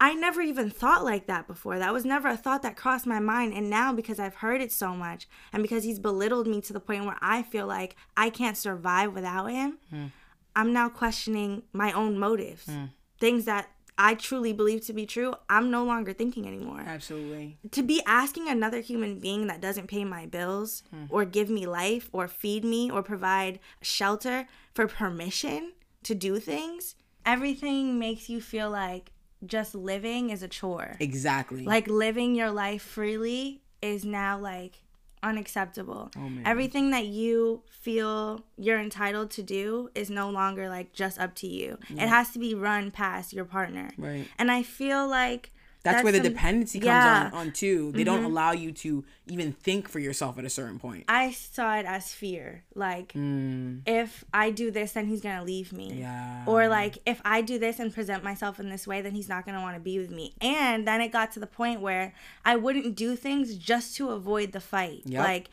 I 0.00 0.14
never 0.14 0.42
even 0.42 0.70
thought 0.70 1.04
like 1.04 1.26
that 1.26 1.46
before. 1.46 1.78
That 1.78 1.92
was 1.92 2.04
never 2.04 2.28
a 2.28 2.36
thought 2.36 2.62
that 2.62 2.76
crossed 2.76 3.06
my 3.06 3.18
mind. 3.18 3.54
And 3.54 3.70
now, 3.70 3.92
because 3.92 4.18
I've 4.18 4.36
heard 4.36 4.60
it 4.60 4.70
so 4.70 4.94
much 4.94 5.26
and 5.52 5.62
because 5.62 5.84
he's 5.84 5.98
belittled 5.98 6.46
me 6.46 6.60
to 6.62 6.72
the 6.72 6.80
point 6.80 7.06
where 7.06 7.16
I 7.22 7.42
feel 7.42 7.66
like 7.66 7.96
I 8.16 8.28
can't 8.28 8.58
survive 8.58 9.14
without 9.14 9.46
him, 9.46 9.78
hmm. 9.90 10.06
I'm 10.54 10.72
now 10.72 10.88
questioning 10.88 11.62
my 11.72 11.92
own 11.92 12.18
motives. 12.18 12.66
Hmm. 12.66 12.86
Things 13.18 13.46
that 13.46 13.70
I 13.98 14.14
truly 14.14 14.52
believe 14.52 14.84
to 14.86 14.92
be 14.92 15.06
true, 15.06 15.34
I'm 15.48 15.70
no 15.70 15.84
longer 15.84 16.12
thinking 16.12 16.46
anymore 16.46 16.84
Absolutely. 16.86 17.58
to 17.70 17.82
be 17.82 18.02
asking 18.06 18.48
another 18.48 18.80
human 18.80 19.18
being 19.18 19.46
that 19.46 19.60
doesn't 19.60 19.86
pay 19.86 20.04
my 20.04 20.26
bills 20.26 20.82
hmm. 20.90 21.04
or 21.08 21.24
give 21.24 21.48
me 21.48 21.66
life 21.66 22.10
or 22.12 22.28
feed 22.28 22.64
me 22.64 22.90
or 22.90 23.02
provide 23.02 23.58
shelter 23.80 24.46
for 24.74 24.86
permission 24.86 25.72
to 26.02 26.14
do 26.14 26.38
things, 26.38 26.94
everything 27.24 27.98
makes 27.98 28.28
you 28.28 28.40
feel 28.40 28.70
like 28.70 29.12
just 29.44 29.74
living 29.74 30.30
is 30.30 30.42
a 30.42 30.48
chore. 30.48 30.96
Exactly. 31.00 31.64
Like 31.64 31.88
living 31.88 32.34
your 32.34 32.50
life 32.50 32.82
freely 32.82 33.62
is 33.82 34.04
now 34.04 34.38
like 34.38 34.82
unacceptable. 35.22 36.10
Oh. 36.16 36.30
Everything 36.44 36.90
that 36.90 37.06
you 37.06 37.62
feel 37.68 38.44
you're 38.56 38.80
entitled 38.80 39.30
to 39.32 39.42
do 39.42 39.90
is 39.94 40.10
no 40.10 40.30
longer 40.30 40.68
like 40.68 40.92
just 40.92 41.18
up 41.18 41.34
to 41.36 41.46
you. 41.46 41.78
It 41.90 42.08
has 42.08 42.30
to 42.30 42.38
be 42.38 42.54
run 42.54 42.90
past 42.90 43.32
your 43.32 43.44
partner. 43.44 43.90
Right. 43.96 44.26
And 44.38 44.50
I 44.50 44.62
feel 44.62 45.08
like 45.08 45.52
that's, 45.92 46.04
where 46.04 46.12
the 46.12 46.18
some- 46.18 46.28
dependency 46.28 46.78
comes 46.78 46.86
Yeah. 46.86 47.24
Mm-hmm. 47.26 47.36
on, 47.36 47.46
on 47.48 47.52
too. 47.52 47.92
They 47.92 48.04
don't 48.04 48.24
allow 48.24 48.52
you 48.52 48.72
to 48.72 49.04
even 49.28 49.52
think 49.52 49.88
for 49.88 49.98
yourself 49.98 50.38
at 50.38 50.44
a 50.44 50.50
certain 50.50 50.78
point. 50.78 51.04
I 51.08 51.32
saw 51.32 51.76
it 51.76 51.86
as 51.86 52.12
fear. 52.12 52.64
Like, 52.74 53.12
if 53.16 54.24
I 54.32 54.50
do 54.50 54.70
this, 54.70 54.92
then 54.92 55.06
he's 55.06 55.20
going 55.20 55.36
to 55.38 55.44
leave 55.44 55.72
me. 55.72 55.90
Mm. 55.90 55.98
Yeah. 56.00 56.44
Or, 56.46 56.68
like, 56.68 56.98
if 57.06 57.20
I 57.24 57.40
do 57.40 57.58
this 57.58 57.78
and 57.78 57.92
present 57.92 58.22
myself 58.22 58.60
in 58.60 58.68
this 58.70 58.86
way, 58.86 59.00
then 59.00 59.12
he's 59.12 59.28
not 59.28 59.44
going 59.44 59.54
to 59.56 59.60
want 59.60 59.74
to 59.76 59.80
be 59.80 59.98
with 59.98 60.10
me. 60.10 60.34
And 60.40 60.86
then 60.86 61.00
it 61.00 61.08
got 61.08 61.32
to 61.32 61.40
the 61.40 61.46
point 61.46 61.80
where 61.80 62.14
I 62.44 62.56
wouldn't 62.56 62.94
do 62.94 63.16
things 63.16 63.56
just 63.56 63.96
to 63.96 64.10
avoid 64.10 64.52
the 64.52 64.60
fight. 64.60 65.02
Yep. 65.04 65.24
Like, 65.24 65.48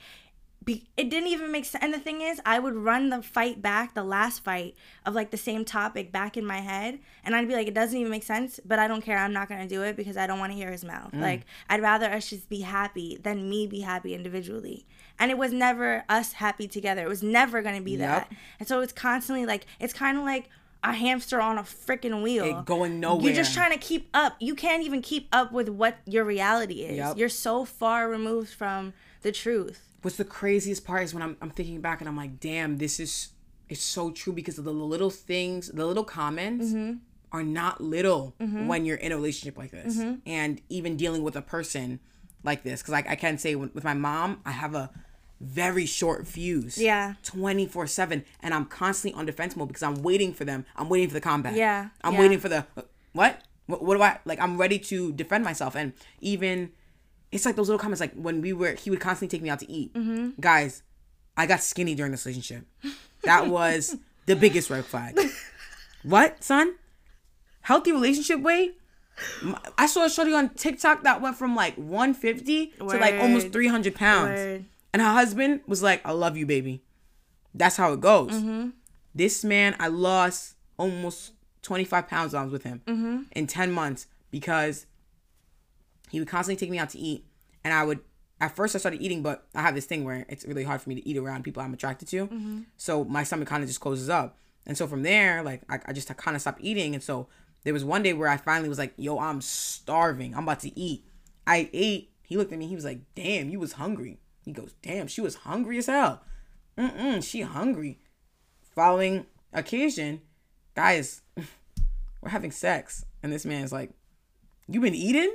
be, 0.64 0.88
it 0.98 1.10
didn't 1.10 1.30
even 1.30 1.52
make 1.52 1.66
sense. 1.66 1.84
And 1.84 1.94
the 1.94 2.00
thing 2.00 2.22
is, 2.22 2.40
I 2.46 2.60
would 2.60 2.76
run 2.76 3.10
the 3.10 3.22
fight 3.22 3.62
back, 3.62 3.94
the 3.94 4.04
last 4.04 4.44
fight 4.44 4.76
of 5.06 5.14
like 5.14 5.32
the 5.32 5.38
same 5.38 5.66
topic 5.66 6.12
back 6.12 6.38
in 6.38 6.46
my 6.46 6.60
head. 6.60 7.00
And 7.24 7.36
I'd 7.36 7.48
be 7.48 7.54
like, 7.54 7.68
it 7.68 7.74
doesn't 7.74 7.98
even 7.98 8.12
make 8.12 8.24
sense, 8.24 8.60
but 8.66 8.80
I 8.80 8.88
don't 8.88 9.02
care. 9.02 9.18
I'm 9.18 9.34
not 9.34 9.50
going 9.50 9.62
to 9.62 9.68
do 9.68 9.84
it 9.84 9.96
because 9.96 10.18
I 10.18 10.28
don't 10.28 10.40
want 10.40 10.52
to 10.52 10.58
hear 10.58 10.72
his 10.72 10.84
mouth. 10.84 11.12
Mm. 11.12 11.22
Like, 11.22 11.46
I'd 11.70 11.82
rather 11.82 12.10
us 12.12 12.30
just 12.30 12.50
be 12.50 12.62
happy 12.62 13.18
than 13.22 13.50
me 13.50 13.68
be 13.68 13.82
happy 13.82 14.14
individually. 14.14 14.86
And 15.20 15.32
it 15.32 15.38
was 15.38 15.52
never 15.52 16.04
us 16.10 16.34
happy 16.34 16.68
together. 16.68 17.04
It 17.04 17.10
was 17.10 17.24
never 17.24 17.62
going 17.62 17.78
to 17.78 17.84
be 17.84 17.96
that. 17.98 18.32
And 18.60 18.68
so 18.68 18.82
it's 18.82 18.94
constantly 18.94 19.46
like, 19.46 19.66
it's 19.80 19.94
kind 19.94 20.18
of 20.18 20.24
like, 20.24 20.50
a 20.86 20.92
hamster 20.92 21.40
on 21.40 21.58
a 21.58 21.64
freaking 21.64 22.22
wheel. 22.22 22.44
It 22.44 22.66
going 22.66 23.00
nowhere. 23.00 23.28
You're 23.28 23.34
just 23.34 23.54
trying 23.54 23.72
to 23.72 23.78
keep 23.78 24.10
up. 24.14 24.36
You 24.42 24.54
can't 24.54 24.84
even 24.84 25.02
keep 25.02 25.30
up 25.32 25.54
with 25.54 25.70
what 25.70 26.00
your 26.06 26.26
reality 26.26 26.82
is. 26.82 26.98
Yep. 26.98 27.18
You're 27.18 27.30
so 27.30 27.64
far 27.64 28.10
removed 28.10 28.50
from 28.50 28.92
the 29.22 29.32
truth. 29.32 29.88
What's 30.04 30.18
the 30.18 30.26
craziest 30.26 30.86
part 30.86 31.04
is 31.04 31.14
when 31.14 31.24
I'm, 31.24 31.38
I'm 31.42 31.50
thinking 31.50 31.82
back 31.82 32.00
and 32.02 32.08
I'm 32.08 32.16
like, 32.18 32.40
damn, 32.40 32.78
this 32.78 33.00
is 33.00 33.30
it's 33.70 33.82
so 33.82 34.12
true 34.12 34.34
because 34.34 34.58
of 34.60 34.66
the 34.66 34.74
little 34.74 35.10
things, 35.10 35.70
the 35.70 35.86
little 35.86 36.04
comments 36.04 36.68
Mm-hmm. 36.68 36.98
are 37.32 37.44
not 37.44 37.82
little 37.82 38.36
when 38.38 38.86
you're 38.86 38.98
in 38.98 39.12
a 39.12 39.16
relationship 39.16 39.58
like 39.58 39.72
this, 39.72 39.98
Mm-hmm. 39.98 40.16
and 40.28 40.62
even 40.70 40.96
dealing 40.98 41.24
with 41.24 41.36
a 41.36 41.42
person 41.42 42.00
like 42.44 42.64
this. 42.64 42.82
Because 42.82 42.92
like 42.92 43.10
I 43.10 43.16
can 43.16 43.38
say 43.40 43.56
with 43.56 43.74
with 43.74 43.84
my 43.84 43.94
mom, 43.96 44.42
I 44.46 44.52
have 44.52 44.76
a 44.76 44.92
very 45.42 45.86
short 45.86 46.28
fuse. 46.28 46.78
Yeah. 46.78 47.16
24 47.24 47.88
7 47.88 48.24
and 48.42 48.54
i'm 48.54 48.64
constantly 48.66 49.18
on 49.20 49.26
defense 49.26 49.56
mode 49.58 49.68
because 49.68 49.84
i'm 49.84 50.02
waiting 50.02 50.34
for 50.34 50.46
them 50.46 50.66
i'm 50.78 50.88
waiting 50.88 51.10
for 51.10 51.16
the 51.16 51.20
combat 51.22 51.54
Yeah, 51.56 51.90
i'm 52.02 52.14
yeah. 52.14 52.20
waiting 52.22 52.40
for 52.40 52.48
the 52.48 52.66
what? 53.12 53.42
what 53.66 53.82
what 53.84 53.96
do 53.98 54.02
i 54.04 54.20
like 54.24 54.40
i'm 54.40 54.58
ready 54.58 54.80
to 54.80 55.12
defend 55.12 55.44
myself 55.44 55.76
and 55.76 55.92
even 56.22 56.72
it's 57.34 57.46
like 57.46 57.56
those 57.56 57.68
little 57.68 57.80
comments 57.80 58.00
like 58.00 58.14
when 58.14 58.42
we 58.42 58.54
were 58.54 58.72
he 58.74 58.90
would 58.90 59.00
constantly 59.00 59.36
take 59.38 59.44
me 59.44 59.50
out 59.50 59.60
to 59.60 59.70
eat 59.72 59.94
Mm-hmm. 59.94 60.40
guys 60.40 60.84
i 61.36 61.46
got 61.46 61.62
skinny 61.62 61.96
during 61.96 62.12
this 62.12 62.26
relationship 62.26 62.66
that 63.24 63.48
was 63.48 63.98
the 64.26 64.36
biggest 64.36 64.70
red 64.70 64.86
flag 64.86 65.20
what 66.04 66.44
son 66.44 66.76
healthy 67.62 67.92
relationship 67.92 68.40
way 68.42 68.72
i 69.78 69.86
saw 69.86 70.06
a 70.06 70.10
shorty 70.10 70.34
on 70.34 70.50
TikTok 70.50 71.04
that 71.04 71.22
went 71.22 71.36
from 71.38 71.56
like 71.56 71.76
150 71.76 72.68
to 72.78 72.84
like 72.86 73.16
almost 73.16 73.52
300 73.52 73.94
pounds. 73.96 74.30
Word. 74.40 74.66
And 74.92 75.02
her 75.02 75.12
husband 75.12 75.62
was 75.68 75.82
like, 75.84 76.04
I 76.06 76.12
love 76.12 76.36
you, 76.36 76.46
baby. 76.48 76.82
That's 77.54 77.78
how 77.78 77.94
it 77.94 78.00
goes. 78.02 78.32
Mm-hmm. 78.32 78.70
This 79.14 79.44
man, 79.44 79.76
I 79.80 79.88
lost 79.90 80.56
almost 80.78 81.34
25 81.62 82.08
pounds 82.08 82.34
when 82.34 82.42
I 82.42 82.44
was 82.46 82.54
with 82.54 82.64
him 82.64 82.82
Mm-hmm. 82.88 83.18
in 83.34 83.46
10 83.48 83.72
months 83.72 84.08
because 84.32 84.88
he 86.14 86.20
would 86.20 86.30
constantly 86.30 86.64
take 86.64 86.70
me 86.70 86.78
out 86.78 86.92
to 86.92 87.00
eat 87.00 87.26
and 87.64 87.74
I 87.74 87.84
would 87.84 88.00
at 88.40 88.56
first 88.56 88.76
I 88.76 88.78
started 88.78 89.02
eating, 89.02 89.24
but 89.24 89.48
I 89.56 89.62
have 89.64 89.74
this 89.74 89.88
thing 89.88 90.04
where 90.04 90.28
it's 90.30 90.46
really 90.46 90.64
hard 90.64 90.80
for 90.80 90.90
me 90.90 90.96
to 90.96 91.08
eat 91.08 91.18
around 91.18 91.44
people 91.44 91.64
I'm 91.64 91.74
attracted 91.74 92.08
to. 92.10 92.28
Mm-hmm. 92.28 92.60
So 92.78 93.04
my 93.04 93.24
stomach 93.24 93.48
kind 93.48 93.64
of 93.64 93.70
just 93.70 93.80
closes 93.80 94.10
up. 94.10 94.38
And 94.68 94.78
so 94.78 94.86
from 94.86 95.02
there, 95.02 95.42
like 95.42 95.62
I, 95.70 95.80
I 95.88 95.94
just 95.94 96.16
kind 96.18 96.36
of 96.36 96.42
stopped 96.42 96.60
eating. 96.62 96.94
And 96.94 97.04
so 97.04 97.28
there 97.64 97.74
was 97.74 97.84
one 97.84 98.04
day 98.04 98.14
where 98.14 98.28
I 98.28 98.38
finally 98.38 98.70
was 98.70 98.78
like, 98.78 98.94
yo, 98.96 99.18
I'm 99.18 99.42
starving. 99.42 100.36
I'm 100.36 100.44
about 100.44 100.60
to 100.60 100.80
eat. 100.80 101.08
I 101.48 101.70
ate. 101.74 102.12
He 102.22 102.38
looked 102.38 102.54
at 102.54 102.60
me. 102.60 102.68
He 102.68 102.76
was 102.76 102.86
like, 102.86 103.00
damn, 103.16 103.50
you 103.50 103.60
was 103.60 103.74
hungry. 103.74 104.20
He 104.46 104.52
goes, 104.52 104.74
damn, 104.84 105.08
she 105.08 105.22
was 105.22 105.36
hungry 105.36 105.80
as 105.80 105.88
hell. 105.88 106.22
Mm-mm, 106.78 107.24
she 107.24 107.42
hungry. 107.42 108.00
Following 108.76 109.26
occasion, 109.52 110.22
guys, 110.76 111.22
we're 112.22 112.30
having 112.30 112.52
sex. 112.52 113.06
And 113.24 113.32
this 113.32 113.46
man's 113.46 113.72
like, 113.72 113.92
you 114.68 114.80
been 114.80 114.96
eating? 114.96 115.34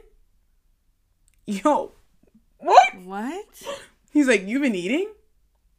Yo, 1.49 1.93
what? 2.59 2.95
What? 3.05 3.63
He's 4.13 4.29
like, 4.29 4.47
you've 4.47 4.61
been 4.61 4.75
eating? 4.75 5.11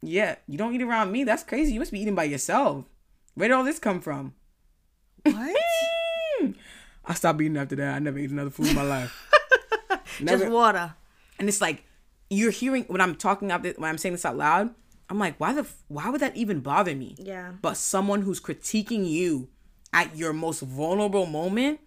Yeah, 0.02 0.34
you 0.48 0.58
don't 0.58 0.74
eat 0.74 0.82
around 0.82 1.12
me. 1.12 1.22
That's 1.22 1.44
crazy. 1.44 1.72
You 1.72 1.78
must 1.78 1.92
be 1.92 2.00
eating 2.00 2.16
by 2.16 2.24
yourself. 2.24 2.86
Where 3.36 3.46
did 3.46 3.54
all 3.54 3.62
this 3.62 3.78
come 3.78 4.00
from? 4.00 4.34
What? 5.22 5.56
Mm. 6.42 6.56
I 7.04 7.14
stopped 7.14 7.40
eating 7.40 7.56
after 7.56 7.76
that. 7.76 7.94
I 7.94 7.98
never 8.00 8.18
ate 8.18 8.30
another 8.30 8.50
food 8.50 8.66
in 8.66 8.74
my 8.74 8.82
life. 8.82 9.30
Just 10.18 10.48
water. 10.48 10.94
and 11.38 11.48
it's 11.48 11.60
like 11.60 11.84
you're 12.30 12.50
hearing 12.50 12.82
when 12.88 13.00
I'm 13.00 13.14
talking 13.14 13.52
out 13.52 13.62
this, 13.62 13.78
when 13.78 13.88
I'm 13.90 13.98
saying 13.98 14.14
this 14.14 14.24
out 14.24 14.36
loud. 14.36 14.74
I'm 15.08 15.20
like, 15.20 15.38
why 15.38 15.52
the 15.52 15.68
why 15.86 16.08
would 16.08 16.20
that 16.20 16.36
even 16.36 16.60
bother 16.60 16.96
me? 16.96 17.14
Yeah. 17.16 17.52
But 17.62 17.76
someone 17.76 18.22
who's 18.22 18.40
critiquing 18.40 19.08
you 19.08 19.50
at 19.92 20.16
your 20.16 20.32
most 20.32 20.62
vulnerable 20.62 21.26
moment, 21.26 21.78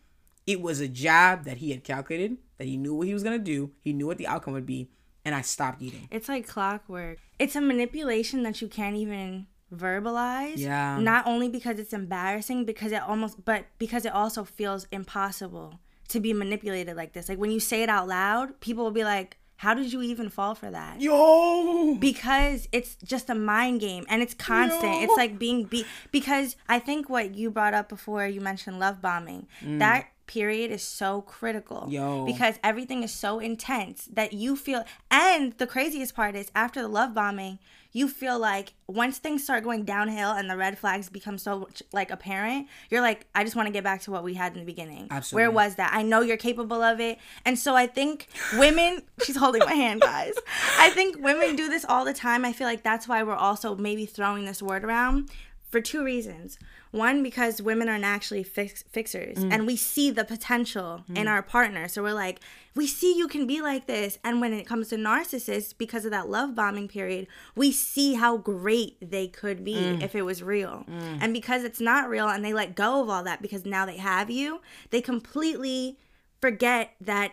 it 0.48 0.62
was 0.62 0.80
a 0.80 0.88
jab 0.88 1.44
that 1.44 1.58
he 1.58 1.72
had 1.72 1.84
calculated, 1.84 2.38
that 2.58 2.66
he 2.66 2.78
knew 2.78 2.94
what 2.94 3.08
he 3.08 3.14
was 3.14 3.24
gonna 3.24 3.40
do, 3.40 3.72
he 3.82 3.94
knew 3.94 4.08
what 4.08 4.18
the 4.18 4.28
outcome 4.28 4.54
would 4.54 4.66
be, 4.66 4.90
and 5.26 5.34
I 5.34 5.42
stopped 5.42 5.82
eating. 5.82 6.08
It's 6.12 6.30
like 6.30 6.48
clockwork. 6.48 7.20
It's 7.40 7.56
a 7.56 7.62
manipulation 7.62 8.44
that 8.44 8.62
you 8.62 8.68
can't 8.68 8.96
even 8.96 9.48
verbalize. 9.74 10.58
Yeah. 10.58 11.00
Not 11.00 11.26
only 11.28 11.50
because 11.50 11.80
it's 11.80 11.94
embarrassing, 11.94 12.66
because 12.66 12.92
it 12.92 13.02
almost, 13.02 13.44
but 13.44 13.66
because 13.80 14.06
it 14.06 14.14
also 14.14 14.44
feels 14.44 14.88
impossible 14.92 15.80
to 16.10 16.20
be 16.20 16.34
manipulated 16.34 16.96
like 16.96 17.14
this. 17.14 17.30
Like 17.30 17.40
when 17.40 17.52
you 17.52 17.60
say 17.60 17.84
it 17.84 17.90
out 17.90 18.08
loud, 18.08 18.60
people 18.60 18.84
will 18.84 18.92
be 18.92 19.04
like, 19.04 19.38
"How 19.58 19.74
did 19.74 19.92
you 19.92 20.02
even 20.02 20.30
fall 20.30 20.54
for 20.54 20.70
that?" 20.70 21.02
Yo, 21.02 21.96
because 21.96 22.68
it's 22.72 22.96
just 23.04 23.30
a 23.30 23.36
mind 23.36 23.80
game 23.82 24.06
and 24.10 24.22
it's 24.22 24.34
constant. 24.34 24.84
No. 24.84 25.02
It's 25.02 25.18
like 25.18 25.40
being 25.40 25.64
beat. 25.64 25.88
Because 26.12 26.56
I 26.70 26.80
think 26.80 27.10
what 27.10 27.36
you 27.36 27.50
brought 27.50 27.74
up 27.74 27.90
before, 27.90 28.28
you 28.28 28.42
mentioned 28.42 28.80
love 28.80 29.02
bombing. 29.02 29.48
Mm. 29.62 29.80
That 29.80 30.08
period 30.28 30.72
is 30.72 30.84
so 30.84 31.22
critical. 31.22 31.88
Yo. 31.90 32.26
Because 32.26 32.60
everything 32.64 33.04
is 33.04 33.12
so 33.12 33.40
intense 33.40 34.08
that 34.14 34.34
you 34.34 34.56
feel. 34.56 34.84
And 35.12 35.54
the 35.54 35.68
craziest 35.68 36.16
part 36.16 36.36
is 36.36 36.52
after 36.56 36.82
the 36.82 36.88
love 36.88 37.14
bombing, 37.14 37.60
you 37.96 38.08
feel 38.08 38.40
like 38.40 38.74
once 38.88 39.20
things 39.20 39.44
start 39.44 39.64
going 39.64 39.84
downhill 39.84 40.32
and 40.32 40.50
the 40.50 40.58
red 40.58 40.80
flags 40.80 41.10
become 41.10 41.38
so 41.38 41.60
much, 41.60 41.84
like 41.92 42.10
apparent, 42.10 42.68
you're 42.90 43.02
like, 43.02 43.28
I 43.36 43.44
just 43.44 43.56
want 43.56 43.68
to 43.68 43.72
get 43.72 43.84
back 43.84 44.02
to 44.02 44.12
what 44.12 44.24
we 44.24 44.34
had 44.34 44.54
in 44.54 44.60
the 44.60 44.66
beginning. 44.66 45.08
Absolutely. 45.12 45.44
Where 45.44 45.52
was 45.52 45.76
that? 45.76 45.92
I 45.94 46.02
know 46.02 46.22
you're 46.22 46.38
capable 46.38 46.82
of 46.82 47.00
it. 47.00 47.20
And 47.46 47.58
so 47.58 47.76
I 47.76 47.86
think 47.86 48.28
women, 48.58 49.04
she's 49.24 49.36
holding 49.36 49.64
my 49.64 49.74
hand, 49.74 50.02
guys. 50.02 50.34
I 50.80 50.90
think 50.90 51.24
women 51.24 51.56
do 51.56 51.70
this 51.70 51.86
all 51.88 52.04
the 52.04 52.14
time. 52.14 52.44
I 52.46 52.52
feel 52.52 52.68
like 52.68 52.82
that's 52.82 53.08
why 53.08 53.22
we're 53.22 53.36
also 53.36 53.76
maybe 53.76 54.08
throwing 54.08 54.46
this 54.46 54.62
word 54.62 54.84
around 54.84 55.30
for 55.74 55.82
two 55.82 56.04
reasons. 56.04 56.60
One, 56.92 57.24
because 57.24 57.60
women 57.60 57.90
are 57.90 57.98
naturally 57.98 58.44
fix- 58.44 58.84
fixers 58.84 59.40
mm. 59.40 59.52
and 59.52 59.66
we 59.66 59.76
see 59.76 60.12
the 60.12 60.24
potential 60.24 61.04
in 61.10 61.26
mm. 61.26 61.28
our 61.28 61.42
partner. 61.42 61.88
So 61.88 62.04
we're 62.04 62.14
like, 62.14 62.42
we 62.76 62.86
see 62.86 63.18
you 63.18 63.28
can 63.28 63.48
be 63.48 63.60
like 63.60 63.88
this. 63.88 64.20
And 64.24 64.40
when 64.40 64.54
it 64.54 64.68
comes 64.68 64.90
to 64.90 64.98
narcissists, 64.98 65.76
because 65.76 66.06
of 66.06 66.12
that 66.12 66.30
love 66.30 66.54
bombing 66.54 66.88
period, 66.88 67.26
we 67.56 67.72
see 67.72 68.14
how 68.14 68.38
great 68.38 68.98
they 69.02 69.28
could 69.28 69.64
be 69.64 69.74
mm. 69.74 70.04
if 70.04 70.14
it 70.14 70.22
was 70.22 70.44
real. 70.44 70.86
And 71.20 71.34
because 71.34 71.64
it's 71.64 71.82
not 71.82 72.08
real 72.08 72.30
and 72.30 72.46
they 72.46 72.54
let 72.54 72.76
go 72.76 73.02
of 73.02 73.10
all 73.10 73.24
that 73.24 73.42
because 73.42 73.66
now 73.66 73.88
they 73.88 73.98
have 73.98 74.30
you, 74.30 74.62
they 74.92 75.02
completely 75.02 75.98
forget 76.40 76.92
that 77.02 77.32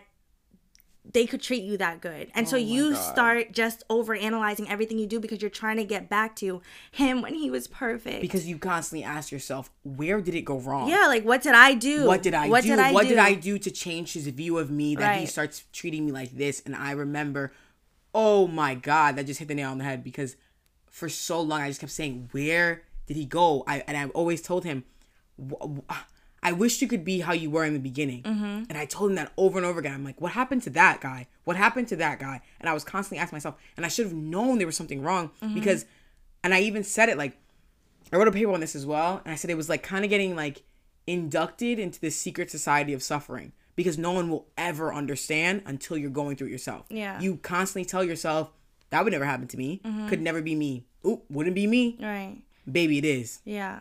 they 1.03 1.25
could 1.25 1.41
treat 1.41 1.63
you 1.63 1.77
that 1.77 1.99
good. 1.99 2.29
And 2.35 2.47
so 2.47 2.55
oh 2.57 2.59
you 2.59 2.95
start 2.95 3.51
just 3.53 3.83
over 3.89 4.13
analyzing 4.13 4.69
everything 4.69 4.99
you 4.99 5.07
do 5.07 5.19
because 5.19 5.41
you're 5.41 5.49
trying 5.49 5.77
to 5.77 5.83
get 5.83 6.09
back 6.09 6.35
to 6.37 6.61
him 6.91 7.21
when 7.23 7.33
he 7.33 7.49
was 7.49 7.67
perfect. 7.67 8.21
because 8.21 8.47
you 8.47 8.59
constantly 8.59 9.03
ask 9.03 9.31
yourself, 9.31 9.71
where 9.83 10.21
did 10.21 10.35
it 10.35 10.43
go 10.43 10.59
wrong? 10.59 10.89
yeah, 10.89 11.07
like 11.07 11.23
what 11.23 11.41
did 11.41 11.55
I 11.55 11.73
do? 11.73 12.05
What 12.05 12.21
did 12.21 12.35
I 12.35 12.49
what 12.49 12.61
do? 12.61 12.69
Did 12.69 12.79
I 12.79 12.91
what 12.91 13.03
do? 13.03 13.09
did 13.09 13.17
I 13.17 13.33
do 13.33 13.57
to 13.57 13.71
change 13.71 14.13
his 14.13 14.27
view 14.27 14.59
of 14.59 14.69
me 14.69 14.95
that 14.95 15.17
he 15.19 15.25
starts 15.25 15.63
treating 15.73 16.05
me 16.05 16.11
like 16.11 16.31
this? 16.31 16.61
And 16.65 16.75
I 16.75 16.91
remember, 16.91 17.51
oh 18.13 18.47
my 18.47 18.75
God, 18.75 19.15
that 19.15 19.25
just 19.25 19.39
hit 19.39 19.47
the 19.47 19.55
nail 19.55 19.71
on 19.71 19.79
the 19.79 19.83
head 19.83 20.03
because 20.03 20.35
for 20.89 21.09
so 21.09 21.41
long 21.41 21.61
I 21.61 21.67
just 21.69 21.79
kept 21.79 21.91
saying, 21.91 22.29
where 22.31 22.83
did 23.07 23.17
he 23.17 23.25
go? 23.25 23.63
I 23.65 23.83
and 23.87 23.97
I've 23.97 24.11
always 24.11 24.41
told 24.41 24.65
him, 24.65 24.83
"W- 25.39 25.57
w- 25.81 25.83
I 26.43 26.51
wish 26.53 26.81
you 26.81 26.87
could 26.87 27.05
be 27.05 27.19
how 27.19 27.33
you 27.33 27.49
were 27.51 27.65
in 27.65 27.73
the 27.73 27.79
beginning. 27.79 28.23
Mm-hmm. 28.23 28.63
And 28.69 28.77
I 28.77 28.85
told 28.85 29.11
him 29.11 29.15
that 29.15 29.31
over 29.37 29.57
and 29.59 29.65
over 29.65 29.79
again. 29.79 29.93
I'm 29.93 30.03
like, 30.03 30.19
what 30.19 30.31
happened 30.31 30.63
to 30.63 30.69
that 30.71 30.99
guy? 30.99 31.27
What 31.43 31.55
happened 31.55 31.87
to 31.89 31.95
that 31.97 32.19
guy? 32.19 32.41
And 32.59 32.67
I 32.67 32.73
was 32.73 32.83
constantly 32.83 33.21
asking 33.21 33.35
myself, 33.35 33.55
and 33.77 33.85
I 33.85 33.89
should 33.89 34.05
have 34.07 34.15
known 34.15 34.57
there 34.57 34.65
was 34.67 34.75
something 34.75 35.01
wrong 35.03 35.29
Mm-hmm. 35.41 35.53
because, 35.53 35.85
and 36.43 36.53
I 36.53 36.61
even 36.61 36.83
said 36.83 37.09
it 37.09 37.17
like, 37.17 37.37
I 38.11 38.17
wrote 38.17 38.27
a 38.27 38.31
paper 38.31 38.51
on 38.51 38.59
this 38.59 38.75
as 38.75 38.85
well, 38.85 39.21
and 39.23 39.31
I 39.31 39.35
said 39.35 39.51
it 39.51 39.55
was 39.57 39.69
like 39.69 39.83
kind 39.83 40.03
of 40.03 40.09
getting 40.09 40.35
like 40.35 40.63
inducted 41.07 41.79
into 41.79 41.99
this 41.99 42.15
secret 42.15 42.49
society 42.51 42.93
of 42.93 43.01
suffering 43.03 43.53
because 43.75 43.97
no 43.97 44.11
one 44.11 44.29
will 44.29 44.47
ever 44.57 44.93
understand 44.93 45.61
until 45.65 45.97
you're 45.97 46.09
going 46.09 46.35
through 46.35 46.47
it 46.47 46.51
yourself. 46.51 46.85
Yeah. 46.89 47.19
You 47.21 47.37
constantly 47.37 47.85
tell 47.85 48.03
yourself 48.03 48.51
that 48.89 49.03
would 49.03 49.13
never 49.13 49.25
happen 49.25 49.47
to 49.47 49.57
me. 49.57 49.81
Could 50.09 50.21
never 50.21 50.41
be 50.41 50.55
me. 50.55 50.85
Oop, 51.07 51.23
wouldn't 51.29 51.55
be 51.55 51.65
me. 51.67 51.97
Right. 52.01 52.37
Baby, 52.69 52.97
it 52.97 53.05
is. 53.05 53.39
Yeah. 53.45 53.79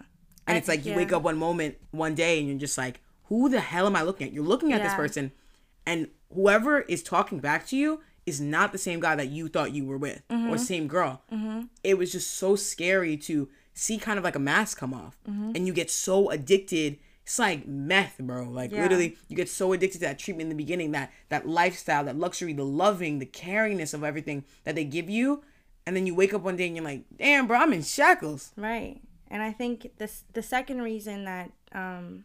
And 0.51 0.57
I- 0.57 0.59
it's 0.59 0.69
like 0.69 0.85
you 0.85 0.93
yeah. 0.93 0.97
wake 0.99 1.13
up 1.13 1.23
one 1.23 1.37
moment, 1.39 1.77
one 1.93 2.15
day, 2.15 2.39
and 2.39 2.49
you're 2.49 2.59
just 2.59 2.77
like, 2.79 3.01
who 3.25 3.49
the 3.49 3.61
hell 3.61 3.87
am 3.87 3.97
I 3.97 4.03
looking 4.03 4.27
at? 4.27 4.33
You're 4.33 4.45
looking 4.45 4.73
at 4.73 4.83
this 4.83 4.95
person, 4.95 5.33
and 5.87 6.09
whoever 6.35 6.81
is 6.83 7.03
talking 7.03 7.39
back 7.39 7.67
to 7.69 7.77
you 7.77 8.01
is 8.27 8.41
not 8.41 8.73
the 8.73 8.79
same 8.79 9.01
guy 9.01 9.17
that 9.17 9.29
you 9.29 9.49
thought 9.49 9.73
you 9.73 9.85
were 9.85 9.97
with 9.99 10.23
Mm-hmm. 10.29 10.51
or 10.51 10.59
same 10.59 10.87
girl. 10.89 11.23
It 11.83 11.97
was 11.99 12.13
just 12.13 12.35
so 12.35 12.55
scary 12.57 13.17
to 13.19 13.49
see 13.73 13.99
kind 13.99 14.19
of 14.19 14.25
like 14.25 14.37
a 14.37 14.41
mask 14.41 14.79
come 14.79 14.93
off, 14.93 15.17
Mm-hmm. 15.29 15.53
and 15.55 15.67
you 15.67 15.73
get 15.73 15.91
so 15.91 16.31
addicted. 16.31 16.99
It's 17.25 17.39
like 17.39 17.67
meth, 17.69 18.19
bro. 18.19 18.45
Like 18.45 18.73
Yeah. 18.73 18.83
literally, 18.83 19.17
you 19.29 19.37
get 19.37 19.49
so 19.49 19.73
addicted 19.73 19.99
to 20.01 20.05
that 20.07 20.19
treatment 20.19 20.47
in 20.51 20.57
the 20.57 20.63
beginning, 20.65 20.91
that 20.93 21.13
that 21.29 21.47
lifestyle, 21.49 22.05
that 22.05 22.17
luxury, 22.19 22.53
the 22.53 22.65
loving, 22.65 23.21
the 23.21 23.27
caringness 23.27 23.95
of 23.95 24.03
everything 24.05 24.45
that 24.65 24.75
they 24.75 24.85
give 24.85 25.09
you, 25.09 25.43
and 25.87 25.97
then 25.97 26.07
you 26.07 26.15
wake 26.15 26.35
up 26.35 26.43
one 26.43 26.57
day 26.57 26.67
and 26.67 26.77
you're 26.77 26.85
like, 26.85 27.05
damn, 27.17 27.47
bro, 27.47 27.59
I'm 27.59 27.73
in 27.73 27.83
shackles. 27.83 28.53
Right. 28.57 29.01
And 29.31 29.43
I 29.43 29.53
think 29.53 29.93
this 29.99 30.25
the 30.33 30.43
second 30.43 30.83
reason 30.83 31.25
that 31.25 31.53
um 31.73 32.25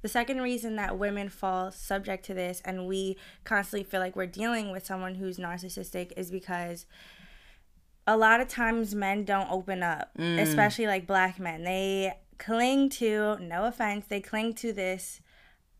the 0.00 0.08
second 0.08 0.40
reason 0.40 0.76
that 0.76 0.96
women 0.98 1.28
fall 1.28 1.72
subject 1.72 2.24
to 2.26 2.34
this 2.34 2.62
and 2.64 2.86
we 2.86 3.16
constantly 3.44 3.82
feel 3.84 4.00
like 4.00 4.14
we're 4.14 4.26
dealing 4.26 4.70
with 4.70 4.86
someone 4.86 5.16
who's 5.16 5.38
narcissistic 5.38 6.12
is 6.16 6.30
because 6.30 6.86
a 8.06 8.16
lot 8.16 8.40
of 8.40 8.48
times 8.48 8.94
men 8.94 9.24
don't 9.24 9.50
open 9.50 9.82
up, 9.82 10.10
especially 10.18 10.86
like 10.86 11.06
black 11.06 11.38
men. 11.38 11.64
They 11.64 12.14
cling 12.38 12.88
to, 12.90 13.36
no 13.40 13.64
offense, 13.64 14.06
they 14.08 14.20
cling 14.20 14.54
to 14.54 14.72
this 14.72 15.20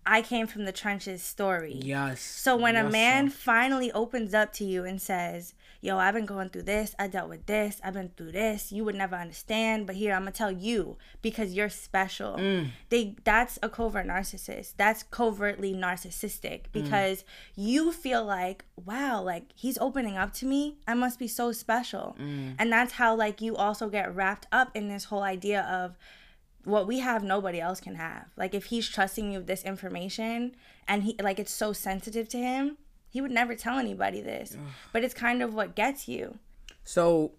I 0.08 0.22
came 0.22 0.46
from 0.46 0.64
the 0.64 0.72
trenches 0.72 1.22
story. 1.22 1.74
Yes. 1.82 2.22
So 2.22 2.56
when 2.56 2.76
a 2.76 2.88
man 2.88 3.28
finally 3.28 3.92
opens 3.92 4.32
up 4.32 4.54
to 4.54 4.64
you 4.64 4.84
and 4.84 5.00
says, 5.00 5.52
"Yo, 5.80 5.96
I've 5.98 6.14
been 6.14 6.26
going 6.26 6.48
through 6.48 6.62
this. 6.62 6.94
I 6.98 7.06
dealt 7.06 7.28
with 7.28 7.46
this. 7.46 7.80
I've 7.84 7.94
been 7.94 8.10
through 8.16 8.32
this. 8.32 8.72
You 8.72 8.84
would 8.84 8.94
never 8.94 9.14
understand, 9.16 9.86
but 9.86 9.96
here 9.96 10.12
I'm 10.12 10.22
gonna 10.22 10.32
tell 10.32 10.50
you 10.50 10.98
because 11.22 11.54
you're 11.54 11.68
special." 11.68 12.36
Mm. 12.36 12.70
They 12.88 13.16
that's 13.24 13.58
a 13.62 13.68
covert 13.68 14.06
narcissist. 14.06 14.74
That's 14.76 15.02
covertly 15.04 15.72
narcissistic 15.74 16.62
Mm. 16.62 16.72
because 16.72 17.24
you 17.54 17.92
feel 17.92 18.24
like, 18.24 18.64
"Wow, 18.76 19.22
like 19.22 19.44
he's 19.54 19.78
opening 19.78 20.16
up 20.16 20.32
to 20.34 20.46
me. 20.46 20.78
I 20.86 20.94
must 20.94 21.18
be 21.18 21.28
so 21.28 21.52
special." 21.52 22.16
Mm. 22.18 22.56
And 22.58 22.72
that's 22.72 22.94
how 22.94 23.14
like 23.14 23.40
you 23.40 23.56
also 23.56 23.88
get 23.88 24.14
wrapped 24.14 24.46
up 24.50 24.74
in 24.74 24.88
this 24.88 25.04
whole 25.04 25.22
idea 25.22 25.62
of 25.62 25.96
what 26.64 26.86
we 26.86 26.98
have 26.98 27.22
nobody 27.22 27.58
else 27.60 27.80
can 27.80 27.94
have 27.94 28.26
like 28.36 28.52
if 28.52 28.66
he's 28.66 28.86
trusting 28.86 29.32
you 29.32 29.38
with 29.38 29.46
this 29.46 29.62
information 29.64 30.54
and 30.86 31.02
he 31.04 31.16
like 31.22 31.38
it's 31.38 31.52
so 31.52 31.72
sensitive 31.72 32.28
to 32.28 32.36
him 32.36 32.76
he 33.18 33.20
would 33.20 33.32
never 33.40 33.54
tell 33.56 33.78
anybody 33.78 34.20
this 34.20 34.56
but 34.92 35.02
it's 35.02 35.14
kind 35.14 35.42
of 35.42 35.54
what 35.54 35.74
gets 35.74 36.06
you 36.06 36.38
So, 36.84 37.32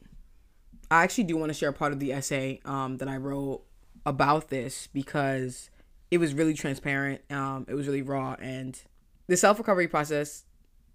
I 0.91 1.03
actually 1.03 1.23
do 1.23 1.37
want 1.37 1.49
to 1.49 1.55
share 1.55 1.69
a 1.69 1.73
part 1.73 1.91
of 1.91 1.99
the 1.99 2.13
essay 2.13 2.59
um, 2.65 2.97
that 2.97 3.07
I 3.07 3.17
wrote 3.17 3.63
about 4.05 4.49
this 4.49 4.87
because 4.93 5.71
it 6.11 6.19
was 6.19 6.35
really 6.35 6.53
transparent. 6.53 7.21
Um, 7.31 7.65
it 7.67 7.73
was 7.73 7.87
really 7.87 8.03
raw, 8.03 8.35
and 8.39 8.79
the 9.25 9.37
self 9.37 9.57
recovery 9.57 9.87
process 9.87 10.45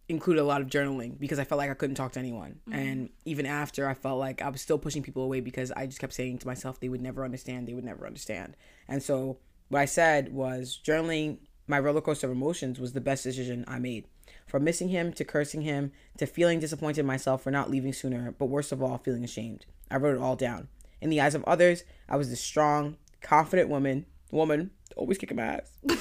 included 0.08 0.40
a 0.40 0.44
lot 0.44 0.60
of 0.60 0.68
journaling 0.68 1.18
because 1.18 1.40
I 1.40 1.44
felt 1.44 1.58
like 1.58 1.70
I 1.70 1.74
couldn't 1.74 1.96
talk 1.96 2.12
to 2.12 2.20
anyone. 2.20 2.60
And 2.70 3.10
even 3.24 3.46
after, 3.46 3.88
I 3.88 3.94
felt 3.94 4.20
like 4.20 4.42
I 4.42 4.50
was 4.50 4.60
still 4.60 4.78
pushing 4.78 5.02
people 5.02 5.22
away 5.24 5.40
because 5.40 5.72
I 5.72 5.86
just 5.86 5.98
kept 5.98 6.12
saying 6.12 6.38
to 6.38 6.46
myself, 6.46 6.78
they 6.78 6.88
would 6.88 7.02
never 7.02 7.24
understand. 7.24 7.66
They 7.66 7.74
would 7.74 7.84
never 7.84 8.06
understand. 8.06 8.56
And 8.86 9.02
so, 9.02 9.38
what 9.68 9.80
I 9.80 9.86
said 9.86 10.32
was 10.32 10.78
journaling 10.86 11.38
my 11.66 11.78
roller 11.80 12.00
coaster 12.00 12.26
of 12.26 12.32
emotions 12.32 12.78
was 12.78 12.92
the 12.92 13.00
best 13.00 13.24
decision 13.24 13.64
I 13.66 13.78
made. 13.78 14.06
From 14.46 14.64
missing 14.64 14.88
him 14.88 15.12
to 15.12 15.24
cursing 15.24 15.62
him 15.62 15.92
to 16.18 16.26
feeling 16.26 16.60
disappointed 16.60 17.00
in 17.00 17.06
myself 17.06 17.42
for 17.42 17.50
not 17.50 17.70
leaving 17.70 17.92
sooner, 17.92 18.34
but 18.38 18.46
worst 18.46 18.72
of 18.72 18.82
all, 18.82 18.98
feeling 18.98 19.24
ashamed. 19.24 19.66
I 19.90 19.96
wrote 19.96 20.16
it 20.16 20.22
all 20.22 20.36
down. 20.36 20.68
In 21.00 21.10
the 21.10 21.20
eyes 21.20 21.34
of 21.34 21.44
others, 21.44 21.84
I 22.08 22.16
was 22.16 22.30
this 22.30 22.40
strong, 22.40 22.96
confident 23.20 23.68
woman, 23.68 24.06
woman, 24.30 24.70
always 24.96 25.18
kicking 25.18 25.36
my 25.36 25.44
ass, 25.44 25.72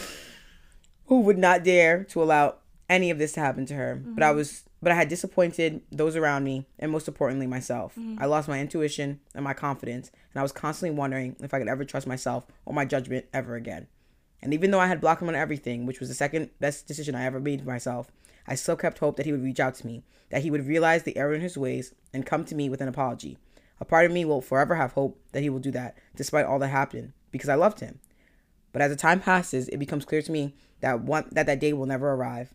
who 1.05 1.21
would 1.21 1.37
not 1.37 1.63
dare 1.63 2.03
to 2.05 2.21
allow 2.23 2.55
any 2.89 3.09
of 3.09 3.17
this 3.17 3.33
to 3.33 3.39
happen 3.39 3.65
to 3.65 3.73
her. 3.73 4.01
But 4.03 4.23
I 4.23 4.27
mm-hmm. 4.27 4.37
was 4.37 4.63
but 4.83 4.91
I 4.91 4.95
had 4.95 5.07
disappointed 5.07 5.81
those 5.91 6.17
around 6.17 6.43
me 6.43 6.65
and 6.77 6.91
most 6.91 7.07
importantly 7.07 7.47
myself. 7.47 7.93
Mm-hmm. 7.95 8.21
I 8.21 8.25
lost 8.25 8.49
my 8.49 8.59
intuition 8.59 9.21
and 9.33 9.43
my 9.43 9.53
confidence, 9.53 10.11
and 10.33 10.39
I 10.39 10.43
was 10.43 10.51
constantly 10.51 10.95
wondering 10.95 11.37
if 11.39 11.53
I 11.53 11.59
could 11.59 11.69
ever 11.69 11.85
trust 11.85 12.05
myself 12.05 12.45
or 12.65 12.73
my 12.73 12.83
judgment 12.83 13.25
ever 13.33 13.55
again. 13.55 13.87
And 14.41 14.53
even 14.53 14.71
though 14.71 14.81
I 14.81 14.87
had 14.87 14.99
blocked 14.99 15.21
him 15.21 15.29
on 15.29 15.35
everything, 15.35 15.85
which 15.85 16.01
was 16.01 16.09
the 16.09 16.15
second 16.15 16.49
best 16.59 16.85
decision 16.85 17.15
I 17.15 17.23
ever 17.23 17.39
made 17.39 17.61
for 17.61 17.69
myself, 17.69 18.11
I 18.47 18.55
still 18.55 18.75
kept 18.75 18.99
hope 18.99 19.17
that 19.17 19.25
he 19.25 19.31
would 19.31 19.43
reach 19.43 19.59
out 19.59 19.75
to 19.75 19.87
me, 19.87 20.03
that 20.29 20.43
he 20.43 20.51
would 20.51 20.67
realize 20.67 21.03
the 21.03 21.17
error 21.17 21.33
in 21.33 21.41
his 21.41 21.57
ways 21.57 21.93
and 22.13 22.25
come 22.25 22.45
to 22.45 22.55
me 22.55 22.69
with 22.69 22.81
an 22.81 22.87
apology. 22.87 23.37
A 23.79 23.85
part 23.85 24.05
of 24.05 24.11
me 24.11 24.25
will 24.25 24.41
forever 24.41 24.75
have 24.75 24.93
hope 24.93 25.19
that 25.31 25.41
he 25.41 25.49
will 25.49 25.59
do 25.59 25.71
that, 25.71 25.97
despite 26.15 26.45
all 26.45 26.59
that 26.59 26.67
happened, 26.67 27.13
because 27.31 27.49
I 27.49 27.55
loved 27.55 27.79
him. 27.79 27.99
But 28.71 28.81
as 28.81 28.89
the 28.89 28.95
time 28.95 29.19
passes, 29.19 29.67
it 29.69 29.77
becomes 29.77 30.05
clear 30.05 30.21
to 30.21 30.31
me 30.31 30.55
that 30.81 31.01
one 31.01 31.27
that 31.31 31.45
that 31.45 31.59
day 31.59 31.73
will 31.73 31.85
never 31.85 32.11
arrive. 32.11 32.53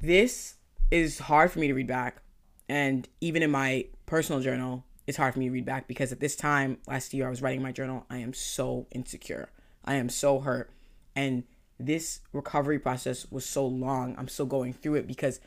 This 0.00 0.56
is 0.90 1.18
hard 1.18 1.50
for 1.50 1.58
me 1.58 1.68
to 1.68 1.74
read 1.74 1.86
back, 1.86 2.22
and 2.68 3.08
even 3.20 3.42
in 3.42 3.50
my 3.50 3.86
personal 4.06 4.40
journal, 4.40 4.84
it's 5.06 5.16
hard 5.16 5.34
for 5.34 5.40
me 5.40 5.46
to 5.46 5.52
read 5.52 5.64
back 5.64 5.88
because 5.88 6.12
at 6.12 6.20
this 6.20 6.36
time 6.36 6.78
last 6.86 7.14
year 7.14 7.26
I 7.26 7.30
was 7.30 7.42
writing 7.42 7.62
my 7.62 7.72
journal. 7.72 8.04
I 8.10 8.18
am 8.18 8.34
so 8.34 8.86
insecure. 8.90 9.50
I 9.84 9.94
am 9.94 10.08
so 10.08 10.40
hurt, 10.40 10.70
and 11.14 11.44
this 11.78 12.20
recovery 12.32 12.78
process 12.78 13.30
was 13.30 13.44
so 13.44 13.66
long. 13.66 14.14
I'm 14.18 14.28
still 14.28 14.46
going 14.46 14.72
through 14.72 14.94
it 14.96 15.06
because 15.06 15.40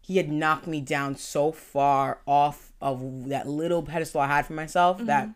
he 0.00 0.16
had 0.16 0.30
knocked 0.30 0.66
me 0.66 0.80
down 0.80 1.16
so 1.16 1.52
far 1.52 2.20
off 2.26 2.72
of 2.80 3.28
that 3.28 3.46
little 3.46 3.82
pedestal 3.82 4.20
I 4.20 4.28
had 4.28 4.46
for 4.46 4.54
myself 4.54 4.96
mm-hmm. 4.96 5.06
that 5.06 5.28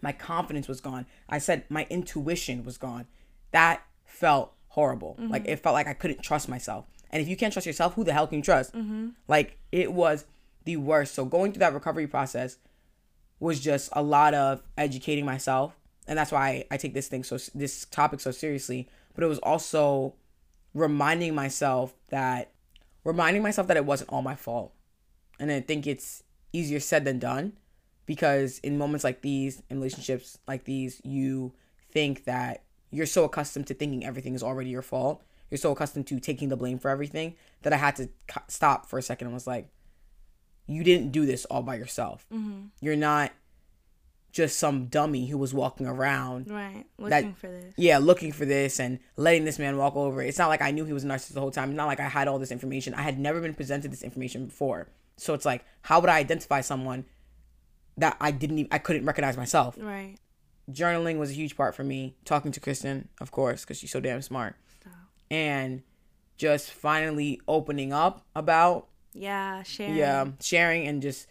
my 0.00 0.12
confidence 0.12 0.68
was 0.68 0.80
gone. 0.80 1.06
I 1.28 1.38
said 1.38 1.64
my 1.68 1.86
intuition 1.90 2.64
was 2.64 2.78
gone. 2.78 3.06
That 3.50 3.82
felt 4.04 4.52
horrible. 4.68 5.16
Mm-hmm. 5.18 5.32
Like 5.32 5.46
it 5.46 5.56
felt 5.60 5.74
like 5.74 5.88
I 5.88 5.94
couldn't 5.94 6.22
trust 6.22 6.48
myself. 6.48 6.86
And 7.10 7.22
if 7.22 7.28
you 7.28 7.36
can't 7.36 7.52
trust 7.52 7.66
yourself, 7.66 7.94
who 7.94 8.04
the 8.04 8.12
hell 8.12 8.26
can 8.26 8.38
you 8.38 8.44
trust? 8.44 8.74
Mm-hmm. 8.74 9.08
Like 9.28 9.58
it 9.72 9.92
was 9.92 10.24
the 10.64 10.76
worst. 10.76 11.14
So 11.14 11.24
going 11.24 11.52
through 11.52 11.60
that 11.60 11.74
recovery 11.74 12.06
process 12.06 12.58
was 13.40 13.60
just 13.60 13.88
a 13.92 14.02
lot 14.02 14.34
of 14.34 14.62
educating 14.78 15.24
myself, 15.24 15.76
and 16.06 16.18
that's 16.18 16.32
why 16.32 16.64
I 16.70 16.76
take 16.76 16.94
this 16.94 17.08
thing 17.08 17.24
so 17.24 17.38
this 17.54 17.84
topic 17.86 18.20
so 18.20 18.30
seriously. 18.30 18.88
But 19.14 19.24
it 19.24 19.28
was 19.28 19.38
also 19.38 20.14
reminding 20.74 21.34
myself 21.34 21.94
that 22.08 22.50
reminding 23.04 23.42
myself 23.42 23.68
that 23.68 23.76
it 23.76 23.84
wasn't 23.84 24.10
all 24.10 24.22
my 24.22 24.34
fault. 24.34 24.72
And 25.38 25.50
I 25.50 25.60
think 25.60 25.86
it's 25.86 26.22
easier 26.52 26.80
said 26.80 27.04
than 27.04 27.18
done 27.18 27.54
because 28.06 28.58
in 28.60 28.78
moments 28.78 29.04
like 29.04 29.22
these, 29.22 29.62
in 29.70 29.78
relationships 29.78 30.38
like 30.46 30.64
these, 30.64 31.00
you 31.04 31.52
think 31.90 32.24
that 32.24 32.64
you're 32.90 33.06
so 33.06 33.24
accustomed 33.24 33.66
to 33.68 33.74
thinking 33.74 34.04
everything 34.04 34.34
is 34.34 34.42
already 34.42 34.70
your 34.70 34.82
fault. 34.82 35.22
You're 35.50 35.58
so 35.58 35.72
accustomed 35.72 36.06
to 36.08 36.18
taking 36.18 36.48
the 36.48 36.56
blame 36.56 36.78
for 36.78 36.90
everything 36.90 37.34
that 37.62 37.72
I 37.72 37.76
had 37.76 37.96
to 37.96 38.08
stop 38.48 38.86
for 38.86 38.98
a 38.98 39.02
second 39.02 39.26
and 39.26 39.34
was 39.34 39.46
like, 39.46 39.68
you 40.66 40.82
didn't 40.82 41.12
do 41.12 41.26
this 41.26 41.44
all 41.46 41.62
by 41.62 41.76
yourself. 41.76 42.24
Mm-hmm. 42.32 42.66
You're 42.80 42.96
not 42.96 43.32
just 44.34 44.58
some 44.58 44.86
dummy 44.86 45.26
who 45.26 45.38
was 45.38 45.54
walking 45.54 45.86
around 45.86 46.50
Right. 46.50 46.84
Looking 46.98 47.08
That- 47.30 47.36
for 47.38 47.46
this. 47.46 47.72
yeah, 47.76 47.98
looking 47.98 48.32
for 48.32 48.44
this 48.44 48.80
and 48.80 48.98
letting 49.16 49.44
this 49.44 49.60
man 49.60 49.76
walk 49.76 49.94
over. 49.94 50.20
It's 50.22 50.38
not 50.38 50.48
like 50.48 50.60
I 50.60 50.72
knew 50.72 50.84
he 50.84 50.92
was 50.92 51.04
a 51.04 51.06
narcissist 51.06 51.34
the 51.34 51.40
whole 51.40 51.52
time. 51.52 51.70
It's 51.70 51.76
not 51.76 51.86
like 51.86 52.00
I 52.00 52.08
had 52.08 52.26
all 52.26 52.40
this 52.40 52.50
information. 52.50 52.94
I 52.94 53.02
had 53.02 53.16
never 53.16 53.40
been 53.40 53.54
presented 53.54 53.92
this 53.92 54.02
information 54.02 54.46
before. 54.46 54.88
So 55.18 55.34
it's 55.34 55.44
like, 55.44 55.64
how 55.82 56.00
would 56.00 56.10
I 56.10 56.18
identify 56.18 56.62
someone 56.62 57.04
that 57.96 58.16
I 58.20 58.32
didn't 58.32 58.58
even, 58.58 58.72
I 58.72 58.78
couldn't 58.78 59.04
recognize 59.06 59.36
myself? 59.36 59.76
Right. 59.78 60.16
Journaling 60.68 61.18
was 61.18 61.30
a 61.30 61.34
huge 61.34 61.56
part 61.56 61.76
for 61.76 61.84
me. 61.84 62.16
Talking 62.24 62.50
to 62.50 62.58
Kristen, 62.58 63.08
of 63.20 63.30
course, 63.30 63.60
because 63.64 63.78
she's 63.78 63.92
so 63.92 64.00
damn 64.00 64.20
smart. 64.20 64.56
And 65.30 65.82
just 66.36 66.72
finally 66.72 67.40
opening 67.46 67.92
up 67.92 68.26
about 68.34 68.88
Yeah. 69.12 69.62
Sharing. 69.62 69.94
yeah 69.94 70.26
sharing 70.40 70.86
and 70.88 71.00
just 71.00 71.28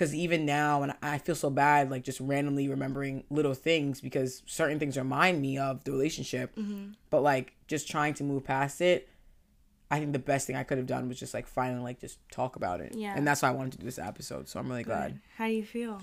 because 0.00 0.14
even 0.14 0.46
now 0.46 0.82
and 0.82 0.94
i 1.02 1.18
feel 1.18 1.34
so 1.34 1.50
bad 1.50 1.90
like 1.90 2.02
just 2.02 2.18
randomly 2.20 2.68
remembering 2.68 3.22
little 3.28 3.52
things 3.52 4.00
because 4.00 4.42
certain 4.46 4.78
things 4.78 4.96
remind 4.96 5.42
me 5.42 5.58
of 5.58 5.84
the 5.84 5.92
relationship. 5.92 6.56
Mm-hmm. 6.56 6.92
But 7.10 7.22
like 7.22 7.52
just 7.66 7.86
trying 7.86 8.14
to 8.14 8.24
move 8.24 8.42
past 8.42 8.80
it 8.80 9.10
i 9.90 9.98
think 9.98 10.14
the 10.14 10.18
best 10.18 10.46
thing 10.46 10.56
i 10.56 10.62
could 10.62 10.78
have 10.78 10.86
done 10.86 11.06
was 11.06 11.18
just 11.18 11.34
like 11.34 11.46
finally 11.46 11.82
like 11.82 12.00
just 12.00 12.18
talk 12.30 12.56
about 12.56 12.80
it. 12.80 12.94
Yeah. 12.94 13.12
and 13.14 13.26
that's 13.26 13.42
why 13.42 13.48
i 13.48 13.52
wanted 13.52 13.72
to 13.72 13.78
do 13.78 13.84
this 13.84 13.98
episode 13.98 14.48
so 14.48 14.58
i'm 14.58 14.70
really 14.70 14.84
glad. 14.84 15.20
How 15.36 15.46
do 15.46 15.52
you 15.52 15.64
feel? 15.64 16.00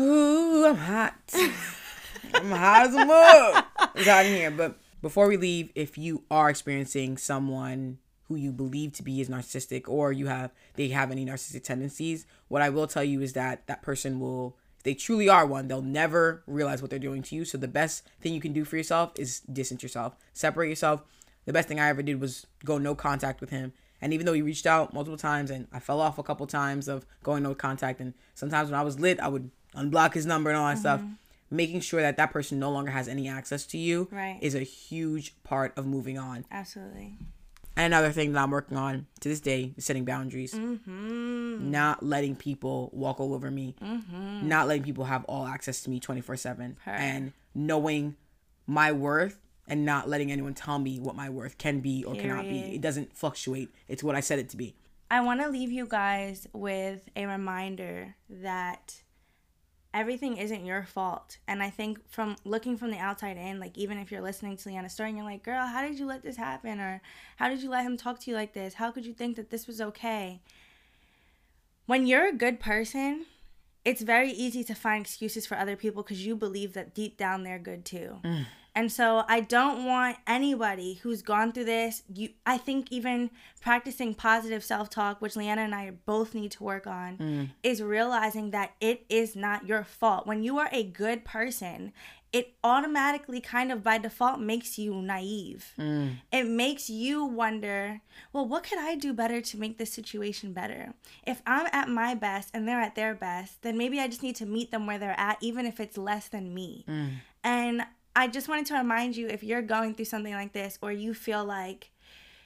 Ooh, 0.00 0.66
i'm 0.66 0.76
hot. 0.76 1.14
I'm 2.34 2.50
hot 2.50 2.86
as 2.86 2.94
a 2.94 3.04
mug. 3.04 3.64
It's 3.96 4.08
hot 4.08 4.24
in 4.24 4.34
here 4.34 4.50
but 4.50 4.78
before 5.02 5.28
we 5.28 5.36
leave 5.36 5.70
if 5.74 5.98
you 5.98 6.24
are 6.30 6.48
experiencing 6.48 7.18
someone 7.18 7.98
who 8.32 8.38
you 8.38 8.52
believe 8.52 8.92
to 8.92 9.02
be 9.02 9.20
is 9.20 9.28
narcissistic 9.28 9.86
or 9.88 10.10
you 10.12 10.26
have 10.26 10.50
they 10.74 10.88
have 10.88 11.10
any 11.10 11.24
narcissistic 11.26 11.62
tendencies 11.64 12.26
what 12.48 12.62
i 12.62 12.68
will 12.70 12.86
tell 12.86 13.04
you 13.04 13.20
is 13.20 13.34
that 13.34 13.66
that 13.66 13.82
person 13.82 14.18
will 14.20 14.56
if 14.78 14.82
they 14.84 14.94
truly 14.94 15.28
are 15.28 15.46
one 15.46 15.68
they'll 15.68 15.82
never 15.82 16.42
realize 16.46 16.80
what 16.80 16.90
they're 16.90 16.98
doing 16.98 17.22
to 17.22 17.36
you. 17.36 17.44
So 17.44 17.56
the 17.58 17.68
best 17.68 18.08
thing 18.20 18.34
you 18.34 18.40
can 18.40 18.52
do 18.52 18.64
for 18.64 18.76
yourself 18.76 19.12
is 19.18 19.40
distance 19.40 19.82
yourself 19.82 20.16
separate 20.32 20.68
yourself. 20.68 21.02
The 21.44 21.52
best 21.52 21.68
thing 21.68 21.78
i 21.78 21.88
ever 21.88 22.02
did 22.02 22.20
was 22.20 22.46
go 22.64 22.78
no 22.78 22.94
contact 22.94 23.40
with 23.40 23.50
him. 23.50 23.72
And 24.00 24.12
even 24.12 24.26
though 24.26 24.32
he 24.32 24.42
reached 24.42 24.66
out 24.66 24.92
multiple 24.92 25.18
times 25.18 25.50
and 25.50 25.68
i 25.72 25.78
fell 25.78 26.00
off 26.00 26.18
a 26.18 26.22
couple 26.22 26.46
times 26.46 26.88
of 26.88 27.06
going 27.22 27.42
no 27.42 27.54
contact 27.54 28.00
and 28.00 28.14
sometimes 28.34 28.70
when 28.70 28.80
i 28.80 28.82
was 28.82 28.98
lit 28.98 29.20
i 29.20 29.28
would 29.28 29.50
unblock 29.76 30.14
his 30.14 30.26
number 30.26 30.50
and 30.50 30.58
all 30.58 30.68
that 30.68 30.78
stuff. 30.78 31.00
Mm-hmm. 31.00 31.12
Making 31.62 31.80
sure 31.80 32.00
that 32.00 32.16
that 32.16 32.30
person 32.32 32.58
no 32.58 32.70
longer 32.70 32.90
has 32.90 33.08
any 33.08 33.28
access 33.28 33.66
to 33.66 33.78
you 33.78 34.08
Right. 34.10 34.38
is 34.40 34.54
a 34.54 34.60
huge 34.60 35.34
part 35.44 35.76
of 35.76 35.86
moving 35.86 36.18
on. 36.18 36.44
Absolutely. 36.50 37.18
And 37.76 37.92
another 37.92 38.12
thing 38.12 38.32
that 38.32 38.42
I'm 38.42 38.50
working 38.50 38.76
on 38.76 39.06
to 39.20 39.28
this 39.28 39.40
day 39.40 39.72
is 39.76 39.84
setting 39.84 40.04
boundaries. 40.04 40.54
Mm-hmm. 40.54 41.70
Not 41.70 42.02
letting 42.02 42.36
people 42.36 42.90
walk 42.92 43.20
all 43.20 43.34
over 43.34 43.50
me. 43.50 43.74
Mm-hmm. 43.82 44.46
Not 44.48 44.68
letting 44.68 44.82
people 44.82 45.04
have 45.04 45.24
all 45.24 45.46
access 45.46 45.82
to 45.82 45.90
me 45.90 46.00
24 46.00 46.36
7. 46.36 46.76
And 46.86 47.32
knowing 47.54 48.16
my 48.66 48.92
worth 48.92 49.38
and 49.68 49.84
not 49.84 50.08
letting 50.08 50.30
anyone 50.30 50.54
tell 50.54 50.78
me 50.78 50.98
what 50.98 51.14
my 51.14 51.30
worth 51.30 51.58
can 51.58 51.80
be 51.80 52.04
or 52.04 52.14
cannot 52.14 52.44
be. 52.44 52.74
It 52.74 52.80
doesn't 52.80 53.16
fluctuate. 53.16 53.70
It's 53.88 54.02
what 54.02 54.16
I 54.16 54.20
said 54.20 54.38
it 54.38 54.48
to 54.50 54.56
be. 54.56 54.74
I 55.10 55.20
want 55.20 55.42
to 55.42 55.48
leave 55.48 55.70
you 55.70 55.86
guys 55.86 56.46
with 56.52 57.08
a 57.14 57.26
reminder 57.26 58.16
that 58.30 59.01
everything 59.94 60.36
isn't 60.36 60.64
your 60.64 60.84
fault. 60.84 61.38
And 61.46 61.62
I 61.62 61.70
think 61.70 61.98
from 62.10 62.36
looking 62.44 62.76
from 62.76 62.90
the 62.90 62.98
outside 62.98 63.36
in, 63.36 63.60
like 63.60 63.76
even 63.76 63.98
if 63.98 64.10
you're 64.10 64.22
listening 64.22 64.56
to 64.56 64.68
Leanna's 64.68 64.92
story 64.92 65.10
and 65.10 65.18
you're 65.18 65.26
like, 65.26 65.42
girl, 65.42 65.66
how 65.66 65.82
did 65.82 65.98
you 65.98 66.06
let 66.06 66.22
this 66.22 66.36
happen? 66.36 66.80
Or 66.80 67.02
how 67.36 67.48
did 67.48 67.62
you 67.62 67.70
let 67.70 67.84
him 67.84 67.96
talk 67.96 68.18
to 68.20 68.30
you 68.30 68.36
like 68.36 68.54
this? 68.54 68.74
How 68.74 68.90
could 68.90 69.04
you 69.04 69.12
think 69.12 69.36
that 69.36 69.50
this 69.50 69.66
was 69.66 69.80
okay? 69.80 70.40
When 71.86 72.06
you're 72.06 72.28
a 72.28 72.32
good 72.32 72.60
person, 72.60 73.26
it's 73.84 74.02
very 74.02 74.30
easy 74.30 74.64
to 74.64 74.74
find 74.74 75.04
excuses 75.04 75.46
for 75.46 75.56
other 75.56 75.76
people 75.76 76.02
because 76.02 76.24
you 76.24 76.36
believe 76.36 76.72
that 76.74 76.94
deep 76.94 77.16
down 77.16 77.42
they're 77.42 77.58
good 77.58 77.84
too. 77.84 78.18
Mm. 78.24 78.46
And 78.74 78.90
so 78.90 79.24
I 79.28 79.40
don't 79.40 79.84
want 79.84 80.16
anybody 80.26 80.94
who's 81.02 81.20
gone 81.20 81.52
through 81.52 81.66
this. 81.66 82.02
You, 82.12 82.30
I 82.46 82.56
think 82.56 82.90
even 82.90 83.30
practicing 83.60 84.14
positive 84.14 84.64
self-talk, 84.64 85.20
which 85.20 85.36
Leanna 85.36 85.62
and 85.62 85.74
I 85.74 85.92
both 86.06 86.34
need 86.34 86.52
to 86.52 86.64
work 86.64 86.86
on, 86.86 87.18
mm. 87.18 87.50
is 87.62 87.82
realizing 87.82 88.50
that 88.52 88.72
it 88.80 89.04
is 89.08 89.36
not 89.36 89.66
your 89.66 89.84
fault. 89.84 90.26
When 90.26 90.42
you 90.42 90.58
are 90.58 90.70
a 90.72 90.84
good 90.84 91.24
person, 91.24 91.92
it 92.32 92.54
automatically 92.64 93.42
kind 93.42 93.70
of 93.70 93.82
by 93.82 93.98
default 93.98 94.40
makes 94.40 94.78
you 94.78 94.94
naive. 94.94 95.74
Mm. 95.78 96.16
It 96.32 96.46
makes 96.46 96.88
you 96.88 97.26
wonder, 97.26 98.00
well, 98.32 98.48
what 98.48 98.62
could 98.62 98.78
I 98.78 98.94
do 98.94 99.12
better 99.12 99.42
to 99.42 99.58
make 99.58 99.76
this 99.76 99.92
situation 99.92 100.54
better? 100.54 100.94
If 101.26 101.42
I'm 101.46 101.68
at 101.72 101.90
my 101.90 102.14
best 102.14 102.48
and 102.54 102.66
they're 102.66 102.80
at 102.80 102.94
their 102.94 103.14
best, 103.14 103.60
then 103.60 103.76
maybe 103.76 104.00
I 104.00 104.08
just 104.08 104.22
need 104.22 104.36
to 104.36 104.46
meet 104.46 104.70
them 104.70 104.86
where 104.86 104.98
they're 104.98 105.20
at, 105.20 105.36
even 105.42 105.66
if 105.66 105.78
it's 105.78 105.98
less 105.98 106.28
than 106.28 106.54
me. 106.54 106.86
Mm. 106.88 107.10
And 107.44 107.82
I 108.14 108.28
just 108.28 108.48
wanted 108.48 108.66
to 108.66 108.74
remind 108.74 109.16
you 109.16 109.28
if 109.28 109.42
you're 109.42 109.62
going 109.62 109.94
through 109.94 110.04
something 110.04 110.34
like 110.34 110.52
this 110.52 110.78
or 110.82 110.92
you 110.92 111.14
feel 111.14 111.44
like 111.44 111.90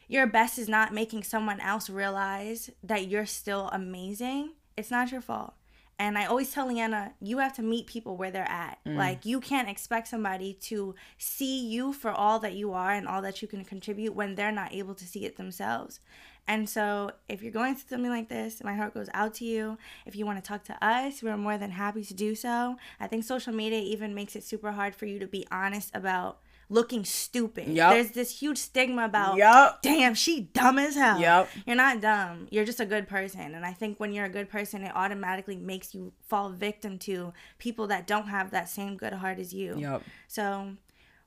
your 0.08 0.26
best 0.26 0.58
is 0.58 0.68
not 0.68 0.94
making 0.94 1.24
someone 1.24 1.60
else 1.60 1.90
realize 1.90 2.70
that 2.84 3.08
you're 3.08 3.26
still 3.26 3.68
amazing, 3.72 4.52
it's 4.76 4.90
not 4.90 5.10
your 5.10 5.20
fault. 5.20 5.54
And 5.98 6.18
I 6.18 6.26
always 6.26 6.50
tell 6.50 6.68
Leanna, 6.68 7.14
you 7.20 7.38
have 7.38 7.54
to 7.54 7.62
meet 7.62 7.86
people 7.86 8.16
where 8.16 8.30
they're 8.30 8.50
at. 8.50 8.78
Mm. 8.86 8.96
Like, 8.96 9.24
you 9.24 9.40
can't 9.40 9.68
expect 9.68 10.08
somebody 10.08 10.52
to 10.62 10.94
see 11.16 11.66
you 11.66 11.92
for 11.94 12.10
all 12.10 12.38
that 12.40 12.54
you 12.54 12.72
are 12.72 12.90
and 12.90 13.08
all 13.08 13.22
that 13.22 13.40
you 13.40 13.48
can 13.48 13.64
contribute 13.64 14.14
when 14.14 14.34
they're 14.34 14.52
not 14.52 14.74
able 14.74 14.94
to 14.94 15.04
see 15.06 15.24
it 15.24 15.36
themselves. 15.36 16.00
And 16.46 16.68
so, 16.68 17.12
if 17.28 17.42
you're 17.42 17.50
going 17.50 17.74
through 17.74 17.96
something 17.96 18.10
like 18.10 18.28
this, 18.28 18.62
my 18.62 18.74
heart 18.74 18.94
goes 18.94 19.08
out 19.14 19.34
to 19.34 19.44
you. 19.44 19.78
If 20.04 20.14
you 20.14 20.26
want 20.26 20.42
to 20.42 20.46
talk 20.46 20.64
to 20.64 20.86
us, 20.86 21.22
we're 21.22 21.36
more 21.36 21.58
than 21.58 21.70
happy 21.70 22.04
to 22.04 22.14
do 22.14 22.34
so. 22.34 22.76
I 23.00 23.06
think 23.06 23.24
social 23.24 23.52
media 23.52 23.80
even 23.80 24.14
makes 24.14 24.36
it 24.36 24.44
super 24.44 24.72
hard 24.72 24.94
for 24.94 25.06
you 25.06 25.18
to 25.18 25.26
be 25.26 25.46
honest 25.50 25.90
about 25.94 26.38
looking 26.68 27.04
stupid. 27.04 27.68
Yup. 27.68 27.92
There's 27.92 28.10
this 28.10 28.40
huge 28.40 28.58
stigma 28.58 29.04
about 29.04 29.36
Yup. 29.36 29.82
damn, 29.82 30.14
she 30.14 30.40
dumb 30.40 30.78
as 30.78 30.94
hell. 30.94 31.20
Yup. 31.20 31.48
You're 31.66 31.76
not 31.76 32.00
dumb. 32.00 32.48
You're 32.50 32.64
just 32.64 32.80
a 32.80 32.86
good 32.86 33.08
person. 33.08 33.54
And 33.54 33.64
I 33.64 33.72
think 33.72 34.00
when 34.00 34.12
you're 34.12 34.24
a 34.24 34.30
good 34.30 34.48
person, 34.48 34.82
it 34.82 34.92
automatically 34.94 35.56
makes 35.56 35.94
you 35.94 36.12
fall 36.26 36.50
victim 36.50 36.98
to 37.00 37.32
people 37.58 37.86
that 37.88 38.06
don't 38.06 38.28
have 38.28 38.50
that 38.50 38.68
same 38.68 38.96
good 38.96 39.12
heart 39.12 39.38
as 39.38 39.52
you. 39.52 39.78
Yep. 39.78 40.02
So, 40.28 40.72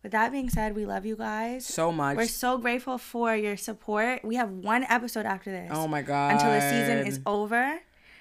with 0.03 0.11
that 0.13 0.31
being 0.31 0.49
said, 0.49 0.75
we 0.75 0.85
love 0.85 1.05
you 1.05 1.15
guys. 1.15 1.65
So 1.65 1.91
much. 1.91 2.17
We're 2.17 2.27
so 2.27 2.57
grateful 2.57 2.97
for 2.97 3.35
your 3.35 3.57
support. 3.57 4.23
We 4.23 4.35
have 4.35 4.49
one 4.49 4.83
episode 4.83 5.25
after 5.25 5.51
this. 5.51 5.71
Oh 5.73 5.87
my 5.87 6.01
god. 6.01 6.33
Until 6.33 6.51
the 6.51 6.61
season 6.61 7.05
is 7.05 7.19
over. 7.25 7.79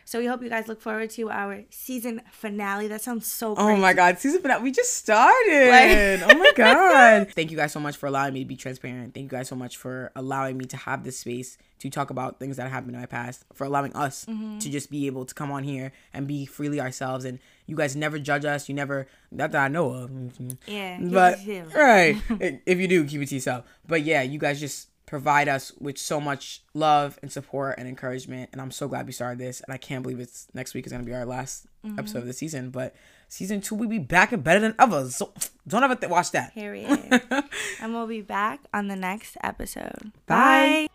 So 0.09 0.18
we 0.20 0.24
hope 0.24 0.42
you 0.42 0.48
guys 0.48 0.68
look 0.68 0.80
forward 0.80 1.11
to 1.11 1.28
our 1.28 1.64
season 1.68 2.22
finale. 2.32 2.88
That 2.88 3.02
sounds 3.02 3.26
so 3.26 3.54
Oh 3.59 3.76
my 3.76 3.92
god, 3.92 4.18
season 4.18 4.40
finale. 4.40 4.62
We 4.62 4.70
just 4.72 4.94
started. 4.94 6.22
oh 6.26 6.34
my 6.38 6.52
god. 6.56 7.30
Thank 7.34 7.50
you 7.50 7.59
guys 7.59 7.72
so 7.72 7.78
much 7.80 7.98
for 7.98 8.06
allowing 8.06 8.32
me 8.32 8.40
to 8.40 8.46
be 8.46 8.56
transparent. 8.56 9.12
Thank 9.12 9.24
you 9.30 9.36
guys 9.38 9.48
so 9.48 9.54
much 9.54 9.76
for 9.76 10.11
allowing 10.16 10.56
me 10.56 10.64
to 10.64 10.78
have 10.78 11.04
this 11.04 11.18
space 11.18 11.59
to 11.80 11.90
talk 11.90 12.09
about 12.09 12.38
things 12.40 12.56
that 12.56 12.70
happened 12.70 12.94
in 12.94 13.00
my 13.00 13.04
past. 13.06 13.44
For 13.52 13.64
allowing 13.64 13.94
us 13.94 14.24
Mm-hmm. 14.24 14.61
to 14.61 14.70
just 14.70 14.90
be 14.90 15.06
able 15.09 15.26
to 15.26 15.34
come 15.34 15.52
on 15.52 15.62
here 15.62 15.92
and 16.14 16.26
be 16.26 16.46
freely 16.46 16.80
ourselves. 16.80 17.26
And 17.26 17.38
you 17.66 17.76
guys 17.76 17.94
never 17.94 18.18
judge 18.18 18.46
us. 18.46 18.66
You 18.66 18.74
never, 18.74 19.09
not 19.30 19.52
that 19.52 19.62
I 19.62 19.68
know 19.68 19.90
of. 19.92 20.11
Yeah, 20.66 21.00
But 21.02 21.34
it 21.40 21.44
to 21.44 21.52
you. 21.52 21.64
right, 21.76 22.16
if 22.64 22.78
you 22.78 22.88
do, 22.88 23.04
keep 23.04 23.20
it 23.20 23.26
to 23.28 23.34
yourself. 23.34 23.66
But 23.86 24.04
yeah, 24.04 24.22
you 24.22 24.38
guys 24.38 24.59
just 24.59 24.88
provide 25.09 25.48
us 25.48 25.72
with 25.80 25.98
so 25.98 26.20
much 26.20 26.62
love 26.74 27.18
and 27.22 27.32
support 27.32 27.76
and 27.78 27.88
encouragement, 27.88 28.50
and 28.52 28.61
I'm 28.61 28.70
so 28.70 28.86
glad 28.88 29.06
we 29.06 29.12
started 29.12 29.38
this. 29.38 29.61
And 29.62 29.72
I 29.72 29.76
can't 29.78 30.02
believe 30.02 30.20
it's 30.20 30.46
next 30.54 30.74
week 30.74 30.86
is 30.86 30.92
gonna 30.92 31.04
be 31.04 31.14
our 31.14 31.24
last 31.26 31.66
Mm-hmm. 31.86 31.96
episode 32.00 32.18
of 32.18 32.26
the 32.26 32.32
season. 32.32 32.70
But 32.70 32.92
season 33.28 33.61
two, 33.61 33.76
we 33.76 33.86
be 33.86 34.00
back 34.00 34.32
and 34.32 34.42
better 34.42 34.59
than 34.59 34.74
ever. 34.80 35.09
So 35.11 35.32
don't 35.68 35.84
ever 35.84 35.94
th- 35.94 36.11
watch 36.11 36.32
that. 36.32 36.52
Period. 36.52 36.90
and 37.80 37.94
we'll 37.94 38.09
be 38.09 38.20
back 38.20 38.59
on 38.74 38.88
the 38.88 38.96
next 38.96 39.36
episode. 39.44 40.11
Bye. 40.26 40.88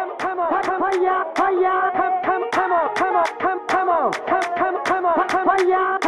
Hiya, 0.00 1.24
hiya, 1.36 1.90
come, 1.96 2.22
come, 2.24 2.50
come 2.52 2.72
on, 2.72 2.94
come 2.94 3.16
on, 3.16 3.26
come, 3.38 3.66
come 3.66 3.88
on, 3.88 4.12
come, 4.12 4.54
come, 4.56 4.84
come 4.84 5.06
on, 5.06 5.58
hiya, 5.58 5.98